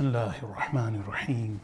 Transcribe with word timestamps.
بسم 0.00 0.08
الله 0.08 0.38
الرحمن 0.42 0.94
الرحيم. 0.94 1.60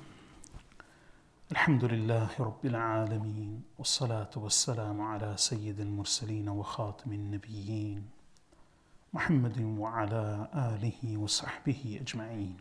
الحمد 1.53 1.85
لله 1.85 2.29
رب 2.41 2.67
العالمين 2.67 3.63
والصلاة 3.79 4.31
والسلام 4.37 5.01
على 5.01 5.37
سيد 5.37 5.81
المرسلين 5.81 6.49
وخاتم 6.49 7.13
النبيين 7.13 8.11
محمد 9.13 9.61
وعلى 9.61 10.49
آله 10.55 11.17
وصحبه 11.17 11.99
أجمعين. 12.03 12.57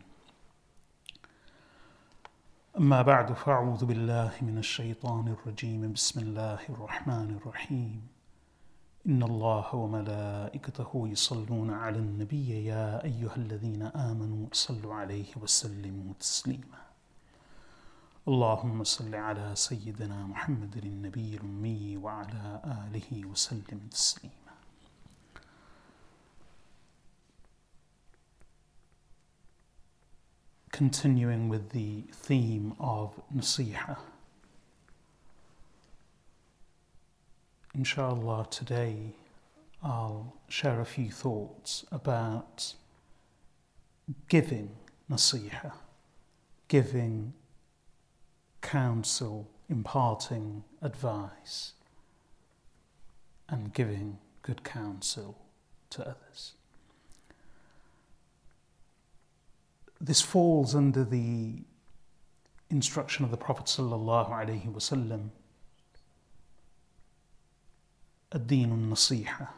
أما 2.78 3.02
بعد 3.02 3.32
فأعوذ 3.32 3.84
بالله 3.84 4.32
من 4.42 4.58
الشيطان 4.58 5.28
الرجيم. 5.28 5.92
بسم 5.92 6.20
الله 6.20 6.60
الرحمن 6.68 7.36
الرحيم. 7.36 8.15
إن 9.06 9.22
الله 9.22 9.74
وملائكته 9.74 11.08
يصلون 11.08 11.70
على 11.70 11.98
النبي 11.98 12.64
يا 12.64 13.04
أيها 13.04 13.36
الذين 13.36 13.82
آمنوا 13.82 14.46
صلوا 14.52 14.94
عليه 14.94 15.26
وسلموا 15.42 16.12
تسليما 16.20 16.80
اللهم 18.28 18.84
صل 18.84 19.14
على 19.14 19.52
سيدنا 19.54 20.26
محمد 20.26 20.76
النبي 20.76 21.36
الأمي 21.36 21.96
وعلى 21.96 22.60
آله 22.64 23.26
وسلم 23.26 23.80
تسليما 23.90 24.34
Continuing 30.72 31.48
with 31.48 31.70
the 31.70 32.02
theme 32.12 32.74
of 32.78 33.18
Nasiha. 33.34 33.96
Inshallah, 37.76 38.46
today 38.50 39.12
I'll 39.82 40.32
share 40.48 40.80
a 40.80 40.86
few 40.86 41.10
thoughts 41.10 41.84
about 41.92 42.72
giving 44.28 44.70
nasiha, 45.10 45.72
giving 46.68 47.34
counsel, 48.62 49.50
imparting 49.68 50.64
advice, 50.80 51.74
and 53.46 53.74
giving 53.74 54.16
good 54.40 54.64
counsel 54.64 55.36
to 55.90 56.00
others. 56.00 56.54
This 60.00 60.22
falls 60.22 60.74
under 60.74 61.04
the 61.04 61.56
instruction 62.70 63.26
of 63.26 63.30
the 63.30 63.36
Prophet 63.36 63.66
sallallahu 63.66 64.30
alaihi 64.30 64.72
wasallam 64.72 65.28
الدين 68.34 68.72
النصيحة 68.72 69.54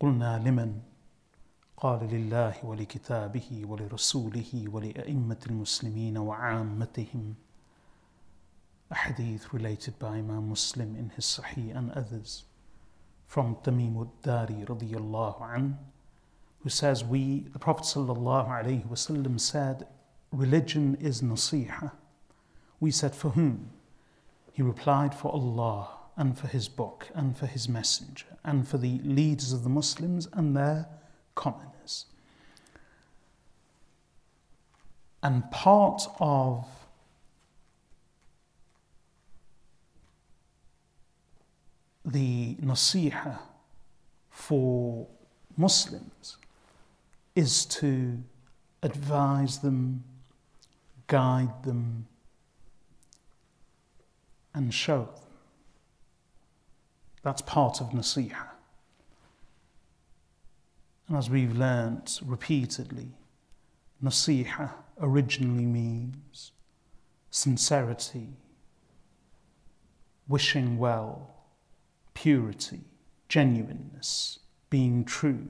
قلنا 0.00 0.38
لمن 0.38 0.80
قال 1.76 2.08
لله 2.10 2.54
ولكتابه 2.64 3.62
ولرسوله 3.64 4.64
ولأئمة 4.68 5.40
المسلمين 5.46 6.18
وعامتهم 6.18 7.34
a 8.88 8.94
hadith 8.94 9.52
related 9.52 9.98
by 9.98 10.18
Imam 10.18 10.48
Muslim 10.48 10.94
in 10.94 11.10
his 11.16 11.24
Sahih 11.24 11.76
and 11.76 11.90
others 11.90 12.44
from 13.26 13.56
Tamim 13.56 13.96
al-Dari 13.96 14.64
radiyallahu 14.64 15.56
an, 15.56 15.76
who 16.60 16.68
says 16.68 17.02
we 17.02 17.48
the 17.52 17.58
Prophet 17.58 17.82
sallallahu 17.82 18.48
alaihi 18.48 18.86
wasallam 18.86 19.40
said 19.40 19.88
religion 20.30 20.96
is 21.00 21.20
nasiha 21.20 21.90
we 22.78 22.92
said 22.92 23.12
for 23.12 23.30
whom 23.30 23.70
he 24.52 24.62
replied 24.62 25.12
for 25.12 25.32
Allah 25.32 25.95
and 26.16 26.38
for 26.38 26.46
his 26.46 26.68
book 26.68 27.08
and 27.14 27.36
for 27.36 27.46
his 27.46 27.68
messenger 27.68 28.26
and 28.44 28.66
for 28.66 28.78
the 28.78 28.98
leaders 29.04 29.52
of 29.52 29.62
the 29.62 29.68
Muslims 29.68 30.28
and 30.32 30.56
their 30.56 30.86
commoners. 31.34 32.06
And 35.22 35.50
part 35.50 36.06
of 36.20 36.66
the 42.04 42.54
nasiha 42.56 43.38
for 44.30 45.08
Muslims 45.56 46.36
is 47.34 47.66
to 47.66 48.22
advise 48.82 49.58
them, 49.58 50.04
guide 51.08 51.64
them, 51.64 52.06
and 54.54 54.72
show 54.72 55.08
them. 55.14 55.25
That's 57.26 57.42
part 57.42 57.80
of 57.80 57.88
nasiha. 57.88 58.50
And 61.08 61.16
as 61.16 61.28
we've 61.28 61.56
learnt 61.56 62.20
repeatedly, 62.24 63.08
nasiha 64.00 64.70
originally 65.00 65.66
means 65.66 66.52
sincerity, 67.28 68.28
wishing 70.28 70.78
well, 70.78 71.34
purity, 72.14 72.82
genuineness, 73.28 74.38
being 74.70 75.04
true 75.04 75.48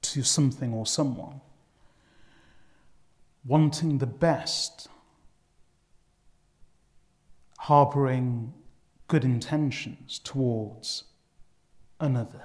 to 0.00 0.22
something 0.22 0.72
or 0.72 0.86
someone, 0.86 1.42
wanting 3.44 3.98
the 3.98 4.06
best, 4.06 4.88
harboring 7.58 8.54
good 9.08 9.24
intentions 9.24 10.18
towards 10.18 11.04
another. 12.00 12.44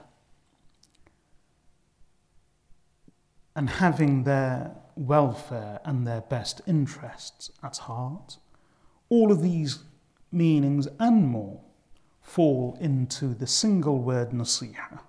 And 3.55 3.69
having 3.69 4.23
their 4.23 4.71
welfare 4.95 5.79
and 5.83 6.05
their 6.07 6.21
best 6.21 6.61
interests 6.67 7.51
at 7.63 7.77
heart, 7.77 8.37
all 9.09 9.31
of 9.31 9.41
these 9.41 9.79
meanings 10.31 10.87
and 10.99 11.27
more 11.27 11.59
fall 12.21 12.77
into 12.79 13.33
the 13.33 13.47
single 13.47 13.99
word 13.99 14.29
nasiha. 14.29 15.01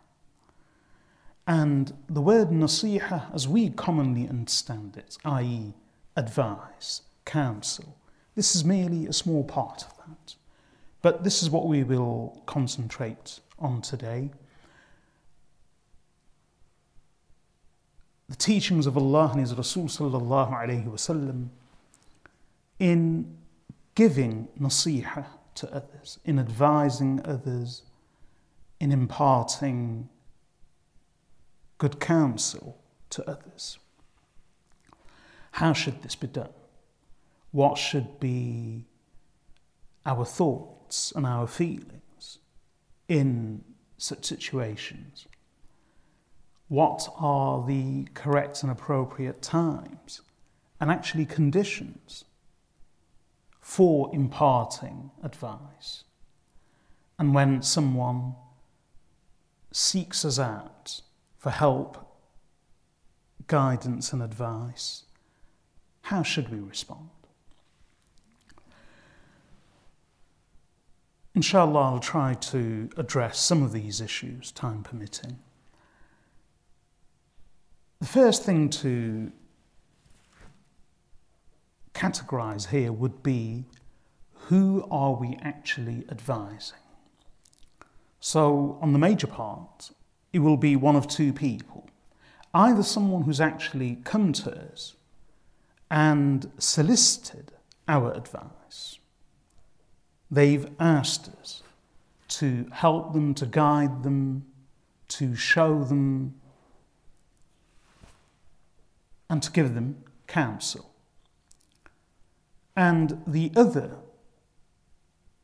And 1.47 1.93
the 2.09 2.21
word 2.21 2.49
nasiha, 2.49 3.33
as 3.35 3.47
we 3.47 3.71
commonly 3.71 4.29
understand 4.29 4.97
it, 4.97 5.19
i.e., 5.25 5.75
advice, 6.17 7.03
counsel, 7.25 7.97
this 8.35 8.57
is 8.57 8.65
merely 8.65 9.07
a 9.07 9.13
small 9.13 9.45
part 9.45 9.85
of 9.85 9.97
that. 9.99 10.35
But 11.03 11.25
this 11.25 11.43
is 11.43 11.51
what 11.51 11.67
we 11.67 11.83
will 11.83 12.41
concentrate 12.47 13.41
on 13.59 13.83
today. 13.83 14.31
The 18.29 18.37
teachings 18.37 18.87
of 18.87 18.97
Allah 18.97 19.31
and 19.33 19.41
His 19.41 19.55
Rasul 19.55 19.85
sallallahu 19.85 20.53
alayhi 20.53 20.87
wasallam 20.87 21.49
in 22.79 23.37
giving 23.95 24.49
nasiha 24.59 25.27
to 25.57 25.75
others, 25.75 26.19
in 26.25 26.39
advising 26.39 27.21
others, 27.25 27.83
in 28.81 28.91
imparting 28.91 30.09
good 31.79 32.01
counsel 32.01 32.79
to 33.11 33.29
others. 33.29 33.79
How 35.53 35.73
should 35.73 36.03
this 36.03 36.15
be 36.15 36.29
done? 36.29 36.49
What 37.51 37.77
should 37.77 38.19
be 38.19 38.87
our 40.07 40.25
thoughts 40.93 41.13
and 41.13 41.27
our 41.27 41.47
feelings 41.47 42.39
in 43.09 43.65
such 43.97 44.25
situations? 44.25 45.27
What 46.69 47.09
are 47.19 47.67
the 47.67 48.07
correct 48.15 48.63
and 48.63 48.71
appropriate 48.71 49.43
times 49.43 50.23
and 50.81 50.91
actually 50.91 51.27
conditions 51.27 52.25
for 53.61 54.11
imparting 54.13 55.11
advice? 55.23 56.05
And 57.19 57.35
when 57.35 57.63
someone 57.63 58.35
seeks 59.71 60.25
us 60.25 60.39
out 60.39 61.01
for 61.39 61.51
help, 61.51 61.99
guidance, 63.47 64.13
and 64.13 64.23
advice, 64.23 65.05
how 66.03 66.23
should 66.23 66.51
we 66.51 66.59
respond? 66.59 67.11
Inshallah, 71.35 71.81
I'll 71.81 71.99
try 71.99 72.35
to 72.35 72.91
address 72.97 73.39
some 73.39 73.63
of 73.63 73.73
these 73.73 74.01
issues, 74.01 74.53
time 74.53 74.83
permitting. 74.83 75.39
The 78.01 78.07
first 78.07 78.43
thing 78.43 78.69
to 78.71 79.33
categorize 81.95 82.69
here 82.69 82.93
would 82.93 83.23
be 83.23 83.65
who 84.49 84.87
are 84.91 85.15
we 85.15 85.39
actually 85.41 86.05
advising? 86.11 86.79
So, 88.21 88.79
on 88.83 88.93
the 88.93 88.99
major 88.99 89.27
part, 89.27 89.91
it 90.33 90.41
will 90.41 90.57
be 90.57 90.77
one 90.77 90.97
of 90.97 91.09
two 91.09 91.33
people 91.33 91.89
either 92.55 92.83
someone 92.83 93.23
who's 93.23 93.41
actually 93.41 93.97
come 94.05 94.31
to 94.31 94.51
us 94.51 94.95
and 95.91 96.51
solicited 96.59 97.53
our 97.89 98.13
advice 98.13 98.99
They've 100.33 100.67
asked 100.81 101.29
us 101.41 101.63
to 102.29 102.67
help 102.73 103.13
them, 103.13 103.35
to 103.35 103.45
guide 103.45 104.03
them, 104.03 104.47
to 105.09 105.37
show 105.37 105.85
them 105.85 106.41
and 109.29 109.43
to 109.43 109.53
give 109.53 109.75
them 109.75 110.03
counsel. 110.27 110.91
And 112.75 113.23
the 113.27 113.53
other 113.55 113.99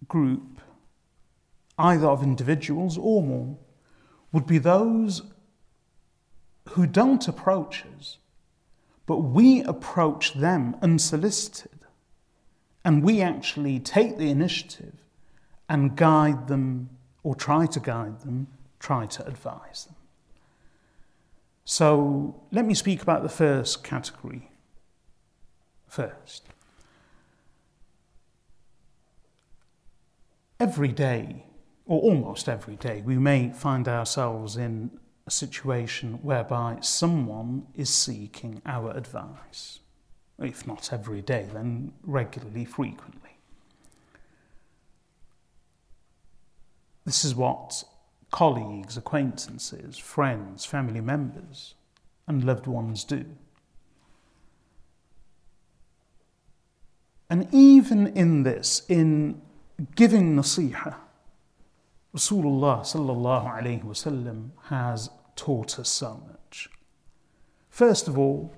group, 0.08 0.58
either 1.78 2.06
of 2.06 2.22
individuals 2.22 2.96
or 2.96 3.22
more, 3.22 3.58
would 4.32 4.46
be 4.46 4.56
those 4.56 5.20
who 6.70 6.86
don't 6.86 7.28
approach 7.28 7.84
us, 7.98 8.16
but 9.04 9.18
we 9.18 9.62
approach 9.64 10.32
them 10.32 10.76
unsolicited. 10.80 11.77
And 12.88 13.02
we 13.02 13.20
actually 13.20 13.80
take 13.80 14.16
the 14.16 14.30
initiative 14.30 14.94
and 15.68 15.94
guide 15.94 16.48
them 16.48 16.88
or 17.22 17.34
try 17.34 17.66
to 17.66 17.78
guide 17.78 18.20
them, 18.20 18.46
try 18.80 19.04
to 19.04 19.26
advise 19.26 19.84
them. 19.84 19.96
So 21.66 22.40
let 22.50 22.64
me 22.64 22.72
speak 22.72 23.02
about 23.02 23.22
the 23.22 23.28
first 23.28 23.84
category 23.84 24.50
first. 25.86 26.44
Every 30.58 30.88
day, 30.88 31.44
or 31.84 32.00
almost 32.00 32.48
every 32.48 32.76
day, 32.76 33.02
we 33.04 33.18
may 33.18 33.50
find 33.50 33.86
ourselves 33.86 34.56
in 34.56 34.92
a 35.26 35.30
situation 35.30 36.20
whereby 36.22 36.78
someone 36.80 37.66
is 37.74 37.90
seeking 37.90 38.62
our 38.64 38.96
advice. 38.96 39.80
If 40.38 40.66
not 40.66 40.92
every 40.92 41.20
day, 41.20 41.48
then 41.52 41.92
regularly, 42.04 42.64
frequently. 42.64 43.38
This 47.04 47.24
is 47.24 47.34
what 47.34 47.84
colleagues, 48.30 48.96
acquaintances, 48.96 49.96
friends, 49.98 50.64
family 50.64 51.00
members, 51.00 51.74
and 52.26 52.44
loved 52.44 52.66
ones 52.66 53.02
do. 53.04 53.24
And 57.30 57.48
even 57.52 58.08
in 58.08 58.42
this, 58.42 58.82
in 58.88 59.40
giving 59.96 60.36
nasiha, 60.36 60.94
Rasulullah 62.14 62.80
sallallahu 62.80 63.62
alayhi 63.62 63.84
wasallam 63.84 64.50
has 64.64 65.10
taught 65.36 65.78
us 65.78 65.88
so 65.88 66.22
much. 66.26 66.68
First 67.68 68.08
of 68.08 68.18
all, 68.18 68.52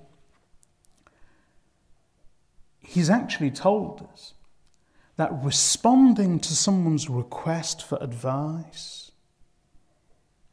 he's 2.81 3.11
actually 3.11 3.51
told 3.51 4.07
us 4.13 4.35
that 5.17 5.31
responding 5.43 6.41
to 6.41 6.57
someone's 6.57 7.09
request 7.09 7.87
for 7.87 7.99
advice 8.01 9.11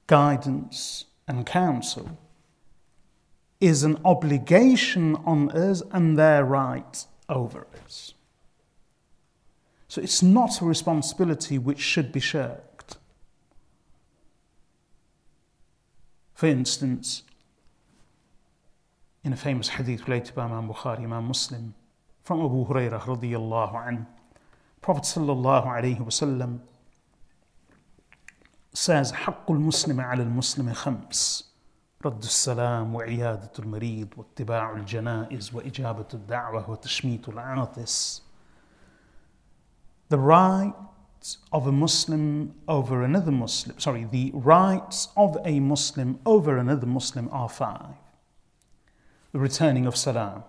guidance, 0.07 1.05
and 1.27 1.45
counsel 1.45 2.17
is 3.59 3.83
an 3.83 3.99
obligation 4.05 5.15
on 5.25 5.51
us 5.51 5.83
and 5.91 6.17
their 6.17 6.45
right 6.45 7.05
over 7.27 7.67
us. 7.83 8.13
So 9.89 10.01
it's 10.01 10.23
not 10.23 10.61
a 10.61 10.65
responsibility 10.65 11.57
which 11.57 11.79
should 11.79 12.11
be 12.11 12.19
shirked. 12.19 12.97
For 16.33 16.45
instance, 16.45 17.23
in 19.23 19.33
a 19.33 19.37
famous 19.37 19.69
hadith 19.69 20.07
related 20.07 20.35
by 20.35 20.45
Imam 20.45 20.69
Bukhari, 20.69 20.99
Imam 20.99 21.25
Muslim, 21.25 21.73
from 22.27 22.41
Abu 22.43 22.65
Hurairah 22.65 22.99
radiyallahu 22.99 23.73
anhu, 23.87 24.05
Prophet 24.81 25.03
sallallahu 25.03 25.65
alayhi 25.65 26.01
wa 26.01 26.07
sallam 26.07 26.59
says 28.73 29.13
حق 29.13 29.49
المسلم 29.49 30.01
على 30.01 30.23
المسلم 30.23 30.73
خمس 30.73 31.53
رد 32.05 32.23
السلام 32.23 32.95
وعيادة 32.95 33.51
المريض 33.59 34.07
واتباع 34.17 34.71
الجنائز 34.71 35.55
وإجابة 35.55 36.05
الدعوة 36.13 36.69
وتشميت 36.69 37.29
العاطس 37.29 38.21
The 40.09 40.19
rights 40.19 41.37
of 41.53 41.65
a 41.65 41.71
Muslim 41.71 42.55
over 42.67 43.03
another 43.03 43.31
Muslim, 43.31 43.79
sorry, 43.79 44.03
the 44.11 44.31
rights 44.33 45.07
of 45.15 45.37
a 45.45 45.61
Muslim 45.61 46.19
over 46.25 46.57
another 46.57 46.87
Muslim 46.87 47.29
are 47.31 47.47
five. 47.49 47.95
The 49.31 49.39
returning 49.39 49.85
of 49.85 49.95
salam, 49.95 50.43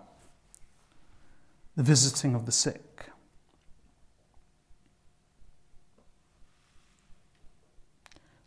the 1.79 1.85
visiting 1.85 2.35
of 2.35 2.45
the 2.45 2.51
sick, 2.51 3.07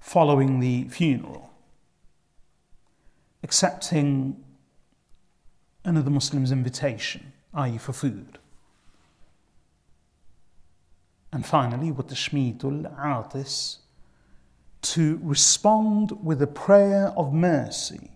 following 0.01 0.59
the 0.59 0.83
funeral, 0.89 1.49
accepting 3.41 4.35
another 5.85 6.09
Muslim's 6.09 6.51
invitation, 6.51 7.31
i.e., 7.53 7.77
for 7.77 7.93
food. 7.93 8.37
And 11.31 11.45
finally, 11.45 11.89
with 11.89 12.09
the 12.09 12.15
Shmitul 12.15 12.85
Atis, 12.99 13.77
to 14.81 15.21
respond 15.23 16.11
with 16.21 16.41
a 16.41 16.47
prayer 16.47 17.13
of 17.15 17.31
mercy 17.31 18.11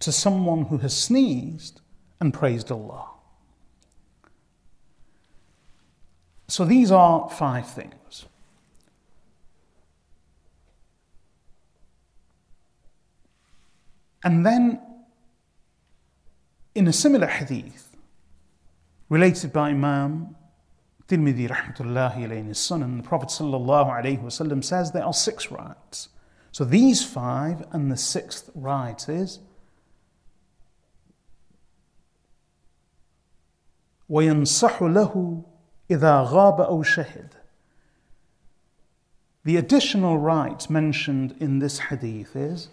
to 0.00 0.10
someone 0.10 0.64
who 0.64 0.78
has 0.78 0.96
sneezed 0.96 1.80
and 2.20 2.34
praised 2.34 2.72
Allah. 2.72 3.11
So 6.47 6.65
these 6.65 6.91
are 6.91 7.29
five 7.29 7.67
things. 7.67 8.25
And 14.23 14.45
then, 14.45 14.81
in 16.75 16.87
a 16.87 16.93
similar 16.93 17.27
hadith, 17.27 17.95
related 19.09 19.53
by 19.53 19.69
Imam 19.69 20.35
Tirmidhi 21.07 21.49
rahmatullahi 21.49 22.17
alayhi 22.17 22.39
in 22.39 22.47
his 22.47 22.57
Sunan, 22.57 22.97
the 22.97 23.07
Prophet 23.07 23.29
sallallahu 23.29 23.89
alayhi 23.89 24.21
wasallam 24.21 24.63
says 24.63 24.91
there 24.91 25.05
are 25.05 25.13
six 25.13 25.51
rights. 25.51 26.09
So 26.51 26.65
these 26.65 27.03
five 27.05 27.65
and 27.71 27.91
the 27.91 27.97
sixth 27.97 28.49
right 28.55 29.07
is 29.07 29.39
وينصح 34.09 34.81
له 34.81 35.43
إذا 35.91 36.23
غاب 36.23 36.61
أو 36.61 36.83
شهد. 36.83 37.29
The 39.43 39.57
additional 39.57 40.17
right 40.17 40.69
mentioned 40.69 41.35
in 41.39 41.59
this 41.59 41.79
hadith 41.79 42.35
is 42.35 42.67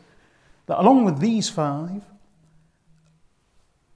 that 0.66 0.80
along 0.80 1.04
with 1.04 1.20
these 1.20 1.48
five, 1.48 2.02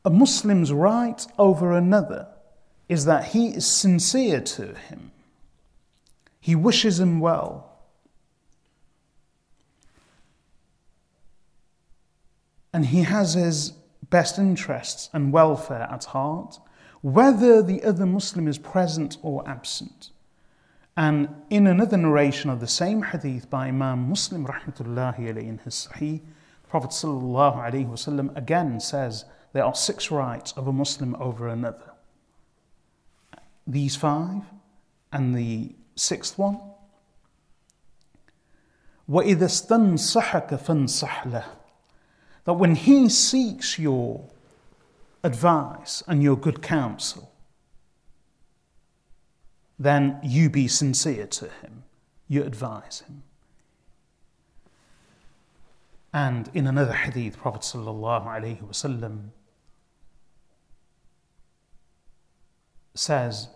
a 0.05 0.11
Muslim's 0.11 0.73
right 0.73 1.27
over 1.39 1.73
another 1.73 2.29
is 2.89 3.05
that 3.05 3.27
he 3.27 3.49
is 3.49 3.67
sincere 3.67 4.41
to 4.41 4.75
him. 4.75 5.11
He 6.41 6.55
wishes 6.55 7.01
him 7.01 7.21
well. 7.21 7.71
And 12.73 12.87
he 12.87 13.03
has 13.03 13.35
his 13.35 13.73
best 14.09 14.39
interests 14.39 15.11
and 15.13 15.33
welfare 15.33 15.89
at 15.91 16.05
heart, 16.05 16.61
whether 17.03 17.63
the 17.63 17.83
other 17.85 18.07
Muslim 18.07 18.49
is 18.49 18.59
present 18.59 19.17
or 19.23 19.49
absent. 19.49 20.11
And 20.97 21.29
in 21.49 21.67
another 21.67 21.97
narration 21.97 22.51
of 22.51 22.61
the 22.61 22.67
same 22.67 23.03
hadith 23.03 23.49
by 23.49 23.69
Imam 23.69 24.09
Muslim 24.09 24.47
rahmatullahi 24.47 25.19
alayhi 25.19 25.49
in 25.49 25.59
his 25.59 25.89
Sahih, 25.89 26.21
Prophet 26.69 26.91
ﷺ 26.91 28.37
again 28.37 28.81
says 28.81 29.25
there 29.53 29.65
are 29.65 29.75
six 29.75 30.11
rights 30.11 30.53
of 30.53 30.67
a 30.67 30.73
Muslim 30.73 31.15
over 31.21 31.49
another. 31.49 31.93
These 33.67 33.97
five, 33.97 34.43
and 35.13 35.35
the 35.35 35.75
sixth 35.97 36.39
one. 36.39 36.61
وَإِذَا 39.09 39.45
اسْتَنْصَحَكَ 39.45 40.49
فَانْصَحْ 40.49 41.23
لَهُ 41.25 41.45
That 42.45 42.55
when 42.55 42.75
he 42.75 43.09
seeks 43.09 43.79
your 43.79 44.29
advice 45.24 46.04
and 46.08 46.22
your 46.22 46.36
good 46.36 46.62
counsel, 46.62 47.32
then 49.80 50.20
you 50.24 50.50
be 50.50 50.68
sincere 50.68 51.28
to 51.28 51.46
him, 51.46 51.84
you 52.28 52.44
advise 52.44 53.02
him. 53.02 53.24
And 56.14 56.50
in 56.54 56.68
another 56.68 56.94
hadith, 56.94 57.38
Prophet 57.38 57.62
ﷺ 57.62 59.20
says 62.94 63.48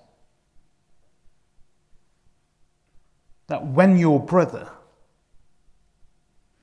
that 3.45 3.65
when 3.65 3.97
your 3.97 4.19
brother 4.19 4.71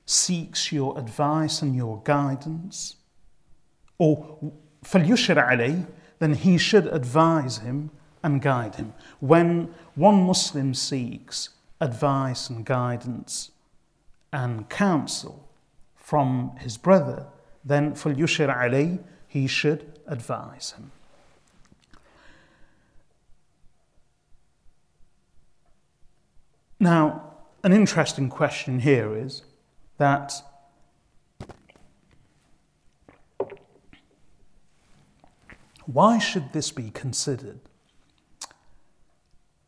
seeks 0.05 0.71
your 0.71 0.97
advice 0.99 1.61
and 1.61 1.75
your 1.75 2.01
guidance, 2.03 2.97
or 3.97 4.51
فَلْيُشْرَ 4.84 5.36
عَلَيْهِ 5.36 5.86
then 6.18 6.34
he 6.34 6.58
should 6.58 6.86
advise 6.88 7.58
him 7.58 7.90
and 8.22 8.42
guide 8.42 8.74
him. 8.74 8.92
When 9.20 9.74
one 9.94 10.22
Muslim 10.22 10.74
seeks 10.74 11.48
advice 11.80 12.50
and 12.50 12.64
guidance 12.64 13.50
and 14.32 14.68
counsel, 14.68 15.50
from 16.10 16.50
his 16.58 16.76
brother, 16.76 17.24
then 17.64 17.92
فَلْيُشِرْ 17.92 18.52
عَلَيْهِ 18.52 18.98
he 19.28 19.46
should 19.46 20.00
advise 20.08 20.72
him. 20.72 20.90
Now, 26.80 27.34
an 27.62 27.72
interesting 27.72 28.28
question 28.28 28.80
here 28.80 29.16
is 29.16 29.42
that 29.98 30.42
why 35.85 36.17
should 36.17 36.53
this 36.53 36.71
be 36.71 36.89
considered 36.89 37.59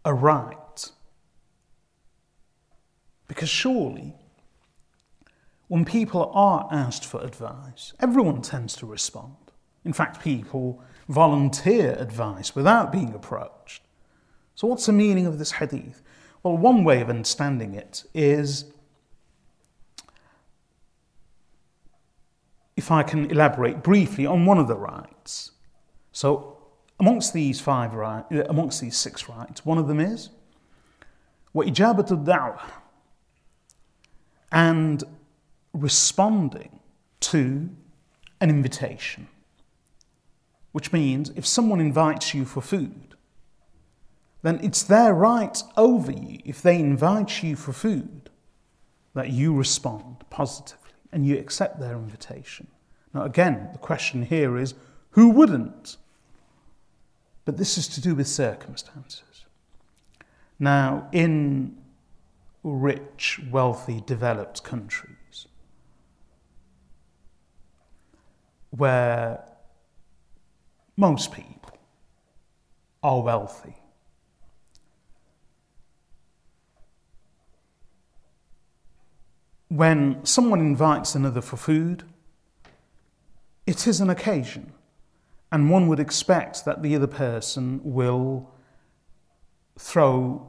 a 0.03 0.13
right? 0.13 0.91
Because 3.27 3.50
surely, 3.50 4.15
when 5.67 5.83
people 5.86 6.31
are 6.33 6.67
asked 6.71 7.05
for 7.05 7.21
advice, 7.21 7.93
everyone 8.00 8.41
tends 8.41 8.75
to 8.77 8.86
respond. 8.86 9.36
In 9.83 9.93
fact, 9.93 10.24
people 10.24 10.81
volunteer 11.09 11.95
advice 12.00 12.55
without 12.55 12.91
being 12.91 13.13
approached. 13.13 13.83
So, 14.55 14.67
what's 14.67 14.86
the 14.86 14.93
meaning 14.93 15.25
of 15.25 15.38
this 15.38 15.51
hadith? 15.53 16.01
Well, 16.41 16.57
one 16.57 16.83
way 16.83 17.01
of 17.01 17.09
understanding 17.09 17.74
it 17.74 18.05
is 18.13 18.65
if 22.75 22.91
I 22.91 23.03
can 23.03 23.29
elaborate 23.29 23.83
briefly 23.83 24.25
on 24.25 24.45
one 24.45 24.57
of 24.57 24.67
the 24.67 24.75
rights. 24.75 25.51
So, 26.16 26.58
amongst 27.00 27.32
these 27.32 27.61
five 27.61 27.94
rights, 27.94 28.26
uh, 28.32 28.44
amongst 28.49 28.80
these 28.80 28.96
six 28.96 29.28
rights, 29.28 29.64
one 29.64 29.78
of 29.78 29.88
them 29.88 30.00
is 30.00 30.30
وإجابة 31.54 32.11
الدعوة 32.11 32.61
and 34.50 35.04
responding 35.72 36.80
to 37.20 37.70
an 38.40 38.50
invitation, 38.50 39.28
which 40.72 40.92
means 40.92 41.30
if 41.37 41.46
someone 41.46 41.80
invites 41.80 42.34
you 42.34 42.44
for 42.44 42.61
food, 42.61 43.14
then 44.42 44.61
it's 44.62 44.82
their 44.82 45.14
right 45.14 45.62
over 45.76 46.12
you, 46.12 46.40
if 46.44 46.61
they 46.61 46.78
invite 46.78 47.42
you 47.42 47.56
for 47.56 47.72
food, 47.72 48.28
that 49.14 49.30
you 49.30 49.54
respond 49.54 50.16
positively 50.30 50.90
and 51.12 51.26
you 51.26 51.38
accept 51.38 51.78
their 51.78 51.94
invitation. 51.96 52.66
Now, 53.14 53.25
again, 53.25 53.68
the 53.72 53.78
question 53.78 54.22
here 54.22 54.56
is 54.58 54.75
who 55.11 55.28
wouldn't? 55.28 55.96
But 57.47 57.55
this 57.55 57.77
is 57.77 57.87
to 57.87 58.01
do 58.01 58.13
with 58.13 58.27
circumstances. 58.27 59.45
Now, 60.59 61.07
in 61.13 61.77
rich, 62.61 63.39
wealthy, 63.49 64.03
developed 64.05 64.65
countries, 64.65 65.47
where 68.71 69.45
most 70.97 71.31
people 71.31 71.71
are 73.01 73.21
wealthy, 73.21 73.77
when 79.69 80.25
someone 80.25 80.59
invites 80.59 81.15
another 81.15 81.39
for 81.39 81.55
food, 81.55 82.03
it 83.65 83.87
is 83.87 84.01
an 84.01 84.09
occasion, 84.09 84.73
and 85.51 85.69
one 85.69 85.87
would 85.87 85.99
expect 85.99 86.65
that 86.65 86.81
the 86.81 86.95
other 86.95 87.07
person 87.07 87.79
will 87.83 88.51
throw 89.79 90.47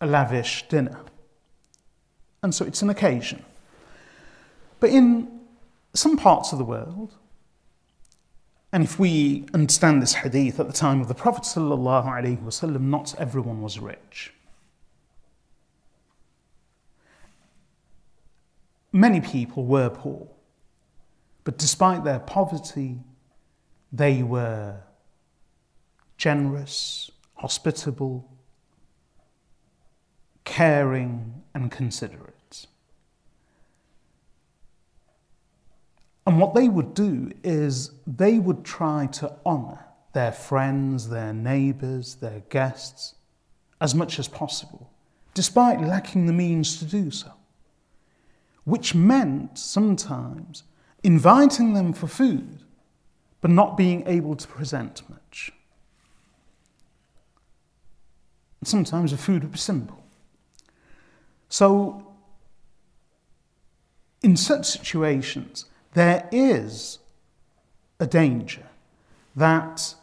a 0.00 0.06
lavish 0.06 0.66
dinner. 0.68 1.00
And 2.42 2.54
so 2.54 2.64
it's 2.64 2.82
an 2.82 2.90
occasion. 2.90 3.44
But 4.80 4.90
in 4.90 5.40
some 5.94 6.16
parts 6.16 6.52
of 6.52 6.58
the 6.58 6.64
world, 6.64 7.14
and 8.72 8.82
if 8.84 8.98
we 8.98 9.46
understand 9.54 10.02
this 10.02 10.14
hadith 10.14 10.60
at 10.60 10.66
the 10.66 10.72
time 10.72 11.00
of 11.00 11.08
the 11.08 11.14
Prophet, 11.14 11.44
ﷺ, 11.44 12.80
not 12.80 13.14
everyone 13.18 13.62
was 13.62 13.78
rich. 13.78 14.32
Many 18.92 19.20
people 19.20 19.64
were 19.64 19.90
poor, 19.90 20.26
but 21.44 21.58
despite 21.58 22.04
their 22.04 22.18
poverty, 22.18 22.98
they 23.96 24.22
were 24.22 24.80
generous, 26.16 27.10
hospitable, 27.34 28.28
caring, 30.44 31.42
and 31.54 31.70
considerate. 31.70 32.66
And 36.26 36.40
what 36.40 36.54
they 36.54 36.68
would 36.68 36.94
do 36.94 37.30
is 37.44 37.92
they 38.06 38.38
would 38.38 38.64
try 38.64 39.06
to 39.12 39.32
honour 39.44 39.84
their 40.12 40.32
friends, 40.32 41.08
their 41.08 41.32
neighbours, 41.32 42.16
their 42.16 42.40
guests 42.48 43.14
as 43.80 43.94
much 43.94 44.18
as 44.18 44.26
possible, 44.26 44.90
despite 45.34 45.80
lacking 45.80 46.26
the 46.26 46.32
means 46.32 46.78
to 46.78 46.84
do 46.84 47.10
so 47.10 47.32
which 48.66 48.96
meant 48.96 49.56
sometimes 49.56 50.64
inviting 51.04 51.72
them 51.72 51.92
for 51.92 52.08
food, 52.08 52.64
but 53.40 53.50
not 53.50 53.76
being 53.76 54.06
able 54.06 54.34
to 54.34 54.48
present 54.48 55.02
much. 55.08 55.52
And 58.60 58.68
sometimes 58.68 59.10
the 59.10 59.16
food 59.16 59.42
would 59.42 59.52
be 59.52 59.58
simple. 59.58 60.02
So, 61.48 62.14
in 64.22 64.36
such 64.36 64.66
situations, 64.66 65.66
there 65.94 66.28
is 66.32 66.98
a 68.00 68.06
danger 68.06 68.66
that 69.36 69.94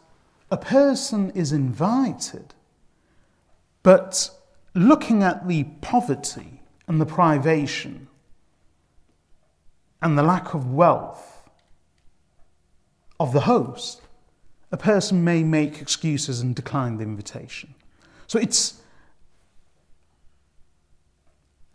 a 0.50 0.56
person 0.56 1.30
is 1.30 1.52
invited, 1.52 2.54
but 3.82 4.30
looking 4.74 5.22
at 5.22 5.46
the 5.46 5.64
poverty 5.80 6.62
and 6.86 7.00
the 7.00 7.06
privation 7.06 8.08
and 10.00 10.16
the 10.16 10.22
lack 10.22 10.54
of 10.54 10.72
wealth 10.72 11.33
of 13.20 13.32
the 13.32 13.40
host, 13.40 14.02
a 14.72 14.76
person 14.76 15.22
may 15.22 15.42
make 15.42 15.80
excuses 15.80 16.40
and 16.40 16.54
decline 16.54 16.96
the 16.96 17.04
invitation. 17.04 17.74
So 18.26 18.38
it's 18.38 18.80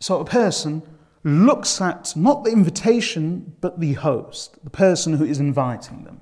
so 0.00 0.20
a 0.20 0.24
person 0.24 0.82
looks 1.22 1.80
at 1.80 2.16
not 2.16 2.44
the 2.44 2.50
invitation 2.50 3.54
but 3.60 3.80
the 3.80 3.92
host, 3.94 4.62
the 4.64 4.70
person 4.70 5.14
who 5.14 5.24
is 5.24 5.38
inviting 5.40 6.04
them. 6.04 6.20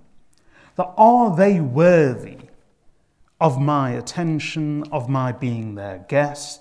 That 0.76 0.92
are 0.96 1.34
they 1.37 1.60
worthy 1.60 2.38
of 3.40 3.60
my 3.60 3.90
attention, 3.90 4.84
of 4.90 5.08
my 5.08 5.32
being 5.32 5.76
their 5.76 6.04
guest, 6.08 6.60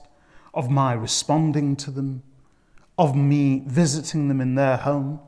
of 0.53 0.69
my 0.69 0.93
responding 0.93 1.75
to 1.77 1.91
them, 1.91 2.23
of 2.97 3.15
me 3.15 3.63
visiting 3.65 4.27
them 4.27 4.41
in 4.41 4.55
their 4.55 4.77
home? 4.77 5.19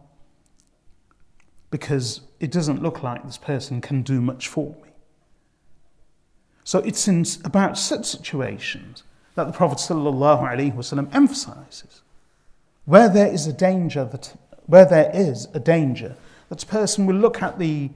Because 1.71 2.21
it 2.39 2.51
doesn't 2.51 2.81
look 2.81 3.03
like 3.03 3.23
this 3.23 3.37
person 3.37 3.81
can 3.81 4.01
do 4.01 4.21
much 4.21 4.47
for 4.47 4.75
me. 4.83 4.89
So 6.63 6.79
it's 6.79 7.07
in, 7.07 7.25
about 7.43 7.77
such 7.77 8.05
situations 8.05 9.03
that 9.35 9.45
the 9.47 9.53
Prophet 9.53 9.77
ﷺ 9.77 11.15
emphasizes 11.15 12.01
where 12.85 13.09
there 13.09 13.31
is 13.31 13.47
a 13.47 13.53
danger 13.53 14.05
that 14.05 14.35
where 14.65 14.85
there 14.85 15.09
is 15.13 15.47
a 15.53 15.59
danger 15.59 16.15
that 16.49 16.67
person 16.67 17.07
will 17.07 17.15
look 17.15 17.41
at 17.41 17.57
the 17.57 17.89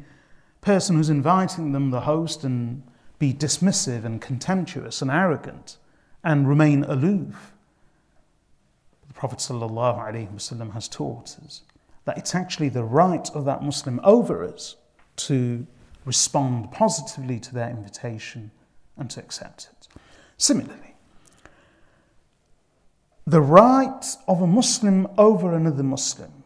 person 0.62 0.96
who's 0.96 1.10
inviting 1.10 1.72
them, 1.72 1.92
the 1.92 2.02
host, 2.02 2.44
and 2.44 2.82
be 3.20 3.34
dismissive 3.34 4.06
and 4.06 4.22
contemptuous 4.22 5.02
and 5.02 5.12
arrogant 5.12 5.78
and 6.24 6.48
remain 6.48 6.84
aloof. 6.86 7.54
The 9.08 9.14
Prophet 9.14 9.40
ﷺ 9.40 10.74
has 10.74 10.88
taught 10.88 11.38
us 11.46 11.62
that 12.06 12.18
it's 12.18 12.36
actually 12.36 12.70
the 12.70 12.84
right 12.84 13.30
of 13.34 13.46
that 13.46 13.64
Muslim 13.64 14.00
over 14.04 14.44
us 14.44 14.76
to 15.16 15.66
respond 16.06 16.72
positively 16.72 17.40
to 17.40 17.54
their 17.54 17.70
invitation 17.70 18.52
and 18.98 19.10
to 19.10 19.20
accept 19.20 19.70
it. 19.72 19.88
Similarly, 20.38 20.96
the 23.26 23.42
right 23.42 24.06
of 24.28 24.42
a 24.42 24.48
Muslim 24.48 25.08
over 25.18 25.54
another 25.54 25.84
Muslim 25.84 26.44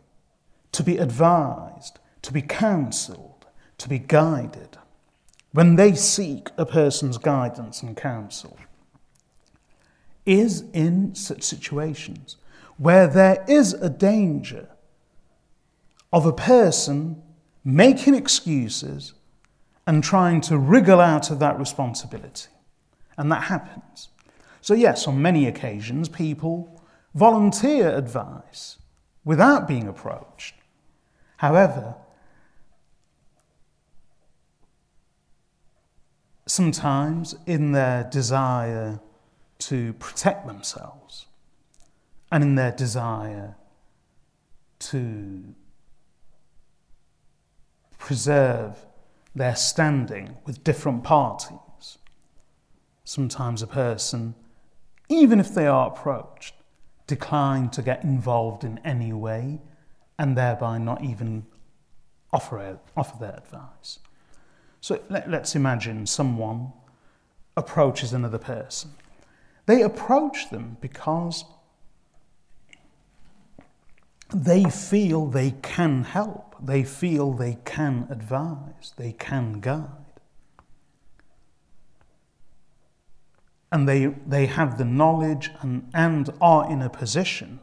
to 0.74 0.84
be 0.84 0.98
advised, 0.98 2.00
to 2.22 2.32
be 2.32 2.42
counseled, 2.42 3.48
to 3.80 3.90
be 3.90 3.98
guided 3.98 4.78
when 5.54 5.76
they 5.76 5.96
seek 5.96 6.50
a 6.58 6.66
person's 6.66 7.18
guidance 7.18 7.82
and 7.82 7.98
counsel 7.98 8.58
is 10.26 10.66
in 10.74 11.16
such 11.16 11.42
situations 11.42 12.36
where 12.78 13.08
there 13.08 13.44
is 13.48 13.74
a 13.74 13.90
danger 13.90 14.70
of 16.12 16.26
a 16.26 16.34
person 16.34 17.22
making 17.64 18.16
excuses 18.16 19.14
and 19.86 20.04
trying 20.04 20.42
to 20.42 20.58
wriggle 20.58 21.00
out 21.00 21.32
of 21.32 21.40
that 21.40 21.58
responsibility. 21.60 22.50
And 23.18 23.32
that 23.32 23.44
happens. 23.44 24.10
So, 24.62 24.74
yes, 24.74 25.08
on 25.08 25.22
many 25.22 25.48
occasions, 25.48 26.10
people 26.10 26.82
volunteer 27.16 27.96
advice 27.96 28.78
without 29.24 29.68
being 29.68 29.88
approached. 29.88 30.56
However, 31.38 31.96
sometimes 36.46 37.36
in 37.46 37.72
their 37.74 38.04
desire 38.06 39.00
to 39.60 39.94
protect 39.94 40.48
themselves 40.48 41.26
and 42.32 42.44
in 42.44 42.56
their 42.56 42.72
desire 42.72 43.56
to 44.80 45.56
preserve 48.08 48.86
their 49.36 49.54
standing 49.54 50.38
with 50.46 50.64
different 50.64 51.04
parties. 51.04 51.98
Sometimes 53.04 53.62
a 53.62 53.68
person, 53.68 54.34
even 55.10 55.42
if 55.42 55.54
they 55.54 55.68
are 55.68 55.90
approached, 55.90 56.54
decline 57.06 57.70
to 57.70 57.82
get 57.82 58.06
involved 58.06 58.64
in 58.64 58.80
any 58.86 59.12
way 59.12 59.60
and 60.18 60.38
thereby 60.38 60.78
not 60.78 61.04
even 61.04 61.48
offer, 62.32 62.80
offer 62.96 63.18
their 63.20 63.36
advice. 63.36 64.00
So 64.80 65.02
let, 65.10 65.28
us 65.34 65.54
imagine 65.54 66.08
someone 66.08 66.72
approaches 67.58 68.14
another 68.14 68.38
person. 68.38 68.92
They 69.66 69.82
approach 69.82 70.50
them 70.50 70.78
because 70.80 71.44
they 74.30 74.66
feel 74.66 75.28
they 75.28 75.52
can 75.62 76.04
help, 76.04 76.56
they 76.62 76.84
feel 76.84 77.34
they 77.34 77.58
can 77.66 78.08
advise, 78.10 78.94
they 78.98 79.14
can 79.14 79.60
guide. 79.60 79.90
And 83.72 83.88
they, 83.88 84.08
they 84.26 84.46
have 84.46 84.78
the 84.78 84.86
knowledge 84.86 85.52
and, 85.62 85.90
and 85.94 86.30
are 86.42 86.70
in 86.72 86.82
a 86.82 86.90
position 86.90 87.60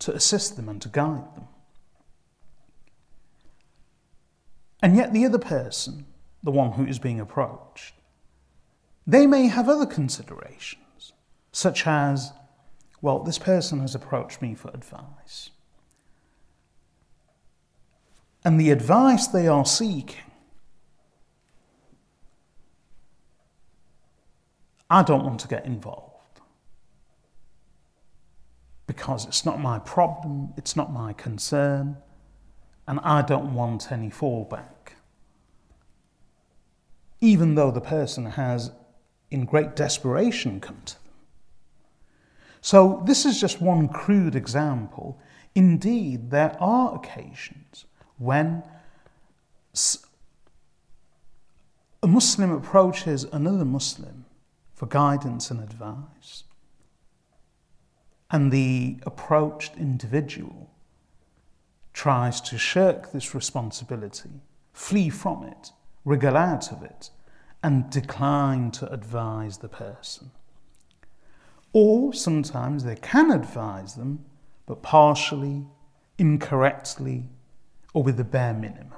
to 0.00 0.14
assist 0.14 0.56
them 0.56 0.68
and 0.68 0.80
to 0.82 0.88
guide 0.88 1.34
them. 1.34 1.48
And 4.82 4.94
yet, 4.94 5.12
the 5.12 5.24
other 5.24 5.38
person, 5.38 6.06
the 6.42 6.50
one 6.50 6.72
who 6.72 6.86
is 6.86 6.98
being 6.98 7.18
approached, 7.18 7.94
they 9.06 9.26
may 9.26 9.48
have 9.48 9.68
other 9.68 9.86
considerations, 9.86 11.12
such 11.50 11.86
as, 11.86 12.32
well, 13.00 13.20
this 13.20 13.38
person 13.38 13.80
has 13.80 13.94
approached 13.94 14.42
me 14.42 14.54
for 14.54 14.68
advice. 14.68 15.50
And 18.46 18.58
the 18.58 18.70
advice 18.70 19.26
they 19.26 19.46
are 19.46 19.66
seeking, 19.66 20.30
I 24.88 25.02
don't 25.02 25.24
want 25.24 25.40
to 25.40 25.48
get 25.48 25.66
involved 25.66 26.40
because 28.86 29.26
it's 29.26 29.44
not 29.44 29.60
my 29.60 29.80
problem, 29.80 30.54
it's 30.56 30.76
not 30.76 30.92
my 30.92 31.12
concern, 31.12 31.96
and 32.86 33.00
I 33.00 33.20
don't 33.22 33.52
want 33.52 33.90
any 33.92 34.10
fallback 34.10 34.76
even 37.20 37.54
though 37.54 37.70
the 37.70 37.80
person 37.80 38.26
has, 38.26 38.70
in 39.30 39.44
great 39.44 39.74
desperation, 39.74 40.60
come 40.60 40.80
to 40.84 40.94
them. 40.94 41.02
So, 42.60 43.02
this 43.06 43.24
is 43.24 43.40
just 43.40 43.60
one 43.60 43.88
crude 43.88 44.34
example. 44.34 45.18
Indeed, 45.54 46.30
there 46.30 46.56
are 46.60 46.94
occasions 46.94 47.86
when 48.18 48.62
a 52.02 52.06
Muslim 52.06 52.52
approaches 52.52 53.24
another 53.24 53.64
Muslim 53.64 54.24
for 54.74 54.86
guidance 54.86 55.50
and 55.50 55.60
advice, 55.60 56.44
and 58.30 58.50
the 58.50 58.98
approached 59.04 59.76
individual 59.76 60.70
tries 61.92 62.40
to 62.42 62.58
shirk 62.58 63.12
this 63.12 63.34
responsibility, 63.34 64.42
flee 64.72 65.08
from 65.08 65.44
it, 65.44 65.72
wriggle 66.04 66.36
out 66.36 66.70
of 66.72 66.82
it 66.82 67.10
and 67.62 67.90
decline 67.90 68.70
to 68.70 68.90
advise 68.92 69.58
the 69.58 69.68
person. 69.68 70.30
Or 71.72 72.12
sometimes 72.12 72.84
they 72.84 72.96
can 72.96 73.30
advise 73.30 73.94
them, 73.94 74.24
but 74.66 74.82
partially, 74.82 75.66
incorrectly, 76.18 77.28
or 77.96 78.02
with 78.02 78.18
the 78.18 78.24
bare 78.24 78.52
minimum, 78.52 78.92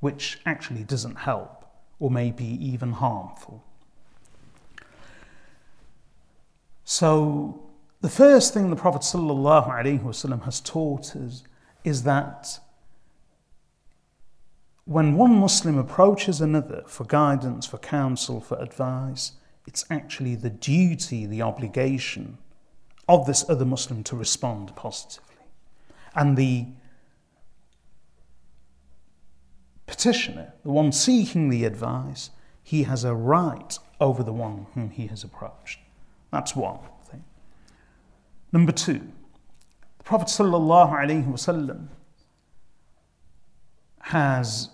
which 0.00 0.40
actually 0.44 0.82
doesn't 0.82 1.14
help 1.14 1.64
or 2.00 2.10
may 2.10 2.32
be 2.32 2.44
even 2.44 2.90
harmful. 2.90 3.62
So, 6.84 7.62
the 8.00 8.08
first 8.08 8.52
thing 8.52 8.68
the 8.70 8.74
Prophet 8.74 9.02
ﷺ 9.02 10.42
has 10.42 10.60
taught 10.60 11.14
us 11.14 11.44
is 11.84 12.02
that 12.02 12.58
when 14.86 15.14
one 15.14 15.36
Muslim 15.36 15.78
approaches 15.78 16.40
another 16.40 16.82
for 16.88 17.04
guidance, 17.04 17.64
for 17.64 17.78
counsel, 17.78 18.40
for 18.40 18.58
advice, 18.58 19.34
it's 19.68 19.84
actually 19.88 20.34
the 20.34 20.50
duty, 20.50 21.26
the 21.26 21.42
obligation 21.42 22.38
of 23.08 23.24
this 23.24 23.48
other 23.48 23.64
Muslim 23.64 24.02
to 24.02 24.16
respond 24.16 24.74
positively. 24.74 25.44
And 26.16 26.36
the 26.36 26.66
petitioner, 29.86 30.52
the 30.62 30.70
one 30.70 30.92
seeking 30.92 31.48
the 31.48 31.64
advice, 31.64 32.30
he 32.62 32.82
has 32.84 33.04
a 33.04 33.14
right 33.14 33.78
over 34.00 34.22
the 34.22 34.32
one 34.32 34.66
whom 34.74 34.90
he 34.90 35.06
has 35.06 35.22
approached. 35.24 35.78
That's 36.32 36.56
one 36.56 36.78
thing. 37.04 37.24
Number 38.52 38.72
two, 38.72 39.12
the 39.98 40.04
Prophet 40.04 40.28
ﷺ 40.28 41.88
has 44.00 44.70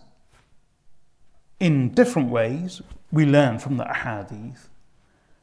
in 1.61 1.91
different 1.91 2.29
ways, 2.29 2.83
we 3.13 3.25
learn 3.25 3.59
from 3.59 3.77
the 3.77 3.85
ahadith 3.85 4.69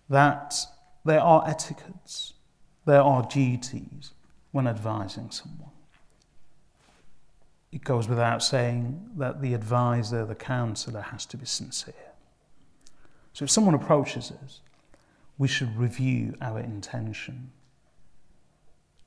that 0.10 0.54
there 1.06 1.22
are 1.22 1.48
etiquettes, 1.48 2.34
there 2.86 3.02
are 3.02 3.24
duties 3.24 4.12
when 4.52 4.68
advising 4.68 5.32
someone. 5.32 5.69
It 7.72 7.84
goes 7.84 8.08
without 8.08 8.42
saying 8.42 9.12
that 9.18 9.42
the 9.42 9.54
advisor, 9.54 10.26
the 10.26 10.36
counselor, 10.36 11.02
has 11.02 11.26
to 11.28 11.38
be 11.38 11.46
sincere. 11.46 11.94
So 13.34 13.44
if 13.44 13.52
someone 13.52 13.76
approaches 13.76 14.32
us, 14.44 14.62
we 15.38 15.48
should 15.48 15.78
review 15.78 16.36
our 16.42 16.60
intention, 16.60 17.52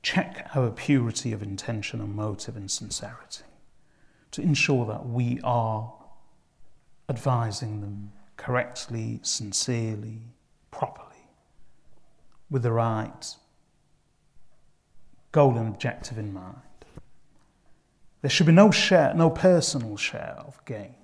check 0.01 0.49
our 0.55 0.71
purity 0.71 1.33
of 1.33 1.43
intention 1.43 2.01
and 2.01 2.15
motive 2.15 2.55
and 2.55 2.71
sincerity 2.71 3.43
to 4.31 4.41
ensure 4.41 4.85
that 4.87 5.05
we 5.05 5.39
are 5.43 5.93
advising 7.09 7.81
them 7.81 8.11
correctly, 8.37 9.19
sincerely, 9.21 10.21
properly, 10.71 11.29
with 12.49 12.63
the 12.63 12.71
right 12.71 13.35
goal 15.31 15.57
and 15.57 15.67
objective 15.67 16.17
in 16.17 16.33
mind. 16.33 16.57
There 18.22 18.30
should 18.30 18.46
be 18.46 18.52
no 18.52 18.70
share, 18.70 19.14
no 19.14 19.30
personal 19.30 19.96
share 19.96 20.36
of 20.38 20.64
gain. 20.64 20.94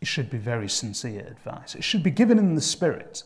It 0.00 0.08
should 0.08 0.30
be 0.30 0.38
very 0.38 0.68
sincere 0.68 1.26
advice. 1.26 1.74
It 1.74 1.84
should 1.84 2.02
be 2.02 2.10
given 2.10 2.38
in 2.38 2.54
the 2.54 2.60
spirit 2.60 3.22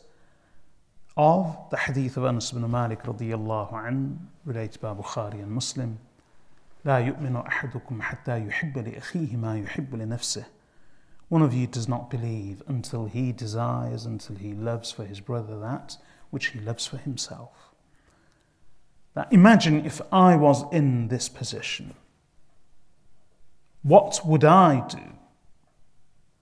of 1.16 1.56
the 1.70 1.76
hadith 1.76 2.16
of 2.16 2.24
Anas 2.24 2.52
ibn 2.52 2.70
Malik 2.70 3.02
radiallahu 3.02 3.88
an, 3.88 4.28
related 4.44 4.80
by 4.80 4.94
Bukhari 4.94 5.42
and 5.42 5.50
Muslim. 5.50 5.98
لا 6.84 6.98
يؤمن 6.98 7.46
أحدكم 7.46 8.02
حتى 8.02 8.46
يحب 8.46 8.78
لأخيه 8.78 9.36
ما 9.36 9.58
يحب 9.58 9.94
لنفسه 9.94 10.44
One 11.28 11.42
of 11.42 11.52
you 11.52 11.66
does 11.66 11.88
not 11.88 12.08
believe 12.08 12.62
until 12.68 13.06
he 13.06 13.32
desires, 13.32 14.06
until 14.06 14.36
he 14.36 14.54
loves 14.54 14.90
for 14.92 15.04
his 15.04 15.20
brother 15.20 15.58
that 15.58 15.96
which 16.30 16.46
he 16.48 16.60
loves 16.60 16.86
for 16.86 16.96
himself. 16.98 17.71
Now 19.15 19.27
imagine 19.31 19.85
if 19.85 20.01
I 20.11 20.35
was 20.35 20.65
in 20.71 21.07
this 21.07 21.29
position. 21.29 21.95
What 23.81 24.21
would 24.25 24.43
I 24.43 24.87
do? 24.87 25.13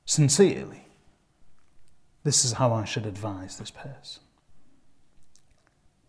Sincerely. 0.06 0.86
This 2.24 2.46
is 2.46 2.54
how 2.54 2.74
I 2.74 2.86
should 2.86 3.06
advise 3.06 3.58
this 3.58 3.72
person. 3.72 4.22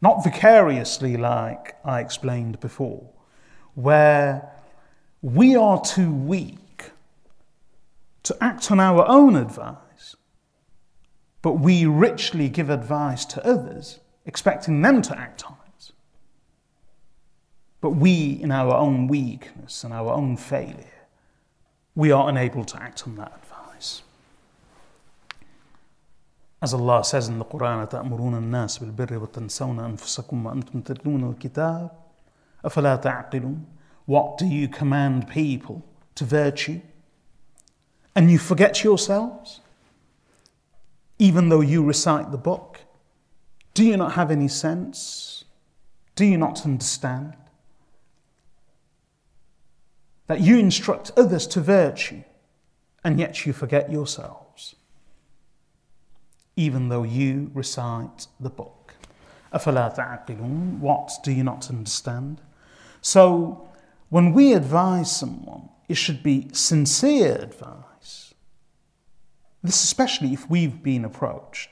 Not 0.03 0.25
vicariously, 0.25 1.17
like 1.17 1.77
I 1.85 2.01
explained 2.01 2.61
before 2.61 3.09
where 3.75 4.51
we 5.23 5.57
are 5.57 5.81
too 5.81 6.13
weak 6.13 6.91
to 8.25 8.37
act 8.41 8.71
on 8.71 8.79
our 8.81 9.07
own 9.09 9.37
advice, 9.37 10.17
but 11.41 11.55
we 11.55 11.87
richly 11.87 12.49
give 12.49 12.71
advice 12.71 13.25
to 13.27 13.47
others, 13.47 14.01
expecting 14.27 14.83
them 14.83 15.01
to 15.03 15.19
act 15.19 15.45
on 15.45 15.53
it. 15.53 15.62
But 17.82 17.92
we, 17.92 18.40
in 18.42 18.52
our 18.52 18.76
own 18.76 19.08
weakness 19.08 19.84
and 19.84 19.94
our 19.94 20.12
own 20.12 20.38
failure, 20.38 21.08
we 21.96 22.12
are 22.12 22.30
unable 22.30 22.66
to 22.66 22.82
act 22.82 23.08
on 23.08 23.16
that 23.18 23.32
advice. 23.42 24.02
As 26.62 26.74
Allah 26.74 27.04
says 27.04 27.28
in 27.28 27.38
the 27.40 27.46
Quran, 27.46 27.88
تأمرون 27.88 28.36
الناس 28.38 28.78
بالبر 28.80 29.18
وتنسون 29.18 29.80
أنفسكم 29.80 30.46
وأنتم 30.46 30.82
تتلون 30.82 31.30
الكتاب 31.30 31.92
أفلا 32.66 32.96
تعقلون 32.96 33.66
What 34.06 34.38
do 34.38 34.46
you 34.48 34.68
command 34.68 35.28
people 35.28 35.84
to 36.16 36.26
virtue? 36.26 36.82
And 38.16 38.32
you 38.32 38.40
forget 38.40 38.84
yourselves? 38.84 39.60
even 41.20 41.50
though 41.50 41.62
you 41.62 41.84
recite 41.84 42.32
the 42.32 42.38
book? 42.38 42.82
Do 43.74 43.84
you 43.84 43.98
not 43.98 44.14
have 44.14 44.32
any 44.32 44.48
sense? 44.48 45.46
Do 46.16 46.26
you 46.26 46.38
not 46.38 46.66
understand? 46.66 47.34
That 50.27 50.41
you 50.41 50.59
instruct 50.59 51.11
others 51.17 51.47
to 51.49 51.61
virtue 51.61 52.23
and 53.05 53.19
yet 53.19 53.45
you 53.45 53.53
forget 53.53 53.91
yourselves, 53.91 54.77
even 56.57 56.89
though 56.89 57.03
you 57.03 57.51
recite 57.55 58.27
the 58.39 58.51
book. 58.51 58.95
What 59.51 61.11
do 61.23 61.33
you 61.33 61.45
not 61.45 61.69
understand? 61.69 62.41
So, 63.01 63.69
when 64.09 64.33
we 64.33 64.53
advise 64.53 65.15
someone, 65.15 65.69
it 65.89 65.97
should 65.97 66.23
be 66.23 66.49
sincere 66.53 67.35
advice. 67.35 68.35
This, 69.63 69.83
especially 69.85 70.33
if 70.33 70.49
we've 70.49 70.83
been 70.83 71.05
approached. 71.05 71.71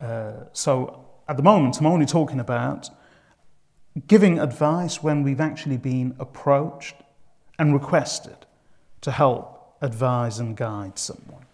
Uh, 0.00 0.44
so, 0.52 1.06
at 1.28 1.36
the 1.36 1.42
moment, 1.42 1.78
I'm 1.78 1.86
only 1.86 2.06
talking 2.06 2.40
about 2.40 2.90
giving 4.06 4.38
advice 4.38 5.02
when 5.02 5.22
we've 5.22 5.40
actually 5.40 5.76
been 5.76 6.14
approached 6.18 6.94
and 7.58 7.72
requested 7.72 8.36
to 9.00 9.10
help 9.10 9.76
advise 9.80 10.38
and 10.38 10.56
guide 10.56 10.98
someone. 10.98 11.44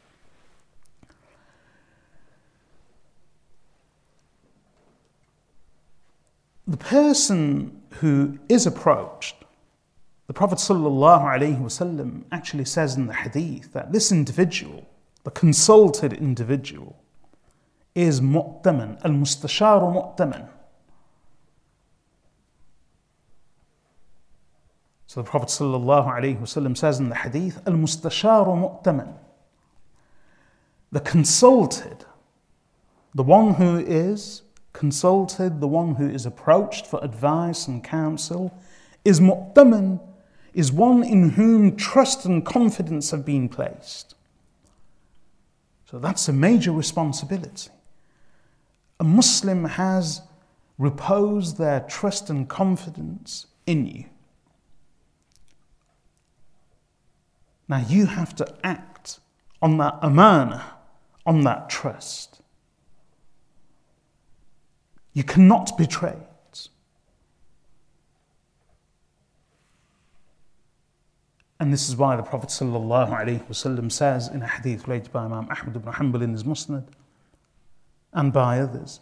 The 6.67 6.77
person 6.77 7.83
who 8.01 8.39
is 8.49 8.67
approached, 8.67 9.37
the 10.29 10.33
Prophet 10.33 10.59
ﷺ 10.59 12.25
actually 12.31 12.65
says 12.65 12.97
in 12.97 13.07
the 13.07 13.15
hadith 13.15 13.73
that 13.73 13.93
this 13.93 14.13
individual, 14.13 14.87
the 15.25 15.31
consulted 15.33 16.13
individual, 16.13 16.97
is 17.95 18.21
mu'taman, 18.21 19.05
al-mustasharu. 19.05 20.49
So 25.13 25.21
the 25.21 25.29
Prophet 25.29 25.51
ﷺ 25.51 26.75
says 26.79 26.99
in 26.99 27.11
the 27.11 27.15
hadith, 27.15 27.61
al-mustasharu 27.67 28.83
mu'taman. 28.83 29.13
The 30.91 31.01
consulted, 31.01 32.07
the 33.15 33.23
one 33.23 33.53
who 33.53 33.77
is 33.77 34.41
consulted, 34.73 35.61
the 35.61 35.69
one 35.69 35.97
who 35.97 36.09
is 36.09 36.25
approached 36.25 36.87
for 36.87 36.99
advice 37.05 37.69
and 37.69 37.85
counsel, 37.85 38.59
is 39.05 39.21
mu'taman, 39.21 40.01
is 40.55 40.73
one 40.73 41.05
in 41.05 41.29
whom 41.29 41.77
trust 41.77 42.25
and 42.25 42.43
confidence 42.43 43.11
have 43.11 43.27
been 43.27 43.51
placed. 43.51 44.15
So 45.91 45.99
that's 45.99 46.27
a 46.29 46.33
major 46.33 46.73
responsibility 46.73 47.69
a 48.99 49.05
Muslim 49.05 49.67
has 49.67 50.23
reposed 50.79 51.59
their 51.59 51.81
trust 51.81 52.31
and 52.31 52.49
confidence 52.49 53.49
in 53.67 53.85
you. 53.85 54.05
Now 57.72 57.84
you 57.88 58.06
have 58.06 58.36
to 58.36 58.56
act 58.64 59.20
on 59.62 59.78
that 59.78 60.00
amana, 60.02 60.64
on 61.26 61.44
that 61.44 61.70
trust. 61.70 62.42
You 65.14 65.24
cannot 65.24 65.78
betray 65.78 66.12
it. 66.12 66.70
And 71.60 71.74
this 71.74 71.90
is 71.90 71.96
why 71.96 72.16
the 72.16 72.24
Prophet 72.24 72.50
ﷺ 72.50 73.92
says 73.92 74.28
in 74.28 74.44
a 74.44 74.48
hadith 74.48 74.88
related 74.88 75.12
by 75.12 75.26
Imam 75.26 75.50
Ahmad 75.50 75.76
ibn 75.76 75.92
Hanbal 75.94 76.22
in 76.22 76.32
his 76.32 76.44
Musnad, 76.44 76.86
and 78.14 78.32
by 78.32 78.60
others. 78.60 79.02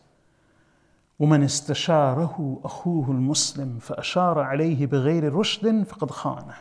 ومن 1.19 1.43
استشاره 1.43 2.62
أخوه 2.63 3.12
المسلم 3.12 3.79
فأشار 3.79 4.39
عليه 4.39 4.86
بغير 4.86 5.34
رشد 5.34 5.84
فقد 5.84 6.12
خانه. 6.12 6.55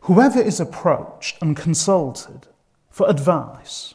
Whoever 0.00 0.40
is 0.40 0.60
approached 0.60 1.40
and 1.42 1.56
consulted 1.56 2.46
for 2.90 3.08
advice 3.08 3.94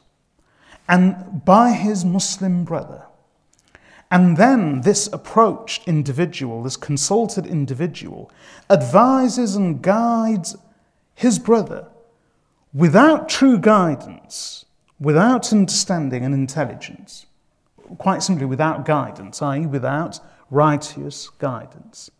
and 0.87 1.43
by 1.45 1.71
his 1.71 2.03
Muslim 2.03 2.65
brother, 2.65 3.05
and 4.11 4.35
then 4.35 4.81
this 4.81 5.07
approached 5.13 5.87
individual, 5.87 6.63
this 6.63 6.75
consulted 6.75 7.47
individual, 7.47 8.29
advises 8.69 9.55
and 9.55 9.81
guides 9.81 10.57
his 11.15 11.39
brother 11.39 11.87
without 12.73 13.29
true 13.29 13.57
guidance, 13.57 14.65
without 14.99 15.51
understanding 15.53 16.25
and 16.25 16.33
intelligence, 16.33 17.25
quite 17.97 18.21
simply 18.21 18.45
without 18.45 18.85
guidance, 18.85 19.41
i.e., 19.41 19.65
without 19.65 20.19
righteous 20.49 21.29
guidance, 21.29 22.11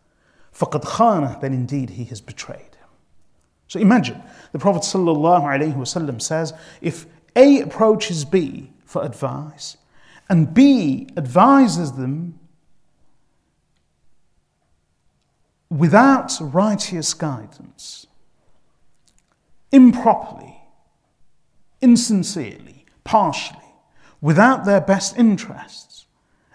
فَقَدْ 0.54 0.84
خَانَ 0.84 1.42
then 1.42 1.54
indeed 1.54 1.92
he 1.92 2.06
has 2.06 2.22
betrayed 2.22 2.75
him. 2.75 2.75
So 3.69 3.81
imagine, 3.81 4.23
the 4.53 4.59
Prophet 4.59 4.85
says, 6.21 6.53
if 6.81 7.07
A 7.35 7.61
approaches 7.61 8.25
B 8.25 8.71
for 8.85 9.03
advice, 9.05 9.77
and 10.29 10.53
B 10.53 11.09
advises 11.17 11.93
them 11.93 12.39
without 15.69 16.33
righteous 16.41 17.13
guidance, 17.15 18.07
improperly, 19.73 20.61
insincerely, 21.81 22.87
partially, 23.05 23.59
without 24.21 24.65
their 24.65 24.81
best 24.81 25.17
interests 25.19 26.07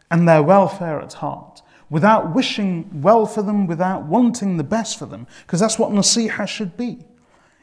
and 0.10 0.28
their 0.28 0.42
welfare 0.42 1.00
at 1.02 1.14
heart, 1.14 1.51
without 1.92 2.34
wishing 2.34 3.02
well 3.02 3.26
for 3.26 3.44
them, 3.44 3.68
without 3.68 4.06
wanting 4.06 4.56
the 4.56 4.64
best 4.64 4.98
for 4.98 5.06
them, 5.06 5.28
because 5.46 5.60
that's 5.60 5.78
what 5.78 5.92
nasiha 5.92 6.48
should 6.48 6.76
be. 6.78 7.06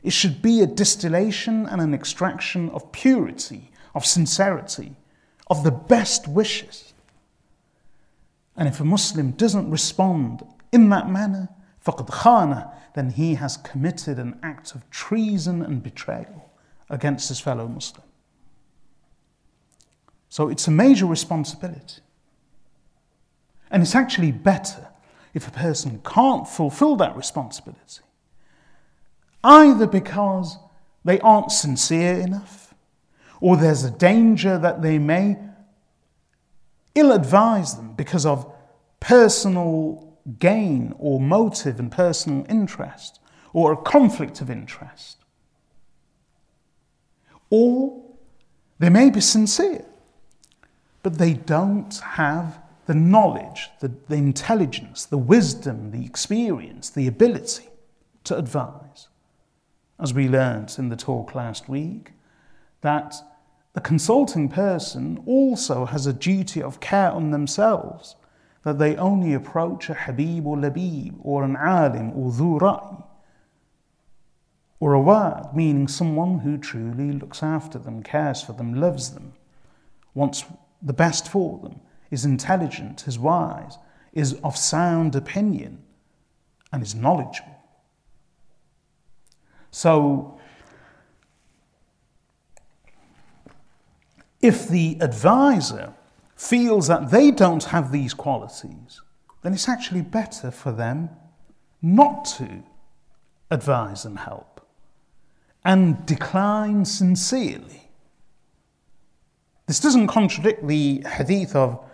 It 0.03 0.13
should 0.13 0.43
be 0.43 0.61
a 0.61 0.67
distillation 0.67 1.67
and 1.67 1.81
an 1.81 1.95
extraction 1.95 2.69
of 2.71 2.93
purity, 2.93 3.71
of 3.95 4.05
sincerity, 4.05 4.95
of 5.49 5.65
the 5.65 5.73
best 5.73 6.29
wishes. 6.29 6.93
And 8.55 8.69
if 8.69 8.81
a 8.81 8.85
Muslim 8.85 9.31
doesn't 9.33 9.71
respond 9.71 10.45
in 10.73 10.91
that 10.91 11.09
manner, 11.09 11.49
faqad 11.85 12.11
khana, 12.23 12.71
then 12.95 13.11
he 13.11 13.37
has 13.37 13.57
committed 13.57 14.19
an 14.19 14.39
act 14.43 14.75
of 14.75 14.89
treason 14.91 15.63
and 15.63 15.83
betrayal 15.83 16.51
against 16.91 17.31
his 17.31 17.41
fellow 17.41 17.67
Muslim. 17.67 18.05
So 20.29 20.51
it's 20.51 20.69
a 20.69 20.71
major 20.71 21.07
responsibility. 21.07 22.03
And 23.71 23.83
it's 23.83 23.95
actually 23.95 24.33
better 24.33 24.89
if 25.35 25.47
a 25.47 25.51
person 25.51 26.01
can't 26.05 26.49
fulfill 26.49 26.97
that 26.97 27.17
responsibility, 27.17 28.03
either 29.45 29.87
because 29.87 30.59
they 31.05 31.21
aren't 31.21 31.53
sincere 31.53 32.15
enough, 32.15 32.75
or 33.41 33.57
there's 33.57 33.85
a 33.85 33.91
danger 33.91 34.59
that 34.59 34.83
they 34.83 34.99
may 34.99 35.39
ill 36.95 37.13
advise 37.13 37.77
them 37.77 37.93
because 37.93 38.27
of 38.27 38.51
personal 39.01 40.17
gain 40.39 40.95
or 40.99 41.21
motive 41.21 41.79
and 41.79 41.93
personal 41.93 42.45
interest, 42.49 43.21
or 43.53 43.73
a 43.73 43.77
conflict 43.77 44.41
of 44.41 44.51
interest. 44.51 45.19
Or 47.51 48.03
they 48.79 48.91
may 48.91 49.11
be 49.11 49.21
sincere, 49.21 49.85
but 51.03 51.19
they 51.19 51.35
don't 51.35 51.97
have 51.99 52.59
the 52.89 52.95
knowledge, 52.95 53.69
the, 53.81 53.93
the 54.09 54.17
intelligence, 54.17 55.05
the 55.05 55.19
wisdom, 55.19 55.91
the 55.91 56.07
experience, 56.07 56.89
the 56.89 57.07
ability 57.07 57.69
to 58.25 58.35
advise. 58.35 59.09
As 60.01 60.15
we 60.15 60.27
learnt 60.27 60.79
in 60.79 60.89
the 60.89 60.97
talk 60.97 61.35
last 61.35 61.69
week, 61.69 62.13
that 62.81 63.15
the 63.75 63.83
consulting 63.83 64.49
person 64.49 65.23
also 65.27 65.85
has 65.85 66.07
a 66.07 66.15
duty 66.15 66.63
of 66.63 66.81
care 66.81 67.11
on 67.11 67.31
themselves, 67.31 68.17
that 68.63 68.79
they 68.79 68.97
only 68.97 69.35
approach 69.35 69.91
a 69.91 69.95
Habib 69.95 70.47
or 70.47 70.57
Labib 70.57 71.15
or 71.21 71.45
an 71.45 71.57
Alim 71.57 72.13
or 72.13 72.33
Dhu 72.33 73.05
or 74.81 74.95
a 74.95 75.01
word, 75.01 75.51
meaning 75.55 75.89
someone 75.89 76.39
who 76.39 76.57
truly 76.57 77.13
looks 77.13 77.43
after 77.43 77.79
them, 77.79 78.03
cares 78.03 78.41
for 78.41 78.55
them, 78.55 78.73
loves 78.73 79.11
them, 79.11 79.35
wants 80.15 80.47
the 80.81 80.95
best 80.95 81.29
for 81.29 81.59
them, 81.59 81.81
is 82.11 82.25
intelligent, 82.25 83.07
is 83.07 83.19
wise, 83.19 83.79
is 84.13 84.35
of 84.43 84.57
sound 84.57 85.15
opinion, 85.15 85.83
and 86.73 86.83
is 86.83 86.95
knowledgeable. 86.95 87.57
So, 89.71 90.39
if 94.41 94.69
the 94.69 94.97
advisor 95.01 95.95
feels 96.37 96.87
that 96.89 97.11
they 97.11 97.31
don't 97.31 97.65
have 97.65 97.93
these 97.93 98.15
qualities, 98.15 99.03
then 99.43 99.53
it's 99.53 99.69
actually 99.69 100.03
better 100.03 100.51
for 100.51 100.73
them 100.73 101.11
not 101.83 102.25
to 102.25 102.63
advise 103.51 104.05
and 104.05 104.19
help 104.19 104.67
and 105.65 106.05
decline 106.07 106.85
sincerely 106.85 107.89
This 109.67 109.81
doesn't 109.81 110.07
contradict 110.07 110.67
the 110.67 111.05
hadith 111.07 111.55
of, 111.55 111.85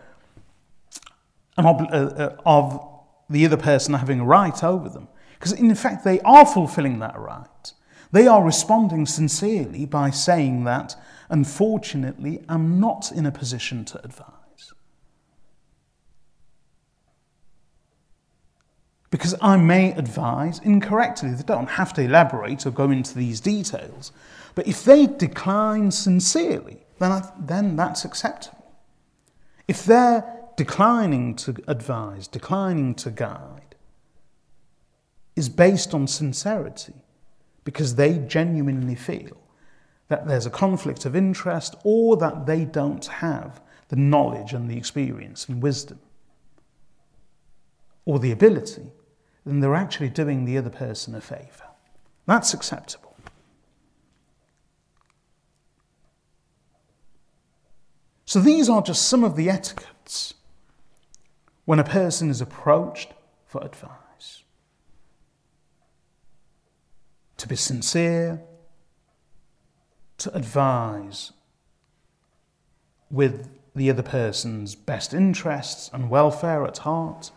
Uh, 1.56 1.62
uh, 1.62 2.36
of 2.44 2.84
the 3.30 3.46
other 3.46 3.56
person 3.56 3.94
having 3.94 4.20
a 4.20 4.24
right 4.24 4.64
over 4.64 4.88
them, 4.88 5.06
because 5.34 5.52
in 5.52 5.72
fact 5.74 6.04
they 6.04 6.18
are 6.20 6.44
fulfilling 6.44 6.98
that 6.98 7.16
right. 7.16 7.72
They 8.10 8.26
are 8.26 8.44
responding 8.44 9.06
sincerely 9.06 9.86
by 9.86 10.10
saying 10.10 10.64
that, 10.64 10.96
unfortunately, 11.28 12.44
I'm 12.48 12.80
not 12.80 13.12
in 13.12 13.24
a 13.24 13.30
position 13.30 13.84
to 13.86 14.04
advise. 14.04 14.72
Because 19.10 19.36
I 19.40 19.56
may 19.56 19.92
advise 19.92 20.58
incorrectly. 20.58 21.34
They 21.34 21.44
don't 21.44 21.70
have 21.70 21.92
to 21.94 22.02
elaborate 22.02 22.66
or 22.66 22.72
go 22.72 22.90
into 22.90 23.14
these 23.14 23.40
details. 23.40 24.10
But 24.56 24.66
if 24.66 24.84
they 24.84 25.06
decline 25.06 25.92
sincerely, 25.92 26.84
then, 26.98 27.12
I, 27.12 27.30
then 27.38 27.76
that's 27.76 28.04
acceptable. 28.04 28.72
If 29.68 29.84
they're 29.84 30.24
declining 30.56 31.34
to 31.36 31.56
advise, 31.66 32.28
declining 32.28 32.94
to 32.96 33.10
guide, 33.10 33.74
is 35.36 35.48
based 35.48 35.94
on 35.94 36.06
sincerity, 36.06 36.94
because 37.64 37.96
they 37.96 38.18
genuinely 38.18 38.94
feel 38.94 39.36
that 40.08 40.26
there's 40.26 40.46
a 40.46 40.50
conflict 40.50 41.06
of 41.06 41.16
interest 41.16 41.74
or 41.82 42.16
that 42.16 42.46
they 42.46 42.64
don't 42.64 43.06
have 43.06 43.60
the 43.88 43.96
knowledge 43.96 44.52
and 44.52 44.70
the 44.70 44.76
experience 44.76 45.48
and 45.48 45.62
wisdom 45.62 45.98
or 48.04 48.18
the 48.18 48.32
ability, 48.32 48.92
then 49.46 49.60
they're 49.60 49.74
actually 49.74 50.08
doing 50.08 50.44
the 50.44 50.58
other 50.58 50.70
person 50.70 51.14
a 51.14 51.20
favour. 51.20 51.68
That's 52.26 52.54
acceptable. 52.54 53.16
So 58.24 58.40
these 58.40 58.68
are 58.68 58.82
just 58.82 59.08
some 59.08 59.22
of 59.24 59.36
the 59.36 59.48
etiquettes 59.48 60.34
when 61.64 61.78
a 61.78 61.84
person 61.84 62.30
is 62.30 62.40
approached 62.40 63.12
for 63.46 63.64
advice. 63.64 64.42
To 67.38 67.48
be 67.48 67.56
sincere, 67.56 68.42
to 70.18 70.34
advise 70.34 71.32
with 73.10 73.48
the 73.74 73.90
other 73.90 74.02
person's 74.02 74.74
best 74.74 75.12
interests 75.12 75.90
and 75.92 76.10
welfare 76.10 76.64
at 76.64 76.78
heart, 76.78 77.30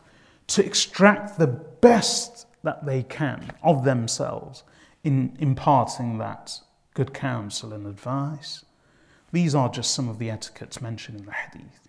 to 0.47 0.65
extract 0.65 1.37
the 1.37 1.47
best 1.47 2.45
that 2.63 2.85
they 2.85 3.03
can 3.03 3.51
of 3.63 3.83
themselves 3.83 4.63
in 5.03 5.35
imparting 5.39 6.17
that 6.17 6.59
good 6.93 7.13
counsel 7.13 7.73
and 7.73 7.85
advice. 7.85 8.65
These 9.31 9.55
are 9.55 9.69
just 9.69 9.93
some 9.93 10.09
of 10.09 10.19
the 10.19 10.31
etiquettes 10.31 10.81
mentioned 10.81 11.19
in 11.19 11.25
the 11.25 11.31
hadith. 11.31 11.86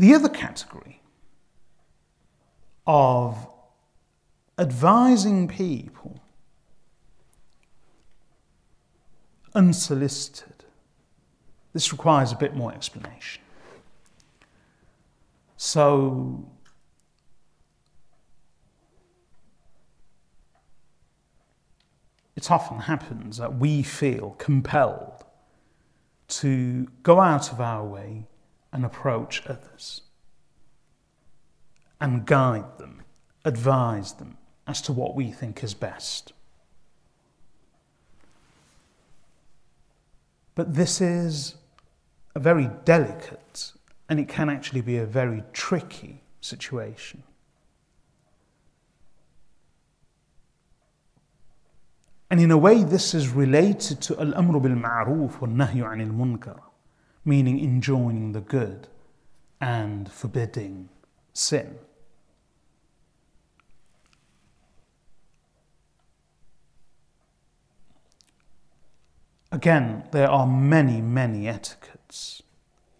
The 0.00 0.14
other 0.14 0.30
category 0.30 1.02
of 2.86 3.46
advising 4.58 5.46
people 5.46 6.22
unsolicited, 9.54 10.64
this 11.74 11.92
requires 11.92 12.32
a 12.32 12.36
bit 12.36 12.56
more 12.56 12.72
explanation. 12.72 13.42
So, 15.58 16.48
it 22.34 22.50
often 22.50 22.78
happens 22.78 23.36
that 23.36 23.58
we 23.58 23.82
feel 23.82 24.30
compelled 24.38 25.26
to 26.28 26.88
go 27.02 27.20
out 27.20 27.52
of 27.52 27.60
our 27.60 27.84
way 27.84 28.28
and 28.72 28.84
approach 28.84 29.42
others 29.46 30.02
and 32.00 32.24
guide 32.24 32.78
them, 32.78 33.02
advise 33.44 34.14
them 34.14 34.36
as 34.66 34.80
to 34.82 34.92
what 34.92 35.14
we 35.14 35.30
think 35.30 35.62
is 35.62 35.74
best. 35.74 36.32
But 40.54 40.74
this 40.74 41.00
is 41.00 41.56
a 42.34 42.40
very 42.40 42.70
delicate 42.84 43.72
and 44.08 44.18
it 44.18 44.28
can 44.28 44.48
actually 44.48 44.80
be 44.80 44.98
a 44.98 45.06
very 45.06 45.42
tricky 45.52 46.22
situation. 46.40 47.22
And 52.30 52.40
in 52.40 52.50
a 52.52 52.58
way, 52.58 52.84
this 52.84 53.12
is 53.12 53.28
related 53.28 54.00
to 54.02 54.20
al-amru 54.20 54.60
bil 54.60 54.76
ma'ruf 54.76 55.40
wa 55.40 55.48
nahyu 55.48 55.82
anil 55.82 56.12
munkar, 56.12 56.60
meaning 57.24 57.62
enjoining 57.62 58.32
the 58.32 58.40
good 58.40 58.88
and 59.60 60.10
forbidding 60.10 60.88
sin. 61.32 61.78
Again, 69.52 70.04
there 70.12 70.30
are 70.30 70.46
many, 70.46 71.00
many 71.00 71.48
etiquettes 71.48 72.42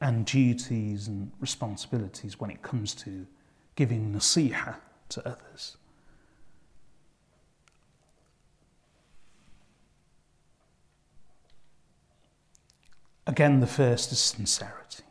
and 0.00 0.26
duties 0.26 1.06
and 1.06 1.30
responsibilities 1.38 2.40
when 2.40 2.50
it 2.50 2.62
comes 2.62 2.94
to 2.96 3.26
giving 3.76 4.12
nasiha 4.12 4.76
to 5.10 5.28
others. 5.28 5.76
Again, 13.26 13.60
the 13.60 13.66
first 13.66 14.12
is 14.12 14.18
sincerity. 14.18 15.04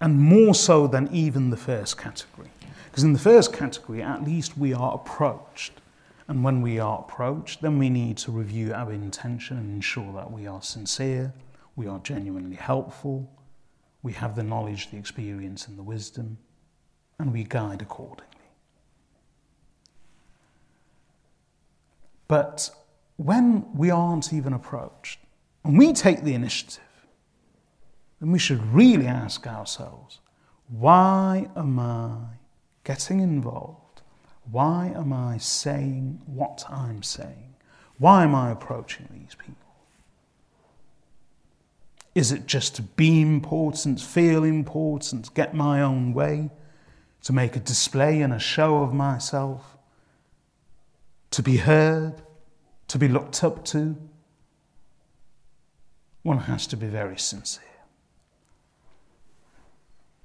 And 0.00 0.18
more 0.18 0.54
so 0.54 0.86
than 0.86 1.08
even 1.12 1.50
the 1.50 1.56
first 1.56 1.96
category. 1.96 2.50
Because 2.86 3.04
in 3.04 3.12
the 3.12 3.18
first 3.18 3.52
category, 3.52 4.02
at 4.02 4.24
least 4.24 4.58
we 4.58 4.74
are 4.74 4.94
approached. 4.94 5.72
And 6.28 6.42
when 6.42 6.60
we 6.60 6.78
are 6.78 7.00
approached, 7.00 7.62
then 7.62 7.78
we 7.78 7.88
need 7.88 8.16
to 8.18 8.32
review 8.32 8.72
our 8.74 8.92
intention 8.92 9.58
and 9.58 9.70
ensure 9.70 10.12
that 10.14 10.30
we 10.30 10.46
are 10.46 10.62
sincere, 10.62 11.32
we 11.76 11.86
are 11.86 11.98
genuinely 12.00 12.56
helpful, 12.56 13.30
we 14.02 14.12
have 14.12 14.34
the 14.34 14.42
knowledge, 14.42 14.90
the 14.90 14.96
experience, 14.96 15.68
and 15.68 15.78
the 15.78 15.82
wisdom, 15.82 16.38
and 17.18 17.32
we 17.32 17.44
guide 17.44 17.82
accordingly. 17.82 18.26
But 22.28 22.70
when 23.16 23.72
we 23.74 23.90
aren't 23.90 24.32
even 24.32 24.52
approached, 24.52 25.20
and 25.64 25.78
we 25.78 25.92
take 25.92 26.22
the 26.22 26.34
initiative, 26.34 26.82
then 28.20 28.32
we 28.32 28.38
should 28.38 28.62
really 28.72 29.06
ask 29.06 29.46
ourselves 29.46 30.20
why 30.68 31.48
am 31.54 31.78
I 31.78 32.16
getting 32.84 33.20
involved? 33.20 34.00
Why 34.50 34.92
am 34.94 35.12
I 35.12 35.38
saying 35.38 36.20
what 36.26 36.64
I'm 36.68 37.02
saying? 37.02 37.54
Why 37.98 38.24
am 38.24 38.34
I 38.34 38.50
approaching 38.50 39.08
these 39.12 39.34
people? 39.34 39.56
Is 42.14 42.32
it 42.32 42.46
just 42.46 42.76
to 42.76 42.82
be 42.82 43.20
important, 43.20 44.00
feel 44.00 44.44
important, 44.44 45.32
get 45.34 45.54
my 45.54 45.80
own 45.80 46.12
way, 46.12 46.50
to 47.22 47.32
make 47.32 47.56
a 47.56 47.60
display 47.60 48.20
and 48.20 48.32
a 48.32 48.38
show 48.38 48.82
of 48.82 48.92
myself, 48.92 49.76
to 51.30 51.42
be 51.42 51.58
heard, 51.58 52.22
to 52.88 52.98
be 52.98 53.08
looked 53.08 53.42
up 53.44 53.64
to? 53.66 53.96
One 56.22 56.38
has 56.38 56.66
to 56.68 56.76
be 56.76 56.86
very 56.86 57.18
sincere. 57.18 57.64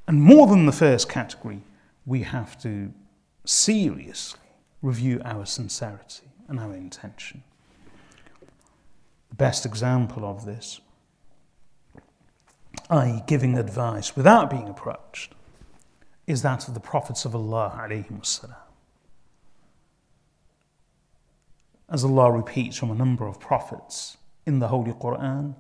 And 0.08 0.22
more 0.22 0.48
than 0.48 0.66
the 0.66 0.72
first 0.72 1.10
category, 1.10 1.64
we 2.06 2.24
have 2.24 2.60
to 2.62 2.94
seriously 3.46 4.40
review 4.82 5.22
our 5.26 5.46
sincerity 5.46 6.30
and 6.48 6.60
our 6.60 6.74
intention. 6.74 7.44
The 9.30 9.36
best 9.36 9.66
example 9.66 10.24
of 10.24 10.46
this, 10.46 10.80
i.e., 12.90 13.24
giving 13.28 13.58
advice 13.58 14.16
without 14.16 14.50
being 14.50 14.70
approached, 14.70 15.34
is 16.26 16.42
that 16.42 16.68
of 16.68 16.74
the 16.74 16.80
prophets 16.80 17.26
of 17.26 17.36
Allah. 17.36 17.90
As 21.90 22.04
Allah 22.04 22.32
repeats 22.32 22.78
from 22.78 22.92
a 22.92 22.96
number 22.96 23.28
of 23.28 23.40
prophets 23.40 24.18
in 24.46 24.60
the 24.60 24.68
Holy 24.68 24.94
Quran, 24.94 25.56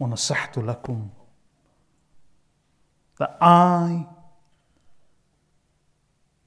ونصحت 0.00 0.58
لكم 0.58 1.08
that 3.18 3.36
I 3.40 4.06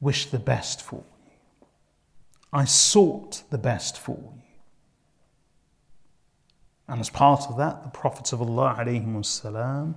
wish 0.02 0.26
the 0.28 0.39
best 0.39 0.82
for 0.82 1.04
you. 1.26 1.67
I 2.52 2.65
sought 2.65 3.43
the 3.50 3.58
best 3.58 3.98
for 3.98 4.17
you. 4.36 4.41
And 6.88 7.00
as 7.02 7.10
part 7.10 7.43
of 7.50 7.58
that, 7.58 7.84
the 7.84 7.89
prophets 7.89 8.32
of 8.34 8.41
Allah 8.41 8.76
والسلام, 8.78 9.96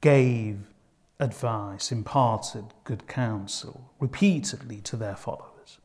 gave 0.00 0.70
advice, 1.18 1.92
imparted 1.92 2.64
good 2.84 3.06
counsel 3.06 3.90
repeatedly 4.00 4.80
to 4.82 4.96
their 4.96 5.16
followers. 5.16 5.78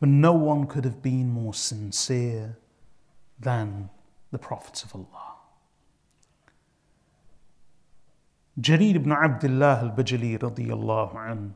But 0.00 0.08
no 0.08 0.32
one 0.32 0.66
could 0.66 0.84
have 0.84 1.02
been 1.02 1.30
more 1.30 1.54
sincere 1.54 2.56
than 3.38 3.90
the 4.30 4.38
prophets 4.38 4.84
of 4.84 4.94
Allah. 4.94 5.31
Jarir 8.59 8.95
ibn 8.95 9.11
Abdullah 9.11 9.79
al-Bajali 9.81 10.37
radiyallahu 10.37 11.15
anhu, 11.15 11.53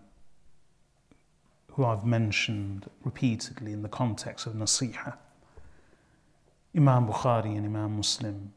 who 1.73 1.85
I've 1.85 2.05
mentioned 2.05 2.89
repeatedly 3.03 3.71
in 3.71 3.83
the 3.83 3.89
context 3.89 4.47
of 4.47 4.53
Nasiha, 4.53 5.15
Imam 6.75 7.07
Bukhari 7.07 7.55
and 7.55 7.67
Imam 7.67 7.97
Muslim 7.97 8.51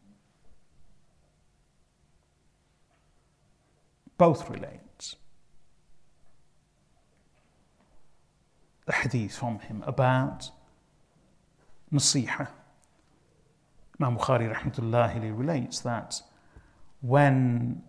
both 4.16 4.48
relate 4.48 5.16
the 8.86 8.92
hadith 8.92 9.36
from 9.36 9.58
him 9.58 9.84
about 9.86 10.50
Nasiha. 11.92 12.48
Imam 14.00 14.16
Bukhari 14.16 14.54
rahmatullahi 14.54 15.38
relates 15.38 15.80
that 15.80 16.22
when 17.02 17.82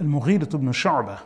Al-Mughirah 0.00 0.54
ibn 0.54 0.72
Shu'bah 0.72 1.20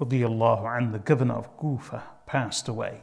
radiallahu 0.00 0.76
an, 0.76 0.90
the 0.90 0.98
governor 0.98 1.34
of 1.34 1.56
Kufa, 1.56 2.02
passed 2.26 2.66
away. 2.66 3.00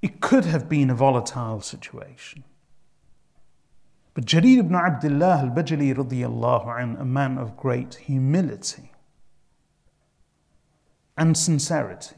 It 0.00 0.20
could 0.20 0.46
have 0.46 0.68
been 0.68 0.88
a 0.88 0.94
volatile 0.94 1.60
situation. 1.60 2.44
But 4.14 4.24
Jarir 4.24 4.58
ibn 4.58 4.74
Abdullah 4.74 5.40
al-Bajali 5.42 5.94
radiallahu 5.94 6.80
an, 6.80 6.96
a 6.96 7.04
man 7.04 7.36
of 7.36 7.56
great 7.56 7.94
humility 7.94 8.90
and 11.16 11.36
sincerity, 11.36 12.16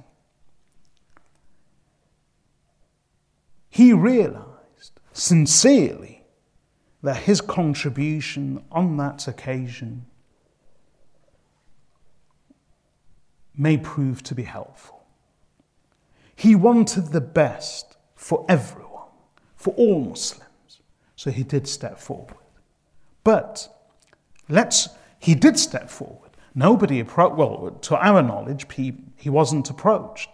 he 3.74 3.92
realized 3.92 5.00
sincerely 5.12 6.22
that 7.02 7.16
his 7.16 7.40
contribution 7.40 8.62
on 8.70 8.96
that 8.98 9.26
occasion 9.26 10.06
may 13.56 13.76
prove 13.76 14.22
to 14.22 14.32
be 14.32 14.44
helpful. 14.44 15.02
He 16.36 16.54
wanted 16.54 17.08
the 17.08 17.20
best 17.20 17.96
for 18.14 18.46
everyone, 18.48 19.08
for 19.56 19.74
all 19.74 20.04
Muslims. 20.04 20.80
So 21.16 21.32
he 21.32 21.42
did 21.42 21.66
step 21.66 21.98
forward. 21.98 22.36
But 23.24 23.68
let's, 24.48 24.88
he 25.18 25.34
did 25.34 25.58
step 25.58 25.90
forward. 25.90 26.30
Nobody 26.54 27.00
approached, 27.00 27.34
well, 27.34 27.76
to 27.82 27.96
our 27.96 28.22
knowledge, 28.22 28.72
he, 28.72 28.94
he 29.16 29.30
wasn't 29.30 29.68
approached. 29.68 30.30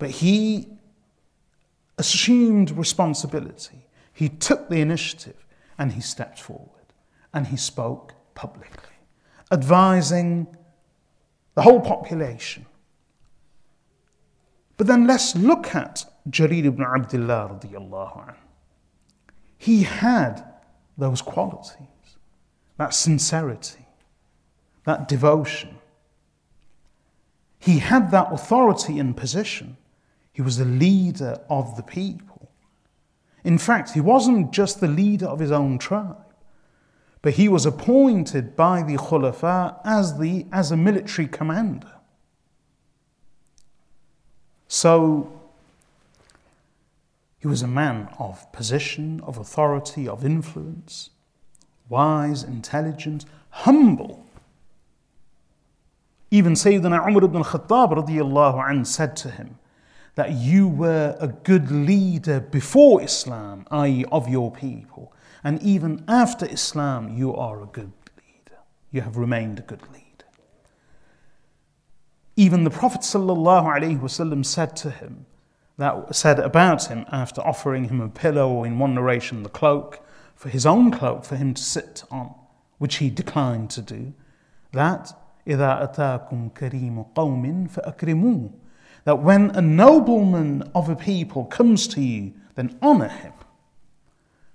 But 0.00 0.10
he 0.10 0.66
assumed 1.98 2.70
responsibility. 2.72 3.86
He 4.12 4.28
took 4.28 4.68
the 4.68 4.80
initiative 4.80 5.46
and 5.78 5.92
he 5.92 6.00
stepped 6.00 6.40
forward 6.40 6.68
and 7.32 7.46
he 7.46 7.56
spoke 7.56 8.14
publicly, 8.34 8.96
advising 9.50 10.46
the 11.54 11.62
whole 11.62 11.80
population 11.80 12.66
but 14.82 14.88
then 14.88 15.06
let's 15.06 15.36
look 15.36 15.76
at 15.76 16.04
Jarir 16.28 16.64
ibn 16.64 16.84
Abdullah 16.84 17.56
radiallahu 17.60 18.28
anh. 18.28 18.34
He 19.56 19.84
had 19.84 20.44
those 20.98 21.22
qualities, 21.22 21.86
that 22.78 22.92
sincerity, 22.92 23.86
that 24.84 25.06
devotion. 25.06 25.78
He 27.60 27.78
had 27.78 28.10
that 28.10 28.32
authority 28.32 28.98
and 28.98 29.16
position. 29.16 29.76
He 30.32 30.42
was 30.42 30.56
the 30.56 30.64
leader 30.64 31.38
of 31.50 31.76
the 31.76 31.82
people. 31.82 32.50
In 33.44 33.58
fact, 33.58 33.90
he 33.90 34.00
wasn't 34.00 34.52
just 34.52 34.80
the 34.80 34.88
leader 34.88 35.26
of 35.26 35.40
his 35.40 35.50
own 35.50 35.78
tribe, 35.78 36.16
but 37.20 37.34
he 37.34 37.48
was 37.48 37.66
appointed 37.66 38.56
by 38.56 38.82
the 38.82 38.96
Khulafa 38.96 39.80
as, 39.84 40.18
the, 40.18 40.46
as 40.52 40.70
a 40.70 40.76
military 40.76 41.28
commander. 41.28 41.92
So 44.68 45.30
he 47.38 47.46
was 47.48 47.62
a 47.62 47.68
man 47.68 48.08
of 48.18 48.50
position, 48.52 49.20
of 49.24 49.36
authority, 49.36 50.08
of 50.08 50.24
influence, 50.24 51.10
wise, 51.88 52.42
intelligent, 52.44 53.24
humble. 53.50 54.24
Even 56.30 56.54
Sayyidina 56.54 57.06
Umar 57.06 57.24
ibn 57.24 57.42
Khattab 57.42 57.92
radiallahu 57.92 58.86
said 58.86 59.16
to 59.16 59.30
him 59.30 59.58
that 60.15 60.31
you 60.31 60.67
were 60.67 61.15
a 61.19 61.27
good 61.27 61.69
leader 61.69 62.39
before 62.39 63.03
Islam, 63.03 63.65
i.e., 63.71 64.03
of 64.11 64.27
your 64.27 64.51
people, 64.51 65.13
and 65.43 65.61
even 65.61 66.03
after 66.07 66.45
Islam, 66.47 67.15
you 67.15 67.35
are 67.35 67.61
a 67.61 67.67
good 67.67 67.93
leader. 68.17 68.57
You 68.91 69.01
have 69.01 69.15
remained 69.15 69.59
a 69.59 69.61
good 69.61 69.83
leader. 69.93 70.03
Even 72.35 72.63
the 72.63 72.69
Prophet 72.69 73.01
ﷺ 73.01 74.45
said 74.45 74.75
to 74.77 74.89
him, 74.89 75.25
that 75.77 76.15
said 76.15 76.39
about 76.39 76.85
him 76.87 77.05
after 77.11 77.41
offering 77.41 77.85
him 77.85 78.01
a 78.01 78.09
pillow 78.09 78.49
or 78.49 78.65
in 78.65 78.79
one 78.79 78.95
narration 78.95 79.43
the 79.43 79.49
cloak, 79.49 80.03
for 80.35 80.49
his 80.49 80.65
own 80.65 80.91
cloak 80.91 81.23
for 81.25 81.35
him 81.35 81.53
to 81.53 81.63
sit 81.63 82.03
on, 82.09 82.33
which 82.79 82.95
he 82.95 83.09
declined 83.09 83.69
to 83.71 83.81
do, 83.81 84.13
that 84.71 85.13
إِذَا 85.45 85.95
أَتَاكُمْ 85.95 86.53
كَرِيمُ 86.53 87.13
قَوْمٍ 87.13 87.71
فَأَكْرِمُوهُ 87.71 88.51
that 89.04 89.22
when 89.22 89.50
a 89.50 89.60
nobleman 89.60 90.70
of 90.74 90.88
a 90.88 90.96
people 90.96 91.44
comes 91.46 91.88
to 91.88 92.00
you, 92.00 92.34
then 92.54 92.78
honor 92.80 93.08
him. 93.08 93.32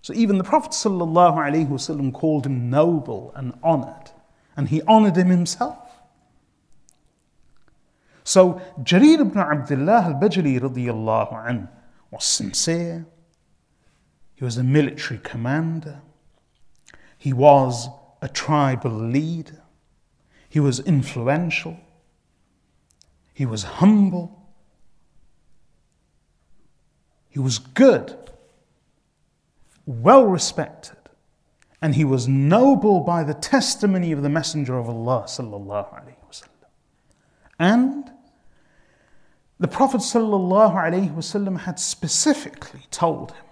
So 0.02 0.14
even 0.14 0.38
the 0.38 0.44
Prophet 0.44 0.72
ﷺ 0.72 2.14
called 2.14 2.46
him 2.46 2.70
noble 2.70 3.34
and 3.36 3.58
honored, 3.62 4.12
and 4.56 4.70
he 4.70 4.82
honored 4.84 5.18
him 5.18 5.28
himself. 5.28 5.88
So 8.24 8.62
Jarir 8.84 9.20
ibn 9.20 9.38
Abdullah 9.38 10.04
al-Bajali 10.04 11.68
was 12.12 12.24
sincere. 12.24 13.06
He 14.36 14.46
was 14.46 14.58
a 14.58 14.64
military 14.64 15.20
commander. 15.24 16.02
He 17.18 17.34
was 17.34 17.90
a 18.22 18.30
tribal 18.30 18.92
leader. 18.92 19.64
He 20.48 20.60
was 20.60 20.80
influential. 20.80 21.78
He 23.34 23.46
was 23.46 23.64
humble. 23.64 24.37
He 27.37 27.39
was 27.39 27.59
good, 27.59 28.17
well 29.87 30.27
respected, 30.27 30.97
and 31.81 31.95
he 31.95 32.05
was 32.05 32.29
noble 32.29 33.01
by 33.01 33.25
the 33.25 33.35
testimony 33.35 34.13
of 34.13 34.23
the 34.23 34.29
Messenger 34.29 34.79
of 34.79 34.89
Allah 34.89 35.25
sallallahu 35.27 35.95
alaihi 35.95 36.17
wasallam. 36.29 36.69
And 37.59 38.11
the 39.63 39.69
Prophet 39.69 40.01
ﷺ 40.01 41.61
had 41.61 41.79
specifically 41.79 42.83
told 42.91 43.31
him 43.31 43.45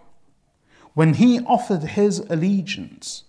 when 0.95 1.15
he 1.15 1.39
offered 1.47 1.83
his 1.83 2.19
allegiance 2.19 3.23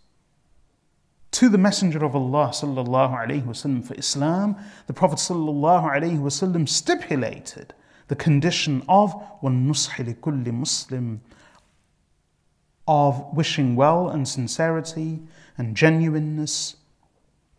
to 1.29 1.47
the 1.47 1.59
Messenger 1.59 2.03
of 2.03 2.15
Allah 2.15 2.49
ﷺ 2.49 3.85
for 3.85 3.93
Islam, 3.93 4.57
the 4.87 4.93
Prophet 4.93 5.19
ﷺ 5.19 6.67
stipulated 6.67 7.75
the 8.07 8.15
condition 8.15 8.83
of 8.89 9.13
وَالنُّصْحِ 9.41 10.15
لِكُلِّ 10.15 10.53
Muslim 10.53 11.21
of 12.87 13.33
wishing 13.33 13.75
well 13.75 14.09
and 14.09 14.27
sincerity 14.27 15.21
and 15.57 15.77
genuineness 15.77 16.75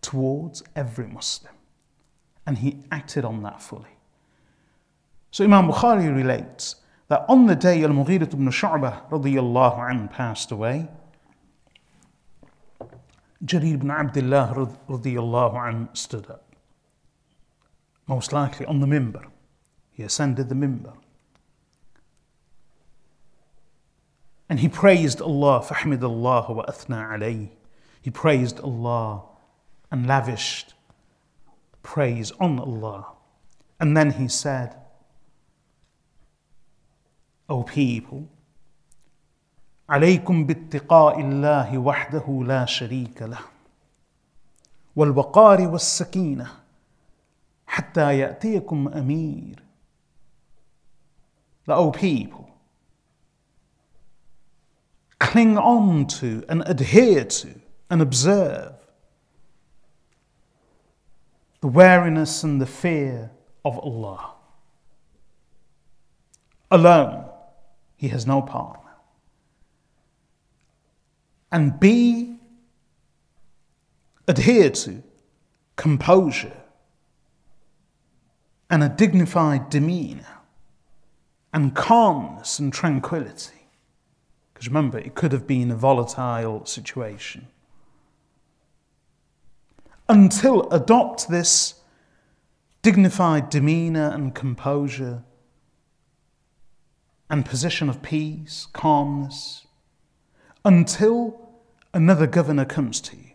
towards 0.02 0.62
every 0.74 1.06
Muslim. 1.06 1.54
And 2.46 2.58
he 2.58 2.80
acted 2.90 3.24
on 3.24 3.42
that 3.44 3.62
fully. 3.62 3.96
So 5.30 5.44
Imam 5.44 5.70
Bukhari 5.70 6.14
relates 6.14 6.76
that 7.08 7.24
on 7.28 7.46
the 7.46 7.54
day 7.54 7.82
Al-Mughirah 7.82 8.32
ibn 8.34 8.48
Shu'bah 8.48 9.08
radiyallahu 9.10 9.78
anhu 9.78 10.10
passed 10.10 10.50
away, 10.50 10.88
Jarir 13.44 13.74
ibn 13.74 13.90
Abdullah 13.90 14.76
radiyallahu 14.88 15.54
anhu 15.54 15.96
stood 15.96 16.30
up. 16.30 16.44
Most 18.06 18.32
likely 18.32 18.66
on 18.66 18.80
the 18.80 18.86
mimbar. 18.86 19.24
He 19.96 20.02
ascended 20.02 20.48
the 20.48 20.54
mimbar. 20.54 20.94
And 24.48 24.60
he 24.60 24.68
praised 24.68 25.20
Allah, 25.20 25.60
فَحْمِدَ 25.60 26.00
اللَّهُ 26.00 26.50
وَأَثْنَى 26.50 27.08
عَلَيْهِ 27.08 27.48
He 28.02 28.10
praised 28.10 28.60
Allah 28.60 29.22
and 29.90 30.06
lavished 30.06 30.74
praise 31.82 32.32
on 32.40 32.58
Allah. 32.58 33.06
And 33.80 33.96
then 33.96 34.10
he 34.12 34.28
said, 34.28 34.76
O 37.48 37.62
people, 37.62 38.28
عليكم 39.88 40.46
باتقاء 40.46 41.20
الله 41.20 41.78
وحده 41.78 42.44
لا 42.46 42.64
شريك 42.64 43.22
له 43.22 43.40
والوقار 44.96 45.68
والسكينه 45.68 46.50
حتى 47.66 48.18
يأتيكم 48.18 48.88
أمير. 48.88 49.62
that, 51.67 51.75
O 51.75 51.91
people, 51.91 52.49
cling 55.19 55.57
on 55.57 56.07
to 56.07 56.43
and 56.47 56.63
adhere 56.65 57.25
to 57.25 57.49
and 57.89 58.01
observe 58.01 58.73
the 61.59 61.67
wariness 61.67 62.43
and 62.43 62.61
the 62.61 62.65
fear 62.65 63.31
of 63.65 63.77
Allah. 63.79 64.31
Alone, 66.71 67.25
He 67.97 68.07
has 68.09 68.25
no 68.25 68.41
partner. 68.41 68.91
And 71.51 71.79
be 71.79 72.37
adhere 74.27 74.69
to 74.69 75.03
composure 75.75 76.63
and 78.69 78.83
a 78.83 78.89
dignified 78.89 79.69
demeanour 79.69 80.36
and 81.57 81.73
calmness 81.73 82.59
and 82.59 82.71
tranquility. 82.71 83.67
Because 84.53 84.67
remember, 84.67 84.99
it 84.99 85.15
could 85.15 85.31
have 85.31 85.47
been 85.47 85.71
a 85.71 85.75
volatile 85.75 86.63
situation. 86.67 87.47
Until 90.07 90.71
adopt 90.71 91.29
this 91.29 91.81
dignified 92.83 93.49
demeanour 93.49 94.07
and 94.13 94.35
composure 94.35 95.23
and 97.27 97.43
position 97.43 97.89
of 97.89 98.03
peace, 98.03 98.67
calmness, 98.71 99.65
until 100.63 101.49
another 101.91 102.27
governor 102.27 102.65
comes 102.65 103.01
to 103.01 103.15
you. 103.17 103.31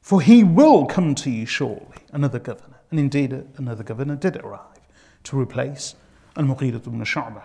For 0.00 0.20
he 0.20 0.42
will 0.42 0.84
come 0.86 1.14
to 1.14 1.30
you 1.30 1.46
shortly, 1.46 2.02
another 2.12 2.40
governor. 2.40 2.80
And 2.90 2.98
indeed, 2.98 3.32
another 3.56 3.84
governor 3.84 4.16
did 4.16 4.38
arrive 4.38 4.80
to 5.22 5.40
replace 5.40 5.94
Al-Mughirah 6.35 6.75
ibn 6.75 7.03
Shu'bah. 7.03 7.43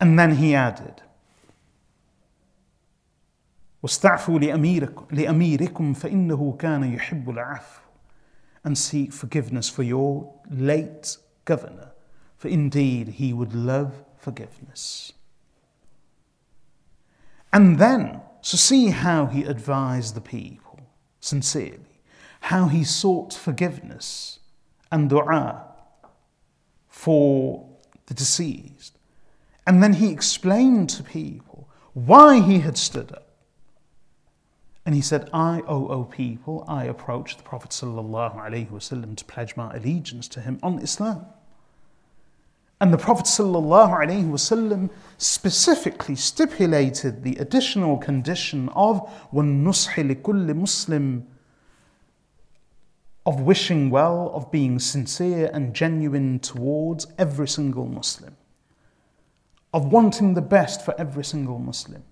And 0.00 0.18
then 0.18 0.36
he 0.36 0.54
added, 0.54 1.02
واستعفوا 3.82 4.38
لأميركم 5.12 5.94
فإنه 5.94 6.56
كان 6.58 6.94
يحب 6.94 7.30
العفو 7.30 7.80
and 8.64 8.76
seek 8.76 9.12
forgiveness 9.12 9.68
for 9.68 9.82
your 9.82 10.34
late 10.50 11.16
governor, 11.44 11.92
for 12.36 12.48
indeed 12.48 13.08
he 13.08 13.32
would 13.32 13.54
love 13.54 14.04
forgiveness. 14.18 15.12
And 17.52 17.78
then, 17.78 18.20
so 18.42 18.56
see 18.56 18.90
how 18.90 19.26
he 19.26 19.44
advised 19.44 20.14
the 20.14 20.20
people 20.20 20.78
sincerely, 21.20 21.83
how 22.44 22.68
he 22.68 22.84
sought 22.84 23.32
forgiveness 23.34 24.40
and 24.90 25.08
dua 25.08 25.66
for 26.88 27.68
the 28.06 28.14
deceased. 28.14 28.96
And 29.66 29.82
then 29.82 29.94
he 29.94 30.10
explained 30.10 30.90
to 30.90 31.02
people 31.02 31.68
why 31.92 32.40
he 32.40 32.60
had 32.60 32.76
stood 32.76 33.12
up 33.12 33.30
and 34.86 34.94
he 34.94 35.00
said, 35.02 35.28
I, 35.32 35.62
O, 35.68 35.88
O 35.88 36.04
people, 36.04 36.64
I 36.66 36.84
approached 36.84 37.38
the 37.38 37.44
Prophet 37.44 37.70
ﷺ 37.70 39.16
to 39.16 39.24
pledge 39.26 39.56
my 39.56 39.72
allegiance 39.74 40.26
to 40.28 40.40
him 40.40 40.58
on 40.62 40.78
Islam. 40.78 41.26
And 42.80 42.92
the 42.92 42.98
Prophet 42.98 43.26
ﷺ 43.26 44.90
specifically 45.18 46.16
stipulated 46.16 47.22
the 47.22 47.36
additional 47.36 47.98
condition 47.98 48.70
of 48.70 49.08
وَالنُّصْحِ 49.32 50.22
لِكُلِّ 50.22 50.56
Muslim 50.56 51.26
of 53.26 53.40
wishing 53.40 53.90
well, 53.90 54.30
of 54.34 54.50
being 54.50 54.78
sincere 54.78 55.50
and 55.52 55.74
genuine 55.74 56.38
towards 56.38 57.06
every 57.18 57.48
single 57.48 57.86
Muslim, 57.86 58.36
of 59.74 59.92
wanting 59.92 60.34
the 60.34 60.42
best 60.42 60.84
for 60.84 60.98
every 60.98 61.24
single 61.24 61.58
Muslim. 61.58 62.02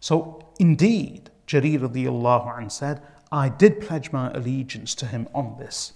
So, 0.00 0.40
indeed, 0.58 1.30
Jarir 1.46 1.80
radiallahu 1.80 2.58
an 2.58 2.70
said, 2.70 3.02
I 3.30 3.48
did 3.48 3.80
pledge 3.80 4.10
my 4.10 4.30
allegiance 4.32 4.94
to 4.96 5.06
him 5.06 5.28
on 5.34 5.56
this. 5.58 5.92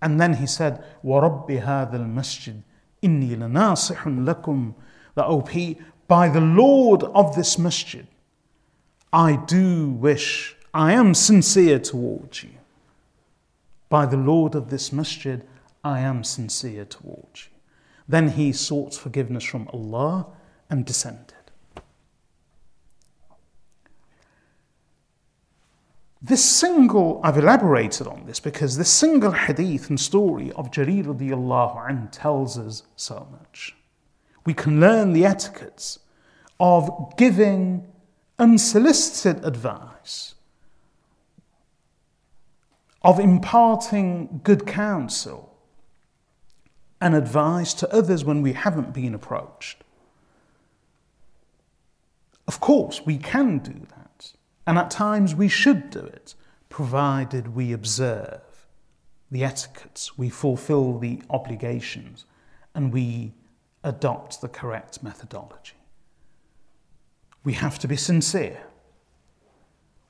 And 0.00 0.20
then 0.20 0.34
he 0.34 0.46
said, 0.46 0.82
وَرَبِّ 1.04 1.48
هَذَا 1.48 1.94
الْمَسْجِدِ 1.94 2.62
إِنِّي 3.02 3.36
لَنَاصِحٌ 3.36 3.96
لَكُمْ 4.24 4.74
The 5.14 5.24
OP, 5.24 5.50
by 6.08 6.28
the 6.28 6.40
Lord 6.40 7.02
of 7.02 7.36
this 7.36 7.58
masjid, 7.58 8.06
I 9.12 9.36
do 9.36 9.90
wish, 9.90 10.56
I 10.72 10.92
am 10.92 11.14
sincere 11.14 11.78
towards 11.78 12.44
you. 12.44 12.50
By 13.89 14.05
the 14.05 14.17
Lord 14.17 14.55
of 14.55 14.69
this 14.69 14.91
masjid, 14.91 15.45
I 15.83 15.99
am 15.99 16.23
sincere 16.23 16.85
towards 16.85 17.45
you. 17.45 17.57
Then 18.07 18.29
he 18.29 18.51
sought 18.51 18.95
forgiveness 18.95 19.43
from 19.43 19.67
Allah 19.73 20.27
and 20.69 20.85
descended. 20.85 21.33
This 26.21 26.43
single, 26.43 27.21
I've 27.23 27.37
elaborated 27.37 28.07
on 28.07 28.25
this 28.25 28.39
because 28.39 28.77
this 28.77 28.89
single 28.89 29.31
hadith 29.31 29.89
and 29.89 29.99
story 29.99 30.51
of 30.53 30.71
Jarir 30.71 31.05
radiallahu 31.05 31.89
anh 31.89 32.09
tells 32.11 32.57
us 32.57 32.83
so 32.95 33.27
much. 33.31 33.75
We 34.45 34.53
can 34.53 34.79
learn 34.79 35.13
the 35.13 35.25
etiquettes 35.25 35.99
of 36.59 37.13
giving 37.17 37.85
unsolicited 38.39 39.45
advice, 39.45 40.35
of 43.07 43.21
imparting 43.21 44.41
good 44.43 44.67
counsel 44.67 45.57
and 46.99 47.15
advice 47.15 47.73
to 47.73 47.89
others 47.93 48.25
when 48.25 48.41
we 48.41 48.51
haven't 48.51 48.93
been 48.93 49.15
approached. 49.15 49.81
Of 52.49 52.59
course, 52.59 53.05
we 53.05 53.17
can 53.17 53.59
do 53.59 53.87
that. 53.95 54.33
And 54.67 54.77
at 54.77 54.91
times 54.91 55.33
we 55.33 55.47
should 55.47 55.89
do 55.89 56.01
it, 56.01 56.35
provided 56.67 57.55
we 57.55 57.71
observe 57.71 58.41
the 59.31 59.45
etiquettes, 59.45 60.17
we 60.17 60.27
fulfill 60.27 60.99
the 60.99 61.21
obligations, 61.29 62.25
and 62.75 62.91
we 62.91 63.33
adopt 63.85 64.41
the 64.41 64.49
correct 64.49 65.01
methodology. 65.01 65.77
We 67.45 67.53
have 67.53 67.79
to 67.79 67.87
be 67.87 67.95
sincere. 67.95 68.63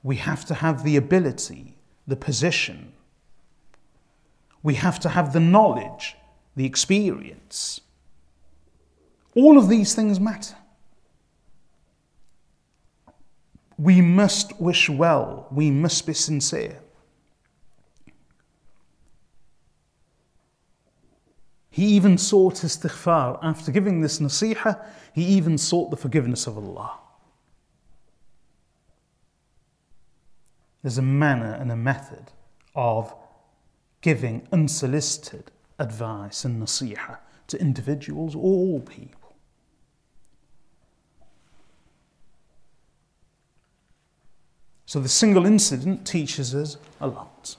We 0.02 0.16
have 0.16 0.44
to 0.46 0.54
have 0.54 0.82
the 0.82 0.96
ability, 0.96 1.77
the 2.08 2.16
position. 2.16 2.92
We 4.62 4.74
have 4.74 4.98
to 5.00 5.10
have 5.10 5.32
the 5.32 5.40
knowledge, 5.40 6.16
the 6.56 6.64
experience. 6.64 7.80
All 9.36 9.56
of 9.56 9.68
these 9.68 9.94
things 9.94 10.18
matter. 10.18 10.56
We 13.76 14.00
must 14.00 14.60
wish 14.60 14.88
well, 14.88 15.46
we 15.52 15.70
must 15.70 16.04
be 16.06 16.14
sincere. 16.14 16.80
He 21.70 21.84
even 21.94 22.18
sought 22.18 22.54
istighfar. 22.54 23.38
After 23.40 23.70
giving 23.70 24.00
this 24.00 24.18
nasiha, 24.18 24.84
he 25.14 25.22
even 25.24 25.56
sought 25.56 25.90
the 25.90 25.96
forgiveness 25.96 26.48
of 26.48 26.58
Allah. 26.58 26.98
There's 30.82 30.98
a 30.98 31.02
manner 31.02 31.52
and 31.54 31.72
a 31.72 31.76
method 31.76 32.30
of 32.74 33.14
giving 34.00 34.46
unsolicited 34.52 35.50
advice 35.78 36.44
and 36.44 36.62
nasiha 36.62 37.18
to 37.48 37.60
individuals 37.60 38.34
or 38.34 38.42
all 38.42 38.80
people. 38.80 39.34
So 44.86 45.00
the 45.00 45.08
single 45.08 45.44
incident 45.44 46.06
teaches 46.06 46.54
us 46.54 46.78
a 47.00 47.08
lot. 47.08 47.56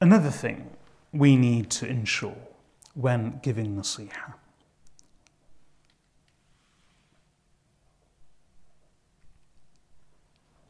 Another 0.00 0.30
thing 0.30 0.70
we 1.12 1.36
need 1.36 1.70
to 1.70 1.86
ensure 1.86 2.36
when 2.94 3.38
giving 3.42 3.76
nasiha 3.76 4.34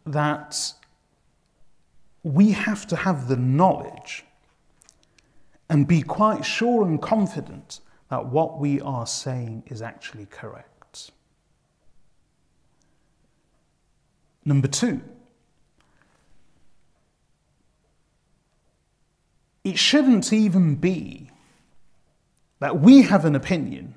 that 0.07 0.73
we 2.23 2.53
have 2.53 2.87
to 2.87 2.97
have 2.97 3.29
the 3.29 3.37
knowledge 3.37 4.25
and 5.69 5.87
be 5.87 6.03
quite 6.03 6.45
sure 6.45 6.87
and 6.87 7.01
confident 7.01 7.81
that 8.11 8.27
what 8.27 8.59
we 8.59 8.81
are 8.81 9.07
saying 9.07 9.63
is 9.67 9.83
actually 9.83 10.27
correct. 10.27 11.11
Number 14.45 14.69
two, 14.69 15.01
it 19.65 19.79
shouldn't 19.79 20.33
even 20.33 20.77
be 20.77 21.31
that 22.61 22.81
we 22.81 23.03
have 23.03 23.25
an 23.25 23.35
opinion 23.35 23.95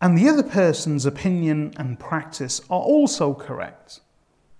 and 0.00 0.16
the 0.16 0.28
other 0.28 0.42
person's 0.42 1.04
opinion 1.06 1.72
and 1.76 1.98
practice 1.98 2.60
are 2.70 2.80
also 2.80 3.34
correct, 3.34 4.00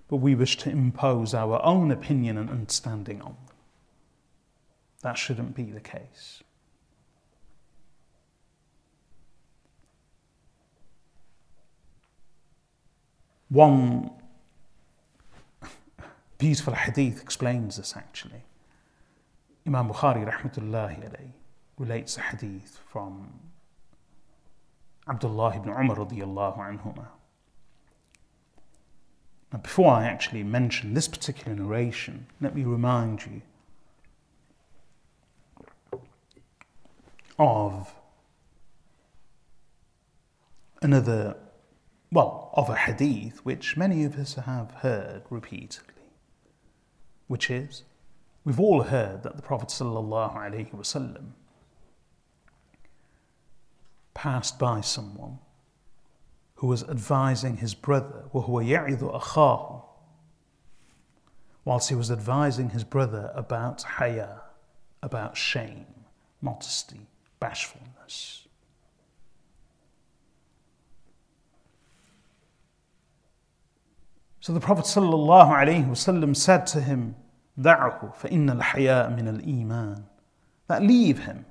but 0.08 0.16
we 0.16 0.34
wish 0.34 0.56
to 0.58 0.70
impose 0.70 1.32
our 1.34 1.64
own 1.64 1.90
opinion 1.90 2.36
and 2.36 2.50
understanding 2.50 3.20
on 3.20 3.36
them. 3.46 3.54
That 5.02 5.16
shouldn't 5.16 5.54
be 5.54 5.64
the 5.64 5.80
case. 5.80 6.42
One 13.48 14.10
beautiful 16.36 16.74
hadith 16.74 17.22
explains 17.22 17.76
this 17.76 17.94
actually. 17.96 18.42
Imam 19.66 19.88
Bukhari 19.88 20.30
rahmatullahi 20.30 21.08
alayhi 21.08 21.30
relates 21.78 22.16
a 22.16 22.22
hadith 22.22 22.80
from 22.90 23.30
Abdullah 25.08 25.56
ibn 25.56 25.70
Umar 25.70 25.96
radiallahu 25.96 26.58
anhuma. 26.58 27.06
Now, 29.52 29.58
before 29.60 29.92
I 29.92 30.04
actually 30.04 30.42
mention 30.42 30.92
this 30.92 31.08
particular 31.08 31.56
narration, 31.56 32.26
let 32.40 32.54
me 32.54 32.64
remind 32.64 33.24
you 33.24 33.40
of 37.38 37.94
another, 40.82 41.36
well, 42.12 42.50
of 42.54 42.68
a 42.68 42.76
hadith 42.76 43.44
which 43.44 43.76
many 43.76 44.04
of 44.04 44.18
us 44.18 44.34
have 44.34 44.72
heard 44.82 45.22
repeatedly, 45.30 45.94
which 47.26 47.50
is 47.50 47.84
we've 48.44 48.60
all 48.60 48.82
heard 48.82 49.22
that 49.22 49.36
the 49.36 49.42
Prophet 49.42 49.68
sallallahu 49.68 50.36
alaihi 50.36 50.74
wasallam 50.74 51.28
passed 54.17 54.59
by 54.59 54.81
someone 54.81 55.39
who 56.55 56.67
was 56.67 56.83
advising 56.83 57.57
his 57.57 57.73
brother, 57.73 58.25
whilst 61.65 61.89
he 61.89 61.95
was 61.95 62.11
advising 62.11 62.69
his 62.69 62.83
brother 62.83 63.31
about 63.35 63.81
haya, 63.83 64.41
about 65.01 65.35
shame, 65.35 65.85
modesty, 66.41 67.07
bashfulness. 67.39 68.47
So 74.39 74.51
the 74.53 74.59
Prophet 74.59 74.85
ﷺ 74.85 76.35
said 76.35 76.67
to 76.67 76.81
him, 76.81 77.15
دعه 77.57 78.13
فإن 78.17 78.49
الحياء 78.49 79.09
من 79.09 79.27
الإيمان. 79.39 80.03
That 80.67 80.83
leave 80.83 81.19
him 81.19 81.45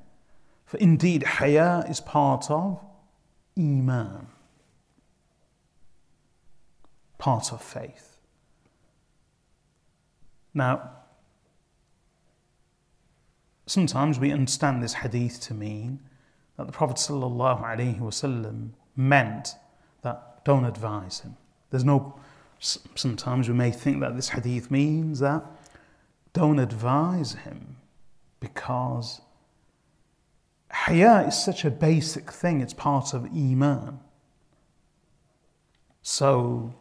for 0.68 0.78
indeed, 0.78 1.24
haya 1.24 1.86
is 1.89 2.01
part 2.01 2.51
of 2.51 2.84
iman, 3.57 4.28
part 7.18 7.53
of 7.53 7.61
faith. 7.61 8.18
Now, 10.53 10.89
sometimes 13.65 14.20
we 14.20 14.34
understand 14.34 14.84
this 14.84 14.95
hadith 14.95 15.39
to 15.41 15.53
mean 15.53 16.01
that 16.57 16.68
the 16.68 16.74
Prophet 16.74 16.97
ﷺ 16.97 18.70
meant 18.97 19.55
that 20.01 20.43
don't 20.43 20.65
advise 20.65 21.22
him. 21.22 21.38
There's 21.70 21.86
no, 21.86 22.20
sometimes 22.59 23.47
we 23.47 23.53
may 23.53 23.72
think 23.72 24.01
that 24.01 24.18
this 24.18 24.30
hadith 24.30 24.70
means 24.70 25.20
that 25.20 25.45
don't 26.34 26.59
advise 26.59 27.34
him 27.34 27.78
because 28.41 29.22
Haya 30.86 31.28
is 31.28 31.38
such 31.38 31.66
a 31.66 31.72
basic 31.72 32.32
thing, 32.32 32.62
it's 32.62 32.74
part 32.74 33.14
of 33.14 33.26
Iman. 33.26 34.00
So, 36.02 36.74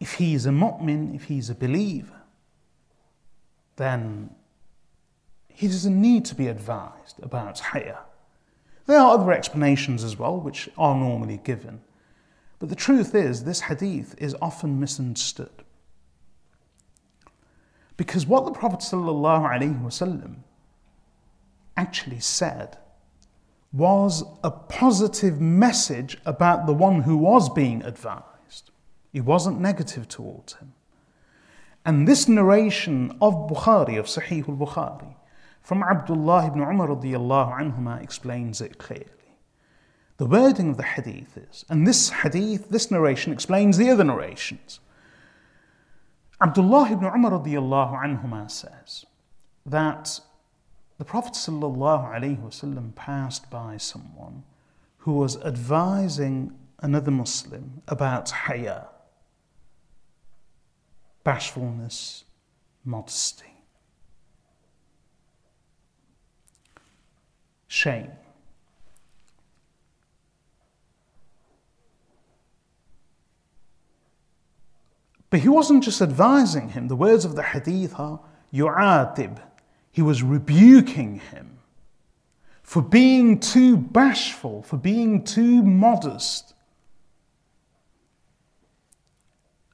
if 0.00 0.14
he's 0.14 0.46
a 0.46 0.50
mu'min, 0.50 1.14
if 1.14 1.24
he's 1.24 1.48
a 1.48 1.54
believer, 1.54 2.20
then 3.76 4.30
he 5.48 5.68
doesn't 5.68 6.00
need 6.00 6.24
to 6.26 6.34
be 6.34 6.48
advised 6.48 7.22
about 7.22 7.60
haya. 7.60 8.00
There 8.86 8.98
are 8.98 9.14
other 9.14 9.32
explanations 9.32 10.04
as 10.04 10.18
well, 10.18 10.38
which 10.38 10.68
are 10.76 10.94
normally 10.94 11.40
given. 11.44 11.80
But 12.58 12.68
the 12.68 12.76
truth 12.76 13.14
is, 13.14 13.44
this 13.44 13.60
hadith 13.60 14.14
is 14.18 14.36
often 14.42 14.80
misunderstood. 14.80 15.64
Because 17.96 18.26
what 18.26 18.44
the 18.44 18.50
Prophet 18.50 18.80
ﷺ 18.80 20.36
actually 21.78 22.18
said 22.18 22.76
was 23.72 24.24
a 24.42 24.50
positive 24.50 25.40
message 25.40 26.18
about 26.26 26.66
the 26.66 26.72
one 26.72 27.02
who 27.02 27.16
was 27.16 27.48
being 27.48 27.82
advised. 27.84 28.70
He 29.12 29.20
wasn't 29.20 29.60
negative 29.60 30.08
towards 30.08 30.54
him. 30.54 30.74
And 31.84 32.08
this 32.08 32.28
narration 32.28 33.16
of 33.22 33.48
Bukhari, 33.48 33.98
of 33.98 34.06
Sahih 34.06 34.48
al 34.48 34.56
Bukhari, 34.56 35.14
from 35.62 35.82
Abdullah 35.82 36.46
ibn 36.48 36.62
Umar 36.62 36.88
anhuma 36.88 38.02
explains 38.02 38.60
it 38.60 38.78
clearly. 38.78 39.06
The 40.16 40.26
wording 40.26 40.70
of 40.70 40.76
the 40.78 40.82
hadith 40.82 41.36
is, 41.36 41.64
and 41.68 41.86
this 41.86 42.10
hadith, 42.10 42.70
this 42.70 42.90
narration 42.90 43.32
explains 43.32 43.76
the 43.76 43.90
other 43.90 44.04
narrations. 44.04 44.80
Abdullah 46.40 46.90
ibn 46.90 47.04
Umar 47.04 47.32
anhuma 47.32 48.50
says 48.50 49.04
that 49.64 50.20
the 50.98 51.04
Prophet 51.04 51.34
ﷺ 51.34 52.94
passed 52.96 53.48
by 53.50 53.76
someone 53.76 54.42
who 54.98 55.12
was 55.12 55.36
advising 55.44 56.52
another 56.80 57.12
Muslim 57.12 57.82
about 57.86 58.30
haya, 58.30 58.88
bashfulness, 61.22 62.24
modesty, 62.84 63.54
shame. 67.68 68.10
But 75.30 75.40
he 75.40 75.48
wasn't 75.48 75.84
just 75.84 76.00
advising 76.00 76.70
him. 76.70 76.88
The 76.88 76.96
words 76.96 77.24
of 77.24 77.36
the 77.36 77.42
hadith 77.42 78.00
are 78.00 78.18
yu'atib, 78.52 79.38
he 79.98 80.02
was 80.02 80.22
rebuking 80.22 81.18
him 81.18 81.58
for 82.62 82.80
being 82.80 83.40
too 83.40 83.76
bashful, 83.76 84.62
for 84.62 84.76
being 84.76 85.24
too 85.24 85.60
modest, 85.60 86.54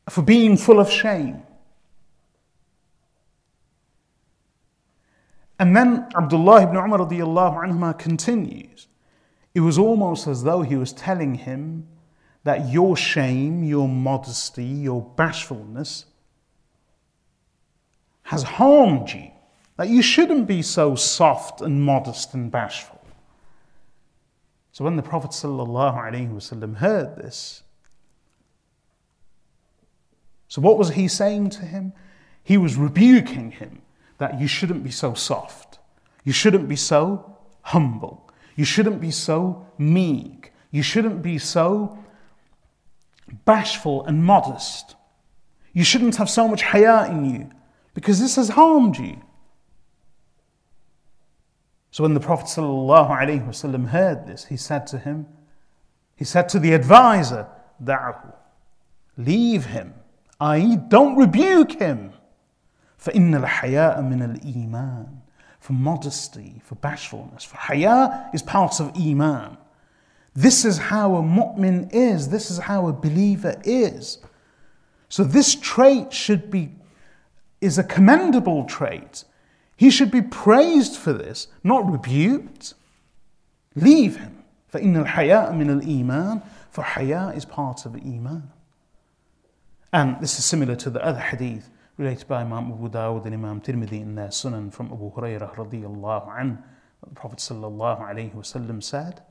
for 0.08 0.22
being 0.22 0.56
full 0.56 0.80
of 0.80 0.90
shame. 0.90 1.42
And 5.58 5.76
then 5.76 6.08
Abdullah 6.16 6.62
ibn 6.62 6.76
Umar 6.76 7.00
anhuma 7.00 7.98
continues. 7.98 8.88
It 9.54 9.60
was 9.60 9.76
almost 9.76 10.26
as 10.26 10.42
though 10.42 10.62
he 10.62 10.76
was 10.76 10.94
telling 10.94 11.34
him 11.34 11.86
that 12.44 12.70
your 12.72 12.96
shame, 12.96 13.62
your 13.62 13.88
modesty, 13.88 14.64
your 14.64 15.02
bashfulness 15.02 16.06
has 18.22 18.42
harmed 18.42 19.10
you. 19.10 19.33
That 19.76 19.88
you 19.88 20.02
shouldn't 20.02 20.46
be 20.46 20.62
so 20.62 20.94
soft 20.94 21.60
and 21.60 21.82
modest 21.82 22.34
and 22.34 22.50
bashful. 22.50 23.00
So 24.72 24.84
when 24.84 24.96
the 24.96 25.02
Prophet 25.02 25.30
ﷺ 25.30 26.76
heard 26.76 27.16
this, 27.16 27.62
so 30.48 30.60
what 30.60 30.78
was 30.78 30.90
he 30.90 31.08
saying 31.08 31.50
to 31.50 31.60
him? 31.62 31.92
He 32.42 32.56
was 32.56 32.76
rebuking 32.76 33.52
him 33.52 33.82
that 34.18 34.40
you 34.40 34.46
shouldn't 34.46 34.84
be 34.84 34.90
so 34.90 35.14
soft. 35.14 35.78
You 36.24 36.32
shouldn't 36.32 36.68
be 36.68 36.76
so 36.76 37.36
humble. 37.62 38.30
You 38.54 38.64
shouldn't 38.64 39.00
be 39.00 39.10
so 39.10 39.66
meek. 39.78 40.52
You 40.70 40.82
shouldn't 40.82 41.22
be 41.22 41.38
so 41.38 41.98
bashful 43.44 44.04
and 44.06 44.24
modest. 44.24 44.94
You 45.72 45.82
shouldn't 45.82 46.16
have 46.16 46.30
so 46.30 46.46
much 46.46 46.62
haya 46.62 47.10
in 47.10 47.24
you 47.24 47.50
because 47.94 48.20
this 48.20 48.36
has 48.36 48.50
harmed 48.50 48.96
you. 48.96 49.20
So 51.93 52.03
when 52.03 52.13
the 52.13 52.19
Prophet 52.19 52.47
ﷺ 52.47 53.87
heard 53.87 54.27
this, 54.27 54.45
he 54.45 54.57
said 54.57 54.85
to 54.87 54.97
him, 54.99 55.27
he 56.15 56.25
said 56.25 56.49
to 56.49 56.59
the 56.59 56.73
advisor, 56.73 57.47
Da'ahu, 57.83 58.33
leave 59.17 59.65
him, 59.65 59.93
i.e., 60.39 60.77
don't 60.87 61.15
rebuke 61.15 61.73
him. 61.73 62.13
فَإِنَّ 63.01 63.43
الْحَيَاءَ 63.43 63.99
مِنَ 63.99 64.37
الْإِيمَانِ 64.37 65.07
For 65.59 65.73
modesty, 65.73 66.61
for 66.63 66.75
bashfulness, 66.75 67.45
for 67.45 67.57
haya 67.57 68.29
is 68.33 68.41
part 68.41 68.79
of 68.79 68.95
iman. 68.97 69.57
This 70.35 70.65
is 70.65 70.77
how 70.77 71.15
a 71.15 71.23
mu'min 71.23 71.89
is, 71.93 72.29
this 72.29 72.51
is 72.51 72.59
how 72.59 72.87
a 72.87 72.93
believer 72.93 73.59
is. 73.63 74.19
So 75.07 75.23
this 75.23 75.55
trait 75.55 76.13
should 76.13 76.51
be, 76.51 76.75
is 77.61 77.77
a 77.77 77.83
commendable 77.83 78.65
trait. 78.65 79.23
He 79.75 79.89
should 79.89 80.11
be 80.11 80.21
praised 80.21 80.95
for 80.97 81.13
this, 81.13 81.47
not 81.63 81.89
rebuked. 81.89 82.73
Leave 83.75 84.17
him. 84.17 84.43
فإن 84.73 85.05
الحياء 85.05 85.53
من 85.53 85.81
الإيمان 85.81 86.41
for 86.69 86.83
haya 86.83 87.29
is 87.35 87.45
part 87.45 87.85
of 87.85 87.95
iman. 87.95 88.51
And 89.91 90.19
this 90.21 90.37
is 90.37 90.45
similar 90.45 90.75
to 90.75 90.89
the 90.89 91.03
other 91.03 91.19
hadith 91.19 91.69
related 91.97 92.27
by 92.27 92.41
Imam 92.41 92.71
Abu 92.71 92.89
Dawud 92.89 93.25
and 93.25 93.33
Imam 93.33 93.59
Tirmidhi 93.59 94.01
in 94.01 94.15
their 94.15 94.27
Sunan 94.27 94.71
from 94.71 94.87
Abu 94.87 95.11
Hurairah 95.11 95.55
radiyallahu 95.55 96.39
an. 96.39 96.63
The 97.07 97.15
Prophet 97.15 97.39
sallallahu 97.39 98.01
alayhi 98.01 98.33
wasallam 98.35 98.83
said, 98.83 99.21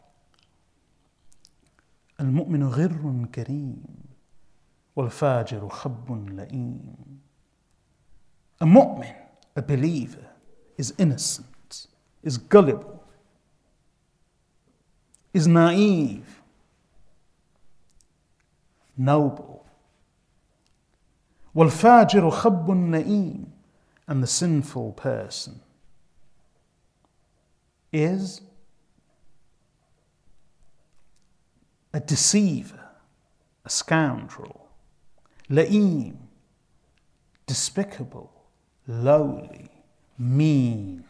المؤمن 2.21 2.65
غر 2.65 3.27
كريم 3.33 3.85
والفاجر 4.97 5.69
خب 5.69 6.31
لئيم 6.31 7.19
A 8.61 8.67
mu'min, 8.67 9.15
a 9.55 9.63
believer, 9.63 10.27
is 10.77 10.95
innocent, 10.99 11.87
is 12.23 12.39
gullible, 12.39 13.05
is 15.35 15.47
naive, 15.47 16.43
noble. 18.97 19.65
والفاجر 21.55 22.31
خب 22.31 22.71
نئيم 22.71 23.47
and 24.07 24.23
the 24.23 24.27
sinful 24.27 24.93
person 24.93 25.61
is 27.93 28.41
a 31.93 32.01
deceiver, 32.01 32.91
a 33.65 33.71
scoundrel, 33.71 34.69
la'im, 35.51 36.17
despicable, 37.47 38.31
lowly, 38.87 39.71
mean. 40.18 41.04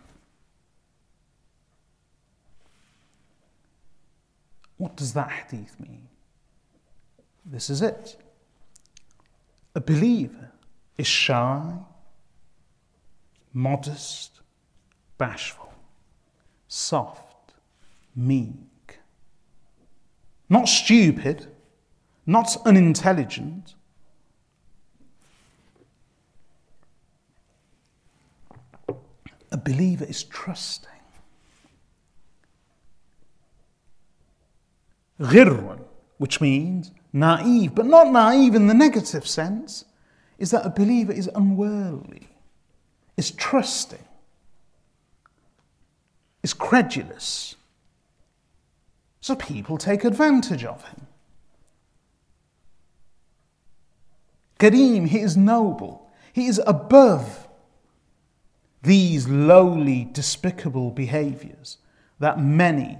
What 4.77 4.95
does 4.95 5.13
that 5.13 5.29
hadith 5.29 5.79
mean? 5.79 6.07
This 7.45 7.69
is 7.69 7.81
it. 7.81 8.17
A 9.75 9.81
believer 9.81 10.51
is 10.97 11.07
shy, 11.07 11.73
modest, 13.53 14.41
bashful, 15.17 15.73
soft, 16.67 17.53
meek. 18.15 18.99
Not 20.49 20.67
stupid, 20.67 21.47
not 22.25 22.57
unintelligent. 22.65 23.75
A 29.53 29.57
believer 29.57 30.03
is 30.03 30.23
trusting. 30.23 30.89
غر, 35.19 35.79
which 36.17 36.41
means 36.41 36.91
naive, 37.13 37.75
but 37.75 37.85
not 37.85 38.11
naive 38.11 38.55
in 38.55 38.67
the 38.67 38.73
negative 38.73 39.27
sense, 39.27 39.85
is 40.39 40.51
that 40.51 40.65
a 40.65 40.69
believer 40.69 41.13
is 41.13 41.29
unworldly, 41.35 42.27
is 43.15 43.29
trusting, 43.29 44.03
is 46.41 46.53
credulous. 46.53 47.55
So 49.21 49.35
people 49.35 49.77
take 49.77 50.03
advantage 50.03 50.65
of 50.65 50.83
him. 50.83 51.07
Kareem, 54.59 55.07
he 55.07 55.19
is 55.19 55.37
noble, 55.37 56.11
he 56.33 56.47
is 56.47 56.59
above 56.65 57.42
these 58.83 59.27
lowly, 59.27 60.09
despicable 60.11 60.91
behaviors 60.91 61.77
that 62.19 62.39
many 62.39 62.97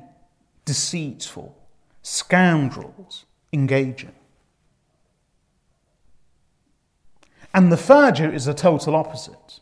deceitful 0.65 1.57
scoundrels 2.01 3.25
engage 3.51 4.03
in. 4.03 4.13
And 7.53 7.71
the 7.71 7.75
Fajir 7.75 8.33
is 8.33 8.45
the 8.45 8.53
total 8.53 8.95
opposite. 8.95 9.59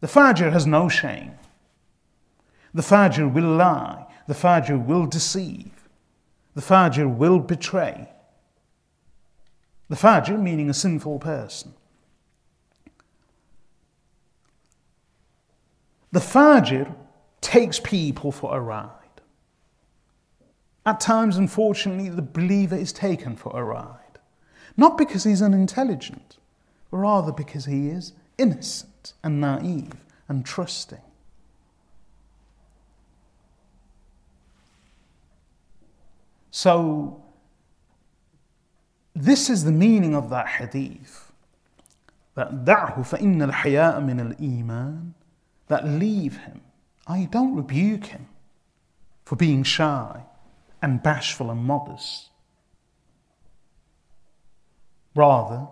The 0.00 0.08
Fajir 0.08 0.52
has 0.52 0.66
no 0.66 0.88
shame. 0.88 1.32
The 2.74 2.82
Fajir 2.82 3.32
will 3.32 3.56
lie. 3.56 4.06
The 4.26 4.34
Fajir 4.34 4.84
will 4.84 5.06
deceive. 5.06 5.88
The 6.54 6.60
Fajir 6.60 7.16
will 7.16 7.38
betray. 7.38 8.10
The 9.88 9.96
Fajir 9.96 10.40
meaning 10.40 10.68
a 10.68 10.74
sinful 10.74 11.20
person. 11.20 11.74
The 16.14 16.20
Fajir 16.20 16.94
takes 17.40 17.80
people 17.80 18.30
for 18.30 18.56
a 18.56 18.60
ride. 18.60 19.16
At 20.86 21.00
times, 21.00 21.36
unfortunately, 21.36 22.08
the 22.08 22.22
believer 22.22 22.76
is 22.76 22.92
taken 22.92 23.34
for 23.34 23.50
a 23.52 23.64
ride. 23.64 24.20
Not 24.76 24.96
because 24.96 25.24
he's 25.24 25.42
unintelligent, 25.42 26.36
but 26.92 26.98
rather 26.98 27.32
because 27.32 27.64
he 27.64 27.88
is 27.88 28.12
innocent 28.38 29.14
and 29.24 29.40
naive 29.40 30.04
and 30.28 30.46
trusting. 30.46 31.02
So, 36.52 37.24
this 39.16 39.50
is 39.50 39.64
the 39.64 39.72
meaning 39.72 40.14
of 40.14 40.30
that 40.30 40.46
hadith. 40.46 41.32
That 42.36 42.64
دعه 42.64 42.98
فإن 42.98 44.06
min 44.06 44.20
al-iman." 44.20 45.14
That 45.74 45.88
leave 45.88 46.36
him. 46.36 46.60
I 47.04 47.24
don't 47.32 47.56
rebuke 47.56 48.06
him 48.06 48.28
for 49.24 49.34
being 49.34 49.64
shy 49.64 50.22
and 50.80 51.02
bashful 51.02 51.50
and 51.50 51.64
modest. 51.64 52.30
Rather, 55.16 55.66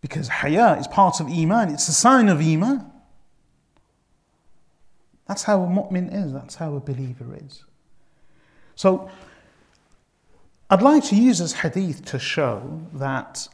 because 0.00 0.28
haya 0.28 0.78
is 0.78 0.86
part 0.86 1.20
of 1.20 1.28
iman, 1.28 1.68
it's 1.68 1.88
a 1.88 1.92
sign 1.92 2.30
of 2.30 2.40
iman. 2.40 2.90
That's 5.26 5.42
how 5.42 5.62
a 5.62 5.66
mu'min 5.66 6.08
is, 6.10 6.32
that's 6.32 6.54
how 6.54 6.74
a 6.74 6.80
believer 6.80 7.36
is. 7.36 7.64
So, 8.76 9.10
I'd 10.70 10.80
like 10.80 11.04
to 11.04 11.16
use 11.16 11.38
this 11.40 11.52
hadith 11.52 12.02
to 12.06 12.18
show 12.18 12.80
that 12.94 13.46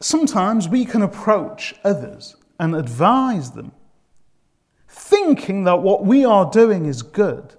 sometimes 0.00 0.68
we 0.68 0.84
can 0.84 1.02
approach 1.02 1.74
others 1.84 2.36
and 2.58 2.74
advise 2.74 3.52
them 3.52 3.72
thinking 4.88 5.64
that 5.64 5.82
what 5.82 6.04
we 6.04 6.24
are 6.24 6.50
doing 6.50 6.86
is 6.86 7.02
good, 7.02 7.54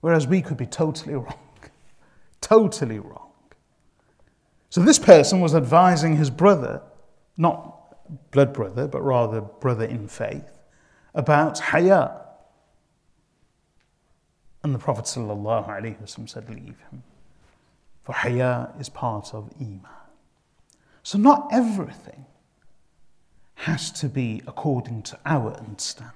whereas 0.00 0.26
we 0.26 0.40
could 0.40 0.56
be 0.56 0.66
totally 0.66 1.14
wrong. 1.24 1.38
totally 2.40 2.98
wrong. 2.98 3.30
So 4.70 4.80
this 4.80 4.98
person 4.98 5.40
was 5.40 5.54
advising 5.54 6.16
his 6.16 6.30
brother, 6.30 6.80
not 7.36 8.30
blood 8.30 8.52
brother, 8.52 8.86
but 8.86 9.02
rather 9.02 9.40
brother 9.40 9.84
in 9.84 10.08
faith, 10.08 10.58
about 11.14 11.58
haya. 11.58 12.12
And 14.62 14.74
the 14.74 14.78
Prophet 14.78 15.06
ﷺ 15.06 16.28
said, 16.28 16.48
Leave 16.48 16.78
him. 16.90 17.02
For 18.04 18.12
haya 18.12 18.70
is 18.78 18.88
part 18.88 19.34
of 19.34 19.50
iman. 19.60 19.99
So 21.02 21.18
not 21.18 21.48
everything 21.52 22.26
has 23.54 23.90
to 23.92 24.08
be 24.08 24.42
according 24.46 25.02
to 25.04 25.18
our 25.24 25.52
understanding 25.54 26.14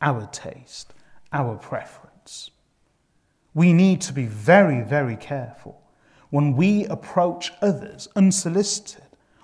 our 0.00 0.26
taste, 0.32 0.92
our 1.32 1.56
preference. 1.56 2.50
We 3.54 3.72
need 3.72 4.00
to 4.02 4.12
be 4.12 4.26
very, 4.26 4.82
very 4.82 5.16
careful 5.16 5.80
when 6.30 6.56
we 6.56 6.86
approach 6.86 7.52
others 7.60 8.08
unsolicited 8.14 9.02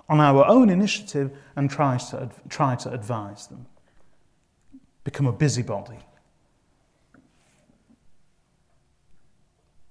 on 0.09 0.21
our 0.21 0.47
own 0.47 0.71
initiative 0.71 1.37
and 1.57 1.69
try 1.69 1.99
to, 1.99 2.31
try 2.49 2.77
to 2.77 2.93
advise 2.93 3.49
them. 3.49 3.67
Become 5.03 5.27
a 5.27 5.33
busybody. 5.33 5.99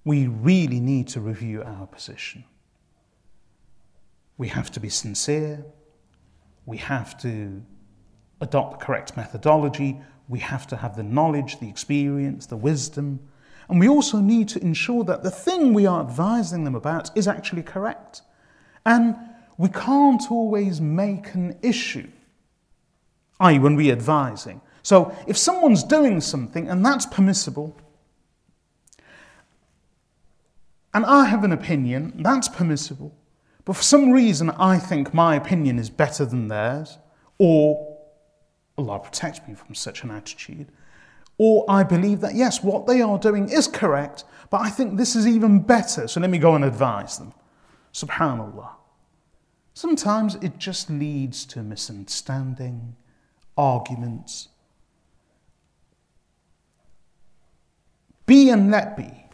We 0.05 0.27
really 0.27 0.79
need 0.79 1.09
to 1.09 1.19
review 1.19 1.63
our 1.63 1.87
position. 1.87 2.45
We 4.37 4.47
have 4.49 4.71
to 4.71 4.79
be 4.79 4.89
sincere. 4.89 5.65
We 6.65 6.77
have 6.77 7.17
to 7.21 7.63
adopt 8.41 8.79
the 8.79 8.85
correct 8.85 9.15
methodology 9.15 10.01
we 10.27 10.39
have 10.39 10.67
to 10.67 10.77
have 10.77 10.95
the 10.95 11.03
knowledge, 11.03 11.59
the 11.59 11.69
experience, 11.69 12.47
the 12.47 12.57
wisdom. 12.57 13.19
And 13.69 13.79
we 13.79 13.87
also 13.87 14.19
need 14.19 14.49
to 14.49 14.61
ensure 14.61 15.03
that 15.03 15.23
the 15.23 15.31
thing 15.31 15.73
we 15.73 15.85
are 15.85 16.01
advising 16.01 16.63
them 16.63 16.75
about 16.75 17.15
is 17.15 17.27
actually 17.27 17.63
correct. 17.63 18.21
And 18.85 19.15
we 19.57 19.69
can't 19.69 20.31
always 20.31 20.81
make 20.81 21.33
an 21.33 21.57
issue, 21.61 22.09
i.e., 23.39 23.59
when 23.59 23.75
we're 23.75 23.93
advising. 23.93 24.61
So 24.83 25.15
if 25.27 25.37
someone's 25.37 25.83
doing 25.83 26.21
something 26.21 26.69
and 26.69 26.85
that's 26.85 27.05
permissible, 27.05 27.75
and 30.93 31.05
I 31.05 31.25
have 31.25 31.43
an 31.43 31.51
opinion, 31.51 32.21
that's 32.23 32.47
permissible, 32.47 33.15
but 33.65 33.75
for 33.75 33.83
some 33.83 34.11
reason 34.11 34.51
I 34.51 34.77
think 34.77 35.13
my 35.13 35.35
opinion 35.35 35.79
is 35.79 35.89
better 35.89 36.25
than 36.25 36.47
theirs, 36.47 36.97
or 37.37 37.97
Allah 38.77 38.99
protect 38.99 39.47
me 39.47 39.55
from 39.55 39.75
such 39.75 40.03
an 40.03 40.11
attitude. 40.11 40.71
Or 41.37 41.65
I 41.67 41.83
believe 41.83 42.21
that, 42.21 42.35
yes, 42.35 42.63
what 42.63 42.87
they 42.87 43.01
are 43.01 43.17
doing 43.17 43.49
is 43.49 43.67
correct, 43.67 44.23
but 44.49 44.61
I 44.61 44.69
think 44.69 44.97
this 44.97 45.15
is 45.15 45.27
even 45.27 45.59
better, 45.59 46.07
so 46.07 46.21
let 46.21 46.29
me 46.29 46.37
go 46.37 46.55
and 46.55 46.63
advise 46.63 47.17
them. 47.17 47.33
Subhanallah. 47.93 48.69
Sometimes 49.73 50.35
it 50.35 50.57
just 50.57 50.89
leads 50.89 51.45
to 51.47 51.61
misunderstanding, 51.61 52.95
arguments. 53.57 54.47
Be 58.25 58.49
and 58.49 58.71
let 58.71 58.95
be. 58.95 59.24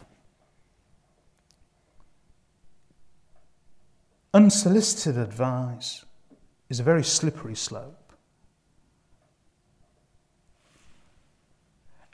Unsolicited 4.34 5.18
advice 5.18 6.04
is 6.70 6.80
a 6.80 6.82
very 6.82 7.04
slippery 7.04 7.54
slope. 7.54 8.12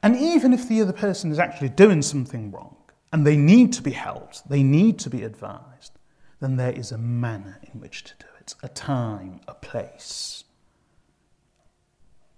And 0.03 0.17
even 0.17 0.53
if 0.53 0.69
the 0.69 0.81
other 0.81 0.93
person 0.93 1.31
is 1.31 1.39
actually 1.39 1.71
doing 1.71 2.03
something 2.03 2.51
wrong 2.51 2.77
and 3.13 3.27
they 3.27 3.37
need 3.37 3.73
to 3.75 3.83
be 3.83 3.91
helped, 3.93 4.49
they 4.49 4.63
need 4.63 4.99
to 5.01 5.11
be 5.11 5.23
advised, 5.23 5.93
then 6.41 6.57
there 6.57 6.73
is 6.73 6.93
a 6.93 6.99
manner 6.99 7.59
in 7.73 7.81
which 7.81 8.05
to 8.05 8.15
do 8.19 8.27
it, 8.41 8.55
a 8.63 8.69
time, 8.69 9.41
a 9.49 9.55
place, 9.55 10.45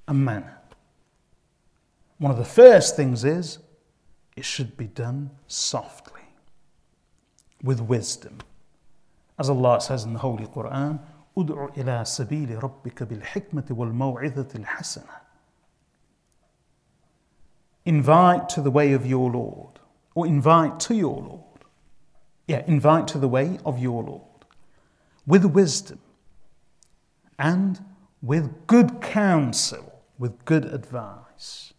a 0.09 0.15
manner. 0.15 0.59
One 2.19 2.31
of 2.31 2.39
the 2.39 2.45
first 2.45 2.97
things 2.97 3.25
is 3.25 3.59
it 4.37 4.45
should 4.45 4.77
be 4.77 4.87
done 4.87 5.31
softly, 5.47 6.23
with 7.63 7.81
wisdom. 7.81 8.39
As 9.40 9.50
Allah 9.50 9.82
says 9.82 10.04
in 10.04 10.14
the 10.14 10.20
Holy 10.20 10.46
Quran, 10.46 11.00
ادع 11.38 11.78
إلى 11.78 12.06
سبيل 12.06 12.64
ربك 12.64 13.04
بالحكمة 13.04 13.66
والموعظة 13.70 14.56
الحسنة 14.56 15.26
invite 17.86 18.50
to 18.50 18.62
the 18.62 18.72
way 18.72 18.94
of 18.94 19.06
your 19.06 19.32
Lord, 19.32 19.80
or 20.16 20.26
invite 20.26 20.80
to 20.82 20.96
your 20.96 21.22
Lord. 21.22 21.42
Yeah, 22.48 22.64
invite 22.68 23.08
to 23.10 23.18
the 23.18 23.28
way 23.28 23.60
of 23.66 23.80
your 23.80 24.04
Lord 24.04 24.22
with 25.26 25.46
wisdom 25.46 26.00
and 27.40 27.84
with 28.22 28.68
good 28.68 29.02
counsel, 29.02 30.04
with 30.20 30.46
good 30.46 30.66
advice, 30.66 31.74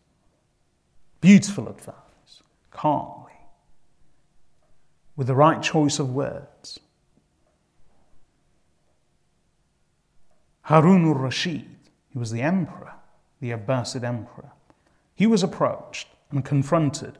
beautiful 1.20 1.68
advice, 1.68 2.42
calmly, 2.70 3.32
with 5.16 5.28
the 5.28 5.34
right 5.34 5.62
choice 5.62 5.98
of 5.98 6.10
words. 6.10 6.80
Harun 10.71 11.05
al 11.05 11.15
Rashid, 11.15 11.65
he 12.13 12.17
was 12.17 12.31
the 12.31 12.41
emperor, 12.41 12.93
the 13.41 13.51
Abbasid 13.51 14.05
emperor. 14.05 14.51
He 15.13 15.27
was 15.27 15.43
approached 15.43 16.07
and 16.29 16.45
confronted 16.45 17.17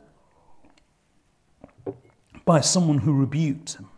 by 2.46 2.62
someone 2.62 2.96
who 2.96 3.12
rebuked 3.12 3.74
him. 3.74 3.90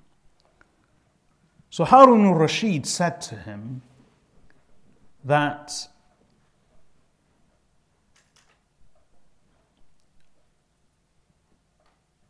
So 1.71 1.85
Harun 1.85 2.27
al 2.27 2.35
Rashid 2.35 2.85
said 2.85 3.21
to 3.21 3.37
him 3.37 3.83
that 5.23 5.89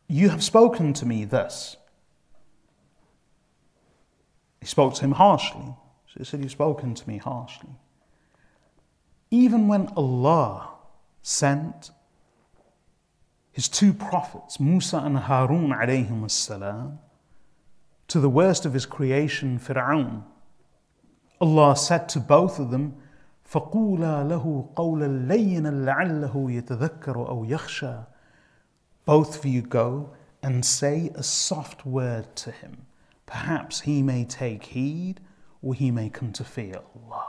You 0.07 0.29
have 0.29 0.43
spoken 0.43 0.93
to 0.93 1.07
me 1.07 1.25
thus. 1.25 1.75
He 4.61 4.67
spoke 4.67 4.93
to 4.93 5.01
him 5.01 5.13
harshly. 5.13 5.73
So 6.14 6.14
he 6.18 6.24
said, 6.24 6.40
You've 6.40 6.50
spoken 6.50 6.94
to 6.94 7.08
me 7.08 7.18
harshly. 7.18 7.70
Even 9.30 9.68
when 9.68 9.86
Allah 9.96 10.70
sent 11.22 11.90
his 13.52 13.68
two 13.68 13.92
prophets, 13.92 14.58
Musa 14.58 14.98
and 14.98 15.18
Harun 15.18 15.70
alayhim 15.70 16.28
salam, 16.30 16.98
to 18.08 18.18
the 18.18 18.28
worst 18.28 18.66
of 18.66 18.72
his 18.72 18.86
creation, 18.86 19.58
Fir'aun. 19.58 20.24
Allah 21.40 21.76
said 21.76 22.08
to 22.10 22.20
both 22.20 22.58
of 22.58 22.70
them, 22.70 22.96
فَقُولَا 23.48 24.28
لَهُ 24.28 24.74
قَوْلًا 24.74 25.28
لَيِّنًا 25.28 25.84
لَعَلَّهُ 25.84 26.34
يَتَذَكَّرُ 26.34 27.28
أَوْ 27.28 27.48
يَخْشَى 27.48 28.06
Both 29.04 29.38
of 29.38 29.44
you 29.44 29.62
go 29.62 30.10
and 30.42 30.64
say 30.64 31.10
a 31.14 31.22
soft 31.22 31.84
word 31.84 32.34
to 32.36 32.50
him. 32.50 32.86
Perhaps 33.26 33.80
he 33.82 34.02
may 34.02 34.24
take 34.24 34.64
heed 34.64 35.20
he 35.73 35.89
may 35.91 36.09
come 36.09 36.31
to 36.33 36.45
Allah. 36.95 37.25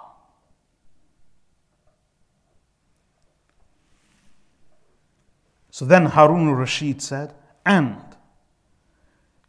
So 5.70 5.84
then 5.84 6.06
Harun 6.06 6.48
al-Rashid 6.48 7.02
said, 7.02 7.34
and 7.64 7.96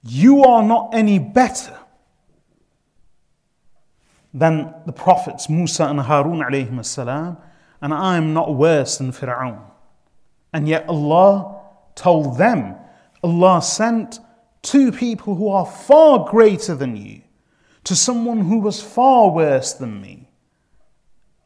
you 0.04 0.44
are 0.44 0.64
not 0.64 0.90
any 0.94 1.20
better 1.20 1.78
than 4.34 4.74
the 4.86 4.92
prophets 4.92 5.50
Musa 5.50 5.86
and 5.86 6.02
Harun 6.02 6.40
alayhim 6.40 6.84
salam, 6.86 7.38
and 7.82 7.94
I 7.94 8.18
am 8.18 8.34
not 8.34 8.54
worse 8.54 8.98
than 8.98 9.12
Fir'aun. 9.12 9.62
And 10.52 10.68
yet 10.68 10.88
Allah 10.90 11.62
told 11.96 12.38
them, 12.38 12.76
Allah 13.24 13.62
sent 13.62 14.20
two 14.62 14.92
people 14.92 15.36
who 15.36 15.50
are 15.50 15.66
far 15.66 16.30
greater 16.30 16.76
than 16.76 16.96
you 16.98 17.22
to 17.88 17.96
someone 17.96 18.42
who 18.42 18.60
was 18.60 18.82
far 18.82 19.32
worse 19.32 19.72
than 19.72 20.02
me. 20.02 20.28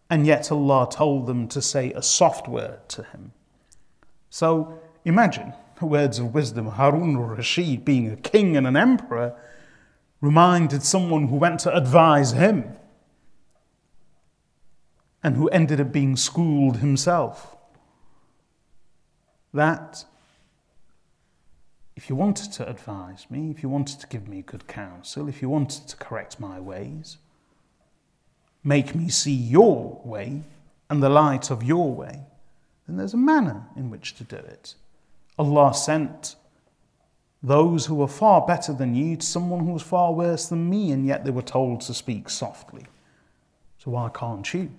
And 0.09 0.25
yet 0.25 0.51
Allah 0.51 0.89
told 0.91 1.27
them 1.27 1.47
to 1.49 1.61
say 1.61 1.91
a 1.93 2.01
soft 2.01 2.47
word 2.47 2.89
to 2.89 3.03
him. 3.03 3.33
So 4.31 4.79
imagine 5.05 5.53
the 5.79 5.85
words 5.85 6.17
of 6.17 6.33
wisdom. 6.33 6.65
Harun 6.65 7.15
al 7.15 7.21
Rashid, 7.21 7.85
being 7.85 8.09
a 8.09 8.15
king 8.15 8.57
and 8.57 8.65
an 8.65 8.75
emperor, 8.75 9.35
reminded 10.19 10.81
someone 10.81 11.27
who 11.27 11.35
went 11.35 11.59
to 11.59 11.77
advise 11.77 12.31
him 12.31 12.75
and 15.21 15.35
who 15.35 15.47
ended 15.49 15.79
up 15.79 15.91
being 15.91 16.15
schooled 16.15 16.77
himself 16.77 17.55
that 19.53 20.05
if 21.95 22.09
you 22.09 22.15
wanted 22.15 22.51
to 22.53 22.69
advise 22.69 23.25
me, 23.29 23.51
if 23.51 23.61
you 23.61 23.69
wanted 23.69 23.99
to 23.99 24.07
give 24.07 24.27
me 24.27 24.41
good 24.41 24.67
counsel, 24.67 25.27
if 25.27 25.41
you 25.41 25.49
wanted 25.49 25.87
to 25.87 25.95
correct 25.97 26.39
my 26.39 26.59
ways, 26.59 27.17
make 28.63 28.95
me 28.95 29.09
see 29.09 29.33
your 29.33 30.01
way 30.03 30.43
and 30.89 31.01
the 31.01 31.09
light 31.09 31.49
of 31.51 31.63
your 31.63 31.91
way, 31.91 32.21
then 32.87 32.97
there's 32.97 33.13
a 33.13 33.17
manner 33.17 33.63
in 33.75 33.89
which 33.89 34.15
to 34.15 34.23
do 34.23 34.35
it. 34.35 34.75
Allah 35.37 35.73
sent 35.73 36.35
those 37.43 37.85
who 37.87 37.95
were 37.95 38.07
far 38.07 38.45
better 38.45 38.73
than 38.73 38.95
you 38.95 39.17
to 39.17 39.25
someone 39.25 39.61
who 39.65 39.73
was 39.73 39.81
far 39.81 40.13
worse 40.13 40.47
than 40.47 40.69
me, 40.69 40.91
and 40.91 41.05
yet 41.05 41.25
they 41.25 41.31
were 41.31 41.41
told 41.41 41.81
to 41.81 41.93
speak 41.93 42.29
softly. 42.29 42.85
So 43.79 43.91
why 43.91 44.09
can't 44.13 44.53
you? 44.53 44.71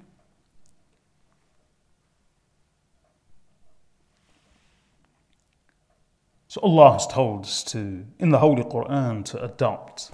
So 6.51 6.61
Allah 6.61 6.93
has 6.93 7.07
told 7.07 7.45
us 7.45 7.63
to, 7.65 8.05
in 8.19 8.29
the 8.29 8.39
Holy 8.39 8.63
Quran, 8.63 9.25
to 9.25 9.43
adopt 9.43 10.11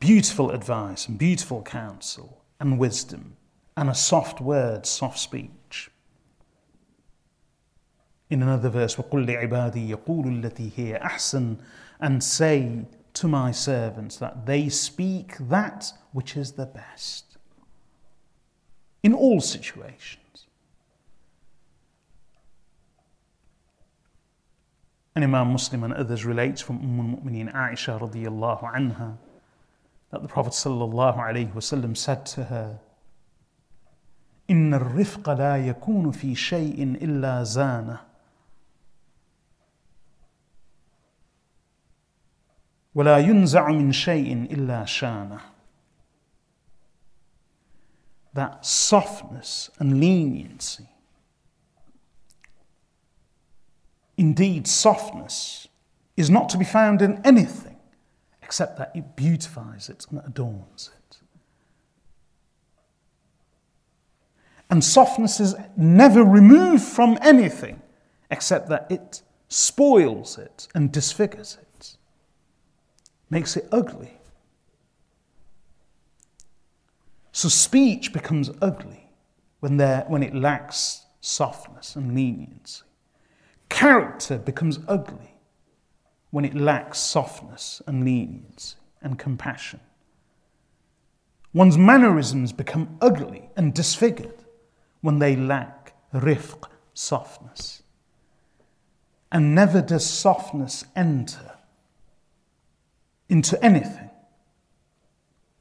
beautiful 0.00 0.50
advice 0.50 1.08
and 1.08 1.18
beautiful 1.18 1.62
counsel 1.62 2.42
and 2.60 2.78
wisdom 2.78 3.36
and 3.76 3.88
a 3.88 3.94
soft 3.94 4.40
word, 4.40 4.86
soft 4.86 5.18
speech. 5.18 5.90
In 8.30 8.42
another 8.42 8.68
verse, 8.68 8.96
وَقُلْ 8.96 9.26
لِعِبَادِي 9.26 9.90
يَقُولُ 9.90 10.42
الَّتِي 10.42 10.72
هِيَ 10.72 11.02
أَحْسَنُ 11.02 11.58
And 12.00 12.22
say 12.22 12.86
to 13.14 13.28
my 13.28 13.50
servants 13.50 14.16
that 14.16 14.46
they 14.46 14.68
speak 14.68 15.36
that 15.38 15.92
which 16.12 16.36
is 16.36 16.52
the 16.52 16.66
best. 16.66 17.36
In 19.02 19.12
all 19.12 19.40
situations. 19.40 20.18
And 25.19 25.25
Imam 25.25 25.51
Muslim 25.51 25.83
and 25.83 25.93
others 25.93 26.23
relates 26.23 26.61
from 26.61 26.77
Umm 26.77 26.99
al-Mu'mineen 27.01 27.53
Aisha 27.53 27.99
radiyallahu 27.99 28.73
anha 28.73 29.17
that 30.11 30.21
the 30.21 30.29
Prophet 30.29 30.53
sallallahu 30.53 31.17
alayhi 31.17 31.51
wasallam 31.51 31.97
said 31.97 32.25
to 32.27 32.45
her, 32.45 32.79
إن 34.49 34.73
الرفق 34.73 35.29
لا 35.29 35.57
يكون 35.57 36.11
في 36.11 36.35
شيء 36.35 36.83
إلا 37.03 37.43
زانه 37.43 37.99
ولا 42.95 43.17
ينزع 43.17 43.67
من 43.67 43.91
شيء 43.91 44.47
إلا 44.53 44.85
شانه 44.85 45.39
That 48.35 48.65
softness 48.65 49.69
and 49.79 49.99
leniency. 49.99 50.87
Indeed, 54.19 54.67
softness 54.67 55.69
is 56.17 56.29
not 56.29 56.49
to 56.49 56.57
be 56.57 56.65
found 56.65 57.01
in 57.01 57.21
anything 57.25 57.77
except 58.43 58.77
that 58.77 58.91
it 58.93 59.15
beautifies 59.15 59.87
it 59.87 60.05
and 60.09 60.19
adorns 60.25 60.91
it. 60.93 61.17
And 64.69 64.83
softness 64.83 65.39
is 65.39 65.55
never 65.77 66.21
removed 66.21 66.83
from 66.83 67.17
anything 67.21 67.81
except 68.29 68.67
that 68.67 68.87
it 68.91 69.21
spoils 69.47 70.37
it 70.37 70.67
and 70.75 70.91
disfigures 70.91 71.57
it, 71.61 71.95
makes 73.29 73.55
it 73.55 73.69
ugly. 73.71 74.19
So 77.31 77.47
speech 77.47 78.11
becomes 78.11 78.51
ugly 78.61 79.11
when, 79.61 79.79
when 80.09 80.23
it 80.23 80.35
lacks 80.35 81.05
softness 81.21 81.95
and 81.95 82.13
leniency. 82.13 82.83
Character 83.69 84.37
becomes 84.37 84.79
ugly 84.87 85.35
when 86.31 86.45
it 86.45 86.55
lacks 86.55 86.97
softness 86.99 87.81
and 87.87 88.03
leniency 88.03 88.75
and 89.01 89.17
compassion. 89.17 89.79
One's 91.53 91.77
mannerisms 91.77 92.51
become 92.51 92.97
ugly 93.01 93.49
and 93.55 93.73
disfigured 93.73 94.43
when 95.01 95.19
they 95.19 95.35
lack 95.35 95.93
rifq, 96.13 96.67
softness. 96.93 97.81
And 99.31 99.55
never 99.55 99.81
does 99.81 100.05
softness 100.05 100.85
enter 100.95 101.53
into 103.29 103.63
anything 103.63 104.09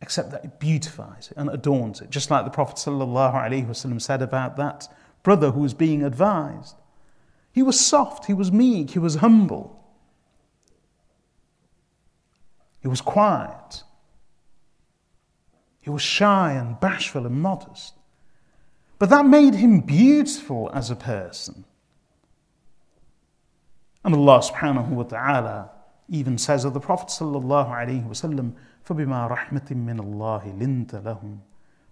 except 0.00 0.30
that 0.30 0.44
it 0.44 0.58
beautifies 0.58 1.30
it 1.30 1.36
and 1.36 1.50
adorns 1.50 2.00
it. 2.00 2.10
Just 2.10 2.30
like 2.30 2.44
the 2.44 2.50
Prophet 2.50 2.76
ﷺ 2.76 4.00
said 4.00 4.22
about 4.22 4.56
that 4.56 4.88
brother 5.22 5.50
who 5.50 5.60
was 5.60 5.74
being 5.74 6.02
advised. 6.02 6.76
He 7.57 7.61
was 7.61 7.79
soft, 7.79 8.25
he 8.25 8.33
was 8.33 8.51
meek, 8.51 8.91
he 8.91 8.99
was 8.99 9.15
humble. 9.15 9.79
He 12.81 12.87
was 12.87 13.01
quiet. 13.01 13.83
He 15.81 15.89
was 15.89 16.01
shy 16.01 16.53
and 16.53 16.79
bashful 16.79 17.25
and 17.25 17.41
modest. 17.41 17.93
But 18.99 19.09
that 19.09 19.25
made 19.25 19.55
him 19.55 19.81
beautiful 19.81 20.71
as 20.73 20.89
a 20.89 20.95
person. 20.95 21.65
And 24.03 24.15
Allah 24.15 24.39
subhanahu 24.39 24.89
wa 24.89 25.03
ta'ala 25.03 25.69
even 26.09 26.37
says 26.37 26.65
of 26.65 26.73
the 26.73 26.79
Prophet 26.79 27.07
sallallahu 27.07 27.69
alayhi 27.69 28.05
wa 28.05 28.13
sallam, 28.13 28.53
فبما 28.83 29.27
رحمة 29.27 29.71
من 29.71 29.99
الله 29.99 30.47
لنت 30.47 30.95
لهم 30.95 31.39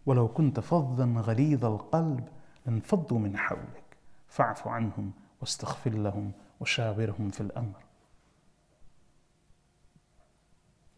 ولو 0.05 0.27
كنت 0.27 0.59
فظا 0.59 1.05
غليظ 1.05 1.65
القلب 1.65 2.27
لانفضوا 2.65 3.19
من 3.19 3.38
حولك 3.38 3.97
فاعف 4.27 4.67
عنهم 4.67 5.11
واستغفر 5.41 5.91
لهم 5.91 6.32
وشاورهم 6.61 7.30
في 7.30 7.41
الأمر 7.41 7.82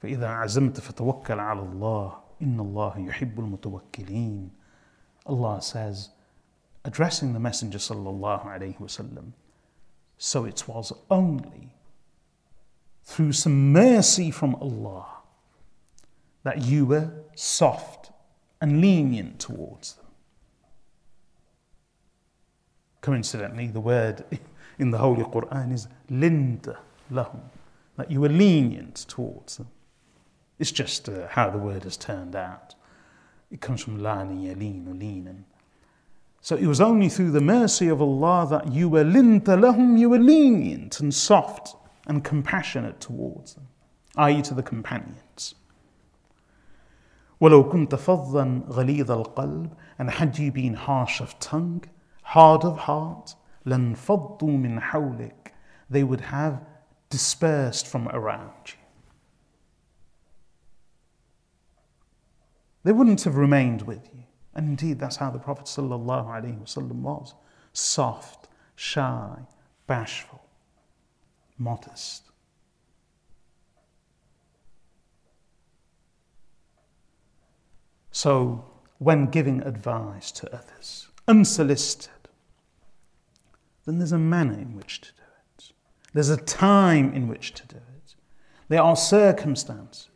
فإذا 0.02 0.28
عزمت 0.28 0.80
فتوكل 0.80 1.40
على 1.40 1.60
الله 1.60 2.18
إن 2.42 2.60
الله 2.60 2.98
يحب 2.98 3.40
المتوكلين 3.40 4.50
Allah 5.26 5.60
says 5.60 6.08
addressing 6.84 7.32
the 7.34 7.40
Messenger 7.40 7.78
sallallahu 7.78 8.46
alayhi 8.46 8.78
wasallam 8.78 9.32
so 10.16 10.44
it 10.44 10.66
was 10.66 10.92
only 11.10 11.68
through 13.04 13.32
some 13.32 13.72
mercy 13.72 14.30
from 14.30 14.54
Allah 14.56 15.06
that 16.44 16.62
you 16.62 16.86
were 16.86 17.10
soft 17.34 18.10
and 18.60 18.80
lenient 18.80 19.38
towards 19.38 19.94
them. 19.94 20.07
Coincidentally, 23.00 23.68
the 23.68 23.80
word 23.80 24.24
in 24.78 24.90
the 24.90 24.98
Holy 24.98 25.24
Quran 25.24 25.72
is 25.72 25.88
"linta" 26.10 26.76
lahum, 27.10 27.40
that 27.96 28.10
you 28.10 28.20
were 28.20 28.28
lenient 28.28 29.06
towards 29.08 29.56
them. 29.56 29.68
It's 30.58 30.72
just 30.72 31.08
uh, 31.08 31.28
how 31.28 31.50
the 31.50 31.58
word 31.58 31.84
has 31.84 31.96
turned 31.96 32.34
out. 32.34 32.74
It 33.50 33.60
comes 33.60 33.82
from 33.82 34.02
lani, 34.02 34.48
yalin, 34.48 34.86
linan. 34.98 35.44
So 36.40 36.56
it 36.56 36.66
was 36.66 36.80
only 36.80 37.08
through 37.08 37.30
the 37.30 37.40
mercy 37.40 37.88
of 37.88 38.00
Allah 38.00 38.46
that 38.50 38.72
you 38.72 38.88
were 38.88 39.04
"linta" 39.04 39.58
lahum, 39.58 39.98
you 39.98 40.10
were 40.10 40.18
lenient 40.18 41.00
and 41.00 41.14
soft 41.14 41.76
and 42.06 42.24
compassionate 42.24 43.00
towards 43.00 43.54
them, 43.54 43.68
i.e. 44.16 44.42
to 44.42 44.54
the 44.54 44.62
companions. 44.62 45.54
وَلَوْ 47.40 47.70
كُنْتَ 47.70 47.90
فَضًّا 47.90 48.68
غَلِيظَ 48.68 49.06
الْقَلْبِ 49.06 49.70
And 49.98 50.10
had 50.10 50.38
you 50.38 50.50
been 50.50 50.74
harsh 50.74 51.20
of 51.20 51.38
tongue, 51.38 51.84
hard 52.27 52.63
of 52.63 52.79
heart, 52.79 53.35
لانفضوا 53.65 54.57
من 54.57 54.79
حولك 54.79 55.53
they 55.89 56.03
would 56.03 56.21
have 56.21 56.65
dispersed 57.09 57.85
from 57.85 58.07
around 58.09 58.51
you. 58.65 58.83
They 62.83 62.91
wouldn't 62.91 63.23
have 63.23 63.35
remained 63.35 63.83
with 63.83 64.09
you. 64.13 64.23
And 64.55 64.67
indeed, 64.69 64.99
that's 64.99 65.17
how 65.17 65.31
the 65.31 65.39
Prophet 65.39 65.65
ﷺ 65.65 66.91
was 67.01 67.33
soft, 67.73 68.47
shy, 68.75 69.37
bashful, 69.87 70.43
modest. 71.57 72.23
So, 78.11 78.65
when 78.99 79.25
giving 79.27 79.61
advice 79.61 80.31
to 80.33 80.55
others, 80.55 81.07
unsolicited, 81.27 82.16
then 83.88 83.98
there's 83.98 84.12
a 84.12 84.18
manner 84.18 84.52
in 84.52 84.76
which 84.76 85.00
to 85.00 85.08
do 85.12 85.22
it. 85.56 85.72
There's 86.12 86.28
a 86.28 86.36
time 86.36 87.14
in 87.14 87.26
which 87.26 87.54
to 87.54 87.66
do 87.66 87.76
it. 87.76 88.14
There 88.68 88.82
are 88.82 88.94
circumstances. 88.94 90.10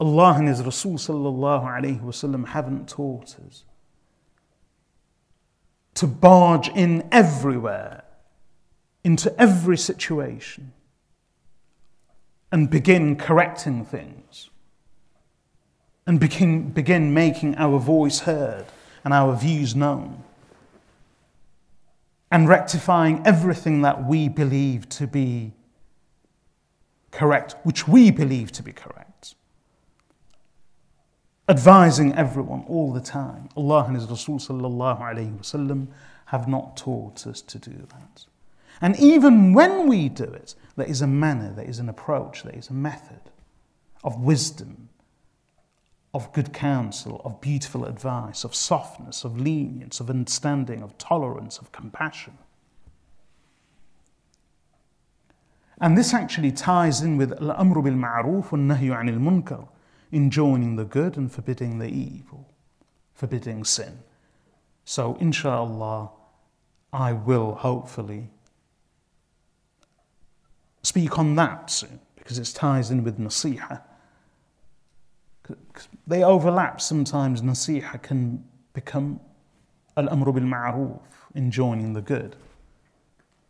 Allah 0.00 0.34
and 0.36 0.48
His 0.48 0.64
Rasul 0.64 0.94
sallallahu 0.94 1.64
alayhi 1.64 2.00
wasallam 2.00 2.48
haven't 2.48 2.88
taught 2.88 3.36
us 3.46 3.64
to 5.94 6.08
barge 6.08 6.68
in 6.70 7.06
everywhere, 7.12 8.02
into 9.04 9.32
every 9.40 9.76
situation, 9.76 10.72
and 12.50 12.68
begin 12.68 13.14
correcting 13.14 13.84
things 13.84 14.50
and 16.04 16.18
begin, 16.18 16.70
begin 16.70 17.14
making 17.14 17.54
our 17.54 17.78
voice 17.78 18.20
heard 18.20 18.66
and 19.04 19.14
our 19.14 19.36
views 19.36 19.76
known 19.76 20.24
and 22.32 22.48
rectifying 22.48 23.20
everything 23.26 23.82
that 23.82 24.06
we 24.06 24.26
believe 24.26 24.88
to 24.88 25.06
be 25.06 25.52
correct, 27.10 27.54
which 27.62 27.86
we 27.86 28.10
believe 28.10 28.50
to 28.50 28.62
be 28.62 28.72
correct. 28.72 29.34
Advising 31.46 32.14
everyone 32.14 32.64
all 32.66 32.90
the 32.90 33.02
time. 33.02 33.50
Allah 33.54 33.84
and 33.84 33.96
His 33.96 34.06
Rasul 34.06 34.38
sallallahu 34.38 35.00
alayhi 35.00 35.38
wasallam 35.38 35.88
have 36.26 36.48
not 36.48 36.74
taught 36.74 37.26
us 37.26 37.42
to 37.42 37.58
do 37.58 37.86
that. 37.90 38.24
And 38.80 38.98
even 38.98 39.52
when 39.52 39.86
we 39.86 40.08
do 40.08 40.24
it, 40.24 40.54
there 40.76 40.86
is 40.86 41.02
a 41.02 41.06
manner, 41.06 41.52
there 41.52 41.68
is 41.68 41.80
an 41.80 41.90
approach, 41.90 42.44
there 42.44 42.56
is 42.56 42.70
a 42.70 42.72
method 42.72 43.20
of 44.02 44.18
wisdom 44.22 44.88
of 46.14 46.32
good 46.32 46.52
counsel, 46.52 47.22
of 47.24 47.40
beautiful 47.40 47.86
advice, 47.86 48.44
of 48.44 48.54
softness, 48.54 49.24
of 49.24 49.40
lenience, 49.40 49.98
of 49.98 50.10
understanding, 50.10 50.82
of 50.82 50.96
tolerance, 50.98 51.58
of 51.58 51.72
compassion. 51.72 52.36
And 55.80 55.96
this 55.96 56.12
actually 56.12 56.52
ties 56.52 57.00
in 57.00 57.16
with 57.16 57.32
al-amru 57.40 57.82
bil 57.82 57.94
ma'ruf 57.94 58.52
and 58.52 58.70
munkar, 58.70 59.68
enjoining 60.12 60.76
the 60.76 60.84
good 60.84 61.16
and 61.16 61.32
forbidding 61.32 61.78
the 61.78 61.88
evil, 61.88 62.46
forbidding 63.14 63.64
sin. 63.64 64.00
So 64.84 65.16
inshallah, 65.18 66.10
I 66.92 67.14
will 67.14 67.54
hopefully 67.54 68.28
speak 70.82 71.18
on 71.18 71.34
that 71.36 71.70
soon 71.70 72.00
because 72.16 72.38
it 72.38 72.52
ties 72.54 72.90
in 72.90 73.02
with 73.02 73.18
nasiha 73.18 73.80
they 76.06 76.22
overlap 76.22 76.80
sometimes. 76.80 77.42
Nasiha 77.42 78.02
can 78.02 78.44
become 78.74 79.20
al 79.96 80.08
amru 80.08 80.32
bil 80.32 80.42
ma'ruf, 80.42 81.00
enjoining 81.34 81.92
the 81.92 82.02
good, 82.02 82.36